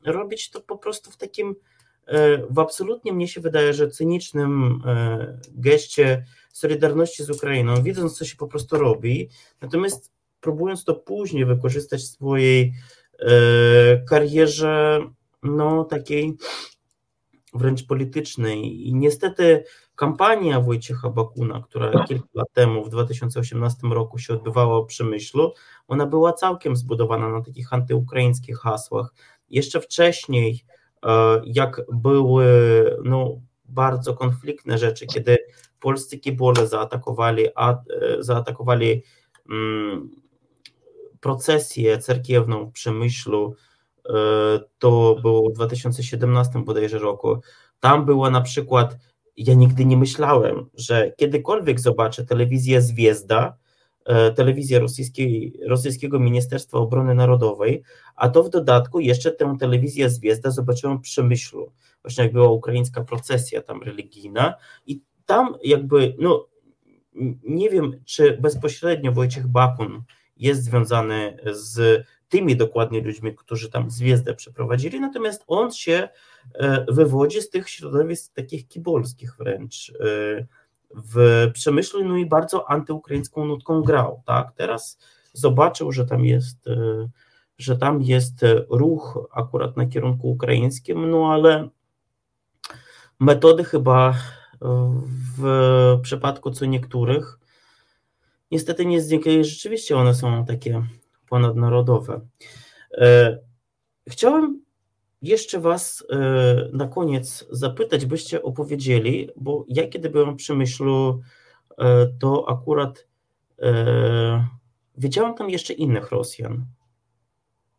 robić 0.05 0.49
to 0.49 0.61
po 0.61 0.77
prostu 0.77 1.11
w 1.11 1.17
takim, 1.17 1.55
e, 2.05 2.37
w 2.49 2.59
absolutnie 2.59 3.13
mnie 3.13 3.27
się 3.27 3.41
wydaje, 3.41 3.73
że 3.73 3.89
cynicznym 3.89 4.81
geście 5.51 6.25
solidarności 6.53 7.23
z 7.23 7.29
Ukrainą, 7.29 7.83
widząc 7.83 8.17
co 8.17 8.25
się 8.25 8.35
po 8.35 8.47
prostu 8.47 8.77
robi, 8.77 9.29
natomiast 9.61 10.11
próbując 10.41 10.83
to 10.83 10.95
później 10.95 11.45
wykorzystać 11.45 12.01
w 12.01 12.07
swojej 12.07 12.73
karierze, 14.09 14.99
no 15.43 15.83
takiej 15.83 16.37
wręcz 17.53 17.85
politycznej. 17.85 18.87
I 18.87 18.93
niestety 18.93 19.63
kampania 19.95 20.61
Wojciecha 20.61 21.09
Bakuna, 21.09 21.61
która 21.61 22.03
kilka 22.03 22.27
lat 22.33 22.47
temu, 22.53 22.85
w 22.85 22.89
2018 22.89 23.87
roku 23.87 24.17
się 24.17 24.33
odbywała 24.33 24.81
w 24.81 24.85
Przemyślu, 24.85 25.53
ona 25.87 26.05
była 26.05 26.33
całkiem 26.33 26.75
zbudowana 26.75 27.29
na 27.29 27.41
takich 27.41 27.73
antyukraińskich 27.73 28.57
hasłach. 28.57 29.13
Jeszcze 29.49 29.81
wcześniej, 29.81 30.65
e, 31.05 31.41
jak 31.45 31.81
były 31.91 32.45
no, 33.03 33.41
bardzo 33.65 34.13
konfliktne 34.13 34.77
rzeczy, 34.77 35.07
kiedy 35.07 35.37
polscy 35.79 36.17
kibole 36.17 36.67
zaatakowali, 36.67 37.47
a, 37.55 37.71
e, 37.71 37.77
zaatakowali 38.19 39.03
mm, 39.49 40.09
procesję 41.19 41.97
cerkiewną 41.97 42.65
w 42.65 42.71
Przemyślu, 42.71 43.55
e, 44.09 44.13
to 44.79 45.15
było 45.21 45.49
w 45.49 45.53
2017 45.53 46.63
bodajże 46.65 46.99
roku, 46.99 47.41
tam 47.79 48.05
była 48.05 48.29
na 48.29 48.41
przykład 48.41 48.97
ja 49.47 49.53
nigdy 49.53 49.85
nie 49.85 49.97
myślałem, 49.97 50.65
że 50.73 51.11
kiedykolwiek 51.17 51.79
zobaczę 51.79 52.25
telewizję 52.25 52.81
Zwiezda, 52.81 53.57
e, 54.05 54.31
telewizję 54.31 54.81
rosyjskiego 55.67 56.19
Ministerstwa 56.19 56.77
Obrony 56.77 57.15
Narodowej, 57.15 57.83
a 58.15 58.29
to 58.29 58.43
w 58.43 58.49
dodatku 58.49 58.99
jeszcze 58.99 59.31
tę 59.31 59.55
telewizję 59.59 60.09
Zwiezda 60.09 60.51
zobaczyłem 60.51 60.97
w 60.97 61.01
Przemyślu, 61.01 61.71
właśnie 62.03 62.23
jak 62.23 62.33
była 62.33 62.49
ukraińska 62.49 63.03
procesja 63.03 63.61
tam 63.61 63.83
religijna 63.83 64.53
i 64.85 65.01
tam 65.25 65.55
jakby, 65.63 66.15
no 66.19 66.47
nie 67.43 67.69
wiem, 67.69 67.91
czy 68.05 68.37
bezpośrednio 68.41 69.11
Wojciech 69.11 69.47
Bakun 69.47 70.03
jest 70.37 70.63
związany 70.63 71.37
z 71.51 72.05
tymi 72.29 72.55
dokładnie 72.55 73.01
ludźmi, 73.01 73.35
którzy 73.35 73.69
tam 73.69 73.91
zwiezdę 73.91 74.33
przeprowadzili, 74.33 74.99
natomiast 74.99 75.43
on 75.47 75.71
się 75.71 76.09
wywodzi 76.87 77.41
z 77.41 77.49
tych 77.49 77.69
środowisk 77.69 78.33
takich 78.33 78.67
kibolskich 78.67 79.35
wręcz 79.37 79.89
e, 79.89 79.93
w 80.95 81.47
Przemyślu, 81.53 82.05
no 82.05 82.17
i 82.17 82.25
bardzo 82.25 82.69
antyukraińską 82.69 83.45
nutką 83.45 83.81
grał, 83.81 84.23
tak, 84.25 84.51
teraz 84.55 84.99
zobaczył, 85.33 85.91
że 85.91 86.05
tam 86.05 86.25
jest 86.25 86.67
e, 86.67 87.09
że 87.57 87.77
tam 87.77 88.01
jest 88.01 88.45
ruch 88.69 89.27
akurat 89.31 89.77
na 89.77 89.85
kierunku 89.85 90.31
ukraińskim, 90.31 91.09
no 91.09 91.33
ale 91.33 91.69
metody 93.19 93.63
chyba 93.63 94.15
w 95.37 95.99
przypadku 96.01 96.51
co 96.51 96.65
niektórych 96.65 97.39
niestety 98.51 98.85
nie 98.85 99.01
znikły, 99.01 99.43
rzeczywiście 99.43 99.97
one 99.97 100.15
są 100.15 100.45
takie 100.45 100.83
ponadnarodowe. 101.29 102.21
E, 102.97 103.37
chciałem 104.07 104.61
jeszcze 105.21 105.59
Was 105.59 106.05
e, 106.09 106.17
na 106.73 106.87
koniec 106.87 107.47
zapytać, 107.49 108.05
byście 108.05 108.43
opowiedzieli, 108.43 109.29
bo 109.35 109.65
ja 109.67 109.87
kiedy 109.87 110.09
byłem 110.09 110.35
przy 110.35 110.55
myślu, 110.55 111.21
e, 111.77 112.07
to 112.19 112.49
akurat 112.49 113.11
wiedziałem 114.97 115.33
tam 115.33 115.49
jeszcze 115.49 115.73
innych 115.73 116.11
Rosjan, 116.11 116.65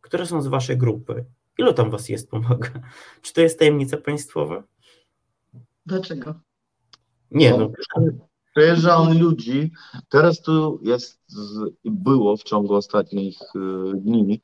które 0.01 0.26
są 0.26 0.43
z 0.43 0.47
Waszej 0.47 0.78
grupy. 0.78 1.24
Ilu 1.59 1.72
tam 1.72 1.90
Was 1.90 2.09
jest, 2.09 2.30
pomaga? 2.30 2.70
Czy 3.22 3.32
to 3.32 3.40
jest 3.40 3.59
tajemnica 3.59 3.97
państwowa? 3.97 4.62
Dlaczego? 5.86 6.34
Nie, 7.30 7.51
no, 7.51 7.70
Przejeżdżają 8.57 9.14
ludzi. 9.18 9.70
Teraz 10.09 10.42
tu 10.42 10.80
jest, 10.82 11.20
było 11.84 12.36
w 12.36 12.42
ciągu 12.42 12.74
ostatnich 12.74 13.38
y, 13.40 13.96
dni, 13.96 14.40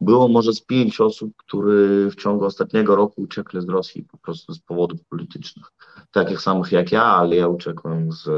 było 0.00 0.28
może 0.28 0.52
z 0.52 0.60
pięć 0.60 1.00
osób, 1.00 1.32
które 1.36 2.10
w 2.10 2.14
ciągu 2.14 2.44
ostatniego 2.44 2.96
roku 2.96 3.22
uciekli 3.22 3.60
z 3.60 3.68
Rosji 3.68 4.04
po 4.04 4.18
prostu 4.18 4.54
z 4.54 4.58
powodów 4.58 5.04
politycznych. 5.04 5.72
Takich 6.10 6.40
samych 6.40 6.72
jak 6.72 6.92
ja, 6.92 7.04
ale 7.04 7.36
ja 7.36 7.48
uciekłem 7.48 8.12
z 8.12 8.28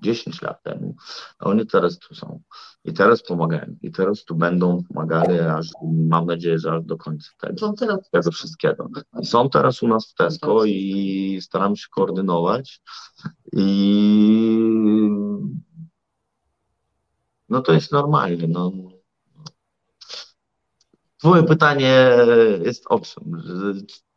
10 0.00 0.42
lat 0.42 0.62
temu, 0.62 0.94
a 1.38 1.44
oni 1.44 1.66
teraz 1.66 1.98
tu 1.98 2.14
są. 2.14 2.40
I 2.84 2.92
teraz 2.92 3.22
pomagają. 3.22 3.76
I 3.82 3.92
teraz 3.92 4.24
tu 4.24 4.34
będą 4.34 4.82
pomagali, 4.88 5.38
aż 5.40 5.68
mam 5.92 6.26
nadzieję, 6.26 6.58
że 6.58 6.72
aż 6.72 6.84
do 6.84 6.96
końca 6.96 7.30
tego, 7.38 7.74
tego 8.12 8.30
wszystkiego. 8.30 8.88
I 9.20 9.26
są 9.26 9.50
teraz 9.50 9.82
u 9.82 9.88
nas 9.88 10.10
w 10.10 10.14
Tesco 10.14 10.64
i 10.64 11.38
staram 11.42 11.76
się 11.76 11.86
koordynować. 11.90 12.82
I 13.52 13.62
no 17.48 17.62
to 17.62 17.72
jest 17.72 17.92
normalne. 17.92 18.48
No. 18.48 18.72
Twoje 21.18 21.42
pytanie 21.42 22.08
jest 22.64 22.84
o 22.88 23.00
czym? 23.00 23.42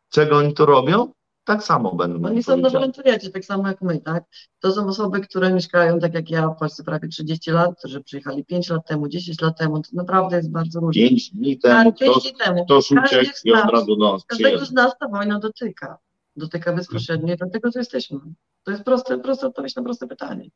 Czego 0.08 0.38
oni 0.38 0.54
tu 0.54 0.66
robią? 0.66 1.12
Tak 1.46 1.62
samo 1.62 1.94
będą. 1.94 2.28
Oni 2.28 2.42
są 2.42 2.56
na 2.56 2.70
wolontariacie, 2.70 3.30
tak 3.30 3.44
samo 3.44 3.68
jak 3.68 3.82
my, 3.82 4.00
tak? 4.00 4.24
To 4.60 4.72
są 4.72 4.86
osoby, 4.86 5.20
które 5.20 5.52
mieszkają 5.52 5.98
tak 5.98 6.14
jak 6.14 6.30
ja 6.30 6.48
w 6.48 6.56
Polsce 6.56 6.84
prawie 6.84 7.08
30 7.08 7.50
lat, 7.50 7.78
którzy 7.78 8.02
przyjechali 8.02 8.44
5 8.44 8.70
lat 8.70 8.86
temu, 8.88 9.08
10 9.08 9.40
lat 9.40 9.58
temu, 9.58 9.82
to 9.82 9.88
naprawdę 9.92 10.36
jest 10.36 10.50
bardzo 10.50 10.80
różnie. 10.80 11.08
5 11.08 11.30
dni 11.30 11.58
temu, 11.58 11.92
tak, 11.92 11.98
5 11.98 12.22
dni 12.22 12.32
temu. 12.44 12.64
ktoś 12.64 12.90
uciekł 12.90 13.32
i 13.44 13.52
od 13.52 13.70
razu 13.70 13.96
do 13.96 14.12
nas 14.12 14.24
Każdego 14.24 14.64
z 14.64 14.72
nas 14.72 14.92
ta 15.00 15.08
wojna 15.08 15.38
dotyka. 15.38 15.98
Dotyka 16.36 16.72
bezpośrednio, 16.72 17.36
dlatego 17.36 17.72
tu 17.72 17.78
jesteśmy. 17.78 18.18
To 18.64 18.70
jest 18.70 18.84
proste, 18.84 19.18
proste 19.18 19.46
odpowiedź 19.46 19.76
na 19.76 19.82
proste 19.82 20.06
pytanie. 20.06 20.50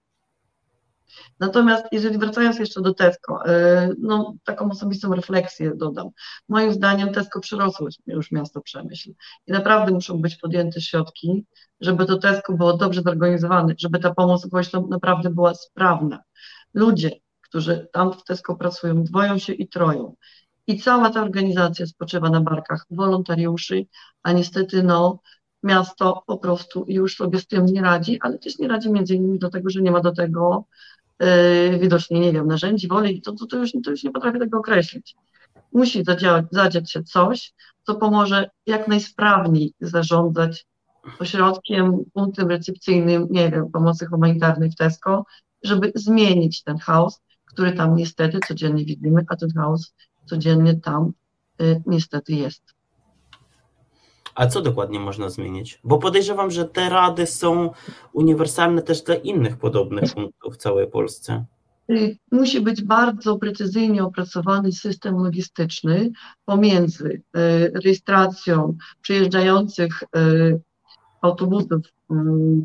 Natomiast 1.41 1.85
jeżeli 1.93 2.19
wracając 2.19 2.59
jeszcze 2.59 2.81
do 2.81 2.95
Tesco, 2.95 3.47
e, 3.47 3.89
no 3.99 4.35
taką 4.45 4.71
osobistą 4.71 5.15
refleksję 5.15 5.73
dodam. 5.77 6.09
Moim 6.49 6.73
zdaniem 6.73 7.13
Tesco 7.13 7.41
przerosło 7.41 7.89
już 8.07 8.33
miasto 8.33 8.61
Przemyśl 8.61 9.13
i 9.47 9.53
naprawdę 9.53 9.93
muszą 9.93 10.21
być 10.21 10.37
podjęte 10.37 10.81
środki, 10.81 11.47
żeby 11.81 12.07
to 12.07 12.19
Tesco 12.19 12.53
było 12.53 12.77
dobrze 12.77 13.03
zorganizowane, 13.03 13.75
żeby 13.79 13.99
ta 13.99 14.15
pomoc 14.15 14.47
uchodźcom 14.47 14.89
naprawdę 14.89 15.31
była 15.31 15.55
sprawna. 15.55 16.23
Ludzie, 16.75 17.11
którzy 17.41 17.89
tam 17.93 18.13
w 18.13 18.25
Tesco 18.25 18.57
pracują, 18.57 19.05
dwoją 19.05 19.39
się 19.39 19.53
i 19.53 19.69
troją. 19.69 20.15
I 20.67 20.81
cała 20.81 21.11
ta 21.11 21.23
organizacja 21.23 21.87
spoczywa 21.87 22.31
na 22.31 22.41
barkach 22.41 22.87
wolontariuszy, 22.91 23.87
a 24.23 24.33
niestety 24.33 24.83
no, 24.83 25.21
miasto 25.63 26.23
po 26.27 26.39
prostu 26.39 26.85
już 26.89 27.17
sobie 27.17 27.39
z 27.39 27.47
tym 27.47 27.67
nie 27.67 27.83
radzi, 27.83 28.19
ale 28.21 28.39
też 28.39 28.59
nie 28.59 28.69
radzi 28.69 28.91
między 28.93 29.15
innymi 29.15 29.39
dlatego, 29.39 29.71
że 29.71 29.83
nie 29.83 29.91
ma 29.91 30.01
do 30.01 30.13
tego 30.13 30.65
widocznie, 31.81 32.21
nie 32.21 32.33
wiem, 32.33 32.47
narzędzi, 32.47 32.89
woli, 32.89 33.23
to, 33.23 33.33
to, 33.33 33.47
to, 33.47 33.57
już, 33.57 33.73
to 33.85 33.91
już 33.91 34.05
nie 34.05 34.11
potrafię 34.11 34.39
tego 34.39 34.59
określić. 34.59 35.17
Musi 35.73 36.05
zadziałać, 36.05 36.47
zadziać 36.51 36.93
się 36.93 37.03
coś, 37.03 37.53
co 37.87 37.95
pomoże 37.95 38.51
jak 38.67 38.89
najsprawniej 38.89 39.75
zarządzać 39.81 40.67
ośrodkiem, 41.19 42.05
punktem 42.15 42.49
recepcyjnym, 42.49 43.27
nie 43.31 43.51
wiem, 43.51 43.71
pomocy 43.71 44.07
humanitarnej 44.07 44.71
w 44.71 44.77
Tesco, 44.77 45.25
żeby 45.63 45.93
zmienić 45.95 46.63
ten 46.63 46.79
chaos, 46.79 47.21
który 47.45 47.73
tam 47.73 47.97
niestety 47.97 48.39
codziennie 48.49 48.85
widzimy, 48.85 49.25
a 49.29 49.37
ten 49.37 49.49
chaos 49.57 49.95
codziennie 50.27 50.81
tam 50.81 51.13
y, 51.61 51.83
niestety 51.87 52.33
jest. 52.33 52.63
A 54.35 54.47
co 54.47 54.63
dokładnie 54.63 55.01
można 55.01 55.31
zmienić? 55.31 55.81
Bo 55.85 55.99
podejrzewam, 55.99 56.51
że 56.51 56.65
te 56.65 56.89
rady 56.89 57.27
są 57.27 57.71
uniwersalne 58.13 58.83
też 58.83 59.03
dla 59.03 59.15
innych 59.15 59.57
podobnych 59.57 60.15
punktów 60.15 60.55
w 60.55 60.57
całej 60.57 60.87
Polsce. 60.87 61.45
Musi 62.33 62.61
być 62.61 62.83
bardzo 62.83 63.39
precyzyjnie 63.39 64.05
opracowany 64.05 64.73
system 64.73 65.17
logistyczny 65.17 66.11
pomiędzy 66.45 67.23
y, 67.37 67.73
rejestracją 67.85 68.77
przyjeżdżających 69.03 70.03
y, 70.03 70.61
autobusów, 71.23 71.81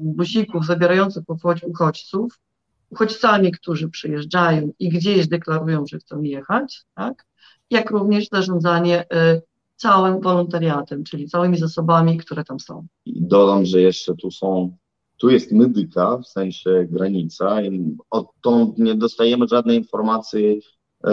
busików 0.01 0.66
zabierających 0.66 1.24
uchodźców, 1.68 2.39
uchodźcami, 2.89 3.51
którzy 3.51 3.89
przyjeżdżają 3.89 4.72
i 4.80 4.89
gdzieś 4.89 5.28
deklarują, 5.28 5.84
że 5.88 5.97
chcą 5.97 6.22
jechać, 6.22 6.84
tak? 6.95 7.26
jak 7.70 7.91
również 7.91 8.28
zarządzanie 8.32 9.05
całym 9.76 10.21
wolontariatem, 10.21 11.03
czyli 11.03 11.28
całymi 11.28 11.57
zasobami, 11.57 12.17
które 12.17 12.43
tam 12.43 12.59
są. 12.59 12.88
I 13.05 13.21
dodam, 13.21 13.65
że 13.65 13.82
jeszcze 13.82 14.15
tu 14.15 14.32
są, 14.32 14.78
tu 15.17 15.30
jest 15.30 15.51
medyka, 15.51 16.17
w 16.17 16.28
sensie 16.28 16.88
granica, 16.89 17.61
i 17.61 17.95
odtąd 18.09 18.78
nie 18.78 18.95
dostajemy 18.95 19.47
żadnej 19.47 19.78
informacji 19.78 20.61
e, 21.07 21.11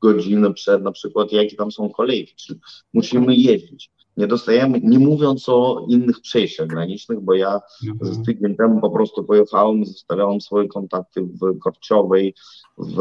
godziny 0.00 0.54
przed 0.54 0.82
na 0.82 0.92
przykład, 0.92 1.32
jakie 1.32 1.56
tam 1.56 1.72
są 1.72 1.90
kolejki, 1.90 2.34
czy 2.36 2.58
musimy 2.94 3.36
jeździć 3.36 3.90
nie 4.18 4.26
dostajemy, 4.26 4.80
nie 4.80 4.98
mówiąc 4.98 5.48
o 5.48 5.86
innych 5.88 6.20
przejściach 6.20 6.66
granicznych, 6.66 7.20
bo 7.20 7.34
ja 7.34 7.60
mhm. 7.88 8.14
z 8.14 8.26
tydzień 8.26 8.56
temu 8.56 8.80
po 8.80 8.90
prostu 8.90 9.24
pojechałem, 9.24 9.84
zostawiałem 9.84 10.40
swoje 10.40 10.68
kontakty 10.68 11.22
w 11.22 11.58
Korciowej, 11.58 12.34
w 12.78 12.94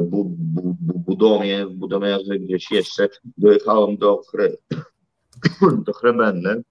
bu, 0.00 0.24
bu, 0.24 0.76
bu, 0.80 0.98
Budomie, 0.98 1.66
w 1.66 1.74
Budomierze, 1.74 2.38
gdzieś 2.38 2.70
jeszcze, 2.70 3.08
dojechałem 3.36 3.96
do, 3.96 4.22
Chre, 4.30 4.52
do 5.86 5.92
Chrebenny 5.92 6.62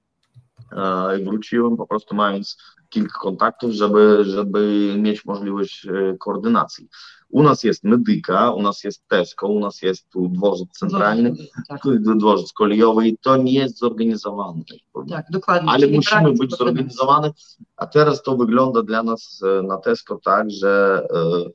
i 1.20 1.24
wróciłem 1.24 1.78
po 1.78 1.88
prostu 1.88 2.16
mając 2.16 2.58
kilka 2.92 3.20
kontaktów, 3.20 3.72
żeby, 3.72 4.24
żeby 4.26 4.94
mieć 4.98 5.26
możliwość 5.26 5.86
e, 5.86 6.18
koordynacji. 6.18 6.88
U 7.30 7.44
nas 7.44 7.64
jest 7.64 7.84
Medyka, 7.84 8.52
u 8.52 8.62
nas 8.62 8.84
jest 8.84 9.08
Tesco, 9.08 9.48
u 9.48 9.60
nas 9.60 9.82
jest 9.82 10.10
tu 10.10 10.28
dworzec 10.28 10.68
centralny, 10.72 11.34
tak. 11.68 11.82
dworzec 12.16 12.54
kolejowy 12.54 13.08
i 13.08 13.18
to 13.18 13.38
nie 13.38 13.54
jest 13.54 13.78
zorganizowane. 13.78 14.62
Tak, 15.10 15.26
dokładnie. 15.32 15.72
Ale 15.72 15.88
musimy 15.88 16.34
być 16.34 16.58
zorganizowane, 16.58 17.32
a 17.78 17.88
teraz 17.88 18.24
to 18.24 18.38
wygląda 18.38 18.84
dla 18.84 19.04
nas 19.04 19.42
e, 19.44 19.64
na 19.64 19.78
Tesco 19.78 20.20
tak, 20.24 20.52
że 20.52 21.04
e, 21.14 21.50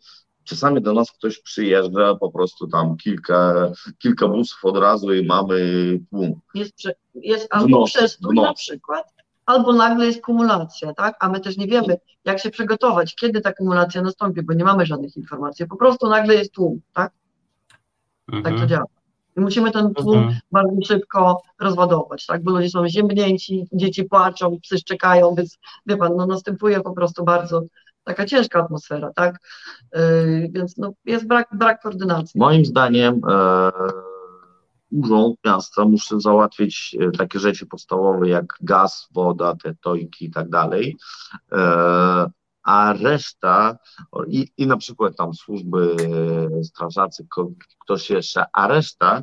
czasami 0.44 0.82
do 0.82 0.92
nas 0.92 1.12
ktoś 1.12 1.38
przyjeżdża, 1.38 2.14
po 2.14 2.30
prostu 2.30 2.66
tam 2.66 2.96
kilka, 2.96 3.70
kilka 3.98 4.28
busów 4.28 4.64
od 4.64 4.76
razu 4.76 5.12
i 5.12 5.26
mamy 5.26 5.58
tłum. 6.10 6.40
Jest, 6.54 6.74
jest 7.14 7.46
albo 7.50 7.84
przestój 7.84 8.36
na 8.36 8.54
przykład, 8.54 9.15
albo 9.46 9.72
nagle 9.72 10.06
jest 10.06 10.22
kumulacja, 10.22 10.94
tak? 10.94 11.16
A 11.20 11.28
my 11.28 11.40
też 11.40 11.56
nie 11.56 11.66
wiemy, 11.66 11.96
jak 12.24 12.38
się 12.40 12.50
przygotować, 12.50 13.14
kiedy 13.14 13.40
ta 13.40 13.52
kumulacja 13.52 14.02
nastąpi, 14.02 14.42
bo 14.42 14.52
nie 14.52 14.64
mamy 14.64 14.86
żadnych 14.86 15.16
informacji. 15.16 15.66
Po 15.66 15.76
prostu 15.76 16.08
nagle 16.08 16.34
jest 16.34 16.52
tłum, 16.52 16.80
tak? 16.92 17.12
Mhm. 18.28 18.44
Tak 18.44 18.52
to 18.52 18.62
mhm. 18.62 18.68
działa. 18.68 18.86
I 19.36 19.40
musimy 19.40 19.70
ten 19.70 19.94
tłum 19.94 20.18
mhm. 20.18 20.38
bardzo 20.52 20.76
szybko 20.86 21.42
rozładować, 21.60 22.26
tak? 22.26 22.42
Bo 22.42 22.50
ludzie 22.50 22.70
są 22.70 22.88
ziemnięci, 22.88 23.66
dzieci 23.72 24.04
płaczą, 24.04 24.58
psy 24.62 24.78
szczekają, 24.78 25.34
więc 25.34 25.58
wie 25.86 25.96
pan, 25.96 26.16
no 26.16 26.26
następuje 26.26 26.80
po 26.80 26.92
prostu 26.92 27.24
bardzo 27.24 27.62
taka 28.04 28.26
ciężka 28.26 28.60
atmosfera, 28.60 29.12
tak? 29.14 29.38
Yy, 29.94 30.48
więc 30.52 30.76
no, 30.76 30.92
jest 31.04 31.26
brak, 31.26 31.48
brak 31.52 31.82
koordynacji. 31.82 32.40
Moim 32.40 32.64
zdaniem 32.64 33.20
e, 33.28 33.70
urząd 34.90 35.36
miasta 35.44 35.84
musi 35.84 36.20
załatwić 36.20 36.96
e, 37.00 37.10
takie 37.10 37.38
rzeczy 37.38 37.66
podstawowe 37.66 38.28
jak 38.28 38.58
gaz, 38.60 39.08
woda, 39.14 39.54
te 39.62 39.74
tojki 39.80 40.24
i 40.24 40.30
tak 40.30 40.48
dalej, 40.48 40.96
e, 41.52 42.30
a 42.62 42.92
reszta 42.92 43.78
i, 44.28 44.48
i 44.56 44.66
na 44.66 44.76
przykład 44.76 45.16
tam 45.16 45.34
służby 45.34 45.96
e, 46.60 46.64
strażacy, 46.64 47.26
ktoś 47.78 48.10
jeszcze, 48.10 48.44
a 48.52 48.68
reszta 48.68 49.22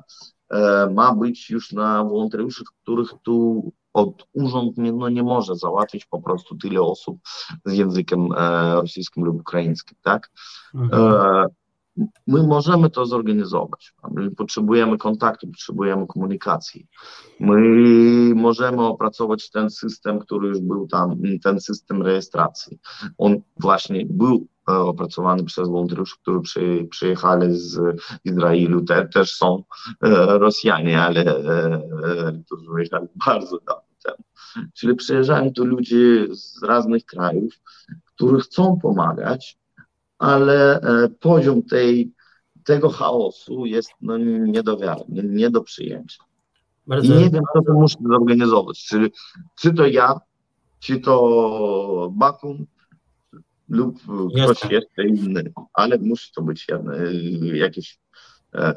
ma 0.92 1.16
być 1.16 1.50
już 1.50 1.72
na 1.72 2.04
wolontariuszy, 2.04 2.64
których 2.82 3.10
tu 3.24 3.72
od 3.94 4.28
urząd 4.34 4.78
nie, 4.78 4.92
no 4.94 5.10
nie 5.10 5.24
może 5.24 5.56
załatwić 5.56 6.06
po 6.06 6.22
prostu 6.22 6.58
tyle 6.58 6.82
osób 6.82 7.20
z 7.66 7.74
językiem 7.74 8.32
rosyjskim 8.74 9.26
lub 9.26 9.40
ukraińskim, 9.40 9.98
tak? 10.02 10.32
Mhm 10.74 11.48
my 12.28 12.44
możemy 12.44 12.90
to 12.90 13.06
zorganizować. 13.06 13.94
My 14.12 14.32
potrzebujemy 14.32 14.98
kontaktu, 14.98 15.48
potrzebujemy 15.48 16.08
komunikacji. 16.08 16.88
My 17.40 17.56
możemy 18.36 18.82
opracować 18.82 19.50
ten 19.50 19.70
system, 19.70 20.20
który 20.20 20.48
już 20.48 20.60
był 20.60 20.88
tam, 20.88 21.22
ten 21.44 21.60
system 21.60 22.02
rejestracji. 22.02 22.80
On 23.18 23.42
właśnie 23.60 24.06
był 24.06 24.48
e, 24.70 24.74
opracowany 24.74 25.44
przez 25.44 25.70
wolontariuszy, 25.70 26.16
którzy 26.22 26.40
przy, 26.40 26.88
przyjechali 26.90 27.48
z 27.56 28.02
Izraelu. 28.26 28.86
Te, 28.86 29.08
też 29.08 29.36
są 29.36 29.64
e, 30.04 30.10
Rosjanie, 30.40 31.02
ale 31.02 31.22
e, 31.22 32.42
którzy 32.46 32.72
wyjechali 32.72 33.08
bardzo 33.26 33.60
dawno 33.68 33.84
temu. 34.04 34.24
Czyli 34.74 34.96
przyjeżdżają 34.96 35.54
tu 35.54 35.66
ludzie 35.66 36.28
z 36.36 36.64
różnych 36.64 37.06
krajów, 37.06 37.54
którzy 38.06 38.40
chcą 38.40 38.80
pomagać, 38.82 39.63
ale 40.24 40.82
e, 40.82 41.10
poziom 41.10 41.64
tej, 41.64 42.12
tego 42.64 42.90
chaosu 42.90 43.66
jest 43.66 43.90
no, 44.02 44.18
nie 44.18 44.64
do 44.64 44.78
wiary, 44.78 45.02
nie, 45.10 45.24
nie 45.24 45.50
do 45.50 45.62
przyjęcia. 45.62 46.24
Bardzo... 46.88 47.14
I 47.14 47.18
nie 47.18 47.30
wiem, 47.30 47.44
kto 47.50 47.62
to 47.62 47.74
musi 47.74 47.98
zorganizować. 48.10 48.86
Czy, 48.86 49.12
czy 49.60 49.74
to 49.74 49.86
ja, 49.88 50.20
czy 50.80 51.00
to 51.00 52.12
Bakum 52.16 52.66
lub 53.70 54.00
ktoś 54.44 54.72
jeszcze 54.72 55.08
inny, 55.08 55.54
ale 55.74 55.98
musi 55.98 56.32
to 56.36 56.42
być 56.42 56.68
jedno, 56.70 56.94
jakieś 57.54 58.00
e, 58.56 58.74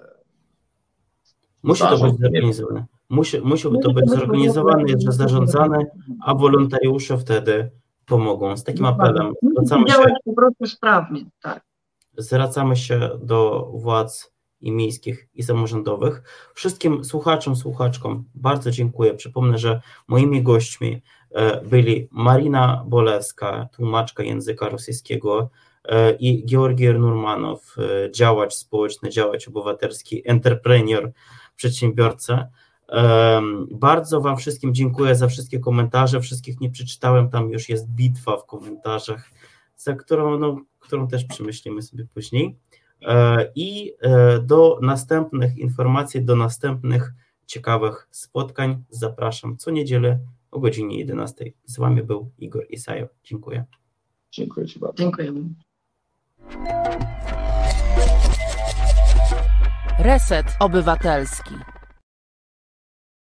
Musi 1.63 1.83
to 1.83 1.99
być 1.99 2.21
zorganizowane. 2.21 2.87
Musi, 3.09 3.41
musi 3.41 3.69
Musi 3.69 3.83
to 3.83 3.93
być 3.93 4.11
zorganizowane, 4.11 4.85
że 4.99 5.13
zarządzane, 5.13 5.79
a 6.21 6.35
wolontariusze 6.35 7.19
wtedy 7.19 7.71
pomogą. 8.07 8.57
Z 8.57 8.65
takim 8.65 8.85
apelem 8.85 9.33
zwracamy 9.43 9.89
się, 9.89 10.15
po 10.25 10.33
prostu 10.33 10.67
sprawnie, 10.67 11.25
tak. 11.43 11.65
zwracamy 12.17 12.77
się 12.77 13.11
do 13.23 13.71
władz 13.75 14.37
i 14.61 14.73
miejskich, 14.73 15.29
i 15.35 15.43
samorządowych. 15.43 16.23
Wszystkim 16.55 17.05
słuchaczom, 17.05 17.57
słuchaczkom 17.57 18.25
bardzo 18.35 18.71
dziękuję. 18.71 19.15
Przypomnę, 19.15 19.59
że 19.59 19.81
moimi 20.09 20.43
gośćmi 20.43 21.03
e, 21.31 21.61
byli 21.65 22.09
Marina 22.11 22.85
Bolewska, 22.87 23.69
tłumaczka 23.73 24.23
języka 24.23 24.69
rosyjskiego 24.69 25.51
e, 25.85 26.13
i 26.13 26.47
Georgiy 26.47 26.99
Nurmanow, 26.99 27.77
e, 27.79 28.11
działacz 28.11 28.55
społeczny, 28.55 29.11
działacz 29.11 29.49
obywatelski, 29.49 30.23
entrepreneur, 30.25 31.13
przedsiębiorca. 31.57 32.49
Bardzo 33.71 34.21
Wam 34.21 34.37
wszystkim 34.37 34.75
dziękuję 34.75 35.15
za 35.15 35.29
wszystkie 35.29 35.59
komentarze. 35.59 36.21
Wszystkich 36.21 36.61
nie 36.61 36.71
przeczytałem, 36.71 37.31
tam 37.31 37.51
już 37.51 37.69
jest 37.69 37.89
bitwa 37.89 38.37
w 38.37 38.47
komentarzach, 38.47 39.31
za 39.77 39.95
którą, 39.95 40.39
no, 40.39 40.61
którą 40.79 41.09
też 41.09 41.25
przemyślimy 41.25 41.83
sobie 41.83 42.07
później. 42.15 42.59
E, 43.03 43.53
I 43.55 43.93
e, 44.01 44.39
do 44.39 44.79
następnych 44.83 45.59
informacji, 45.59 46.25
do 46.25 46.37
następnych 46.37 47.13
ciekawych 47.47 48.09
spotkań 48.11 48.85
zapraszam 48.91 49.57
co 49.57 49.71
niedzielę 49.71 50.19
o 50.51 50.61
godzinie 50.61 50.99
11. 50.99 51.45
Z 51.65 51.79
Wami 51.79 52.03
był 52.03 52.31
Igor 52.39 52.67
Isajew. 52.71 53.09
Dziękuję. 53.25 53.65
dziękuję 54.31 54.67
Ci 54.67 54.79
bardzo. 54.79 55.03
Dziękujemy. 55.03 55.41
Reset 59.99 60.47
Obywatelski. 60.61 61.55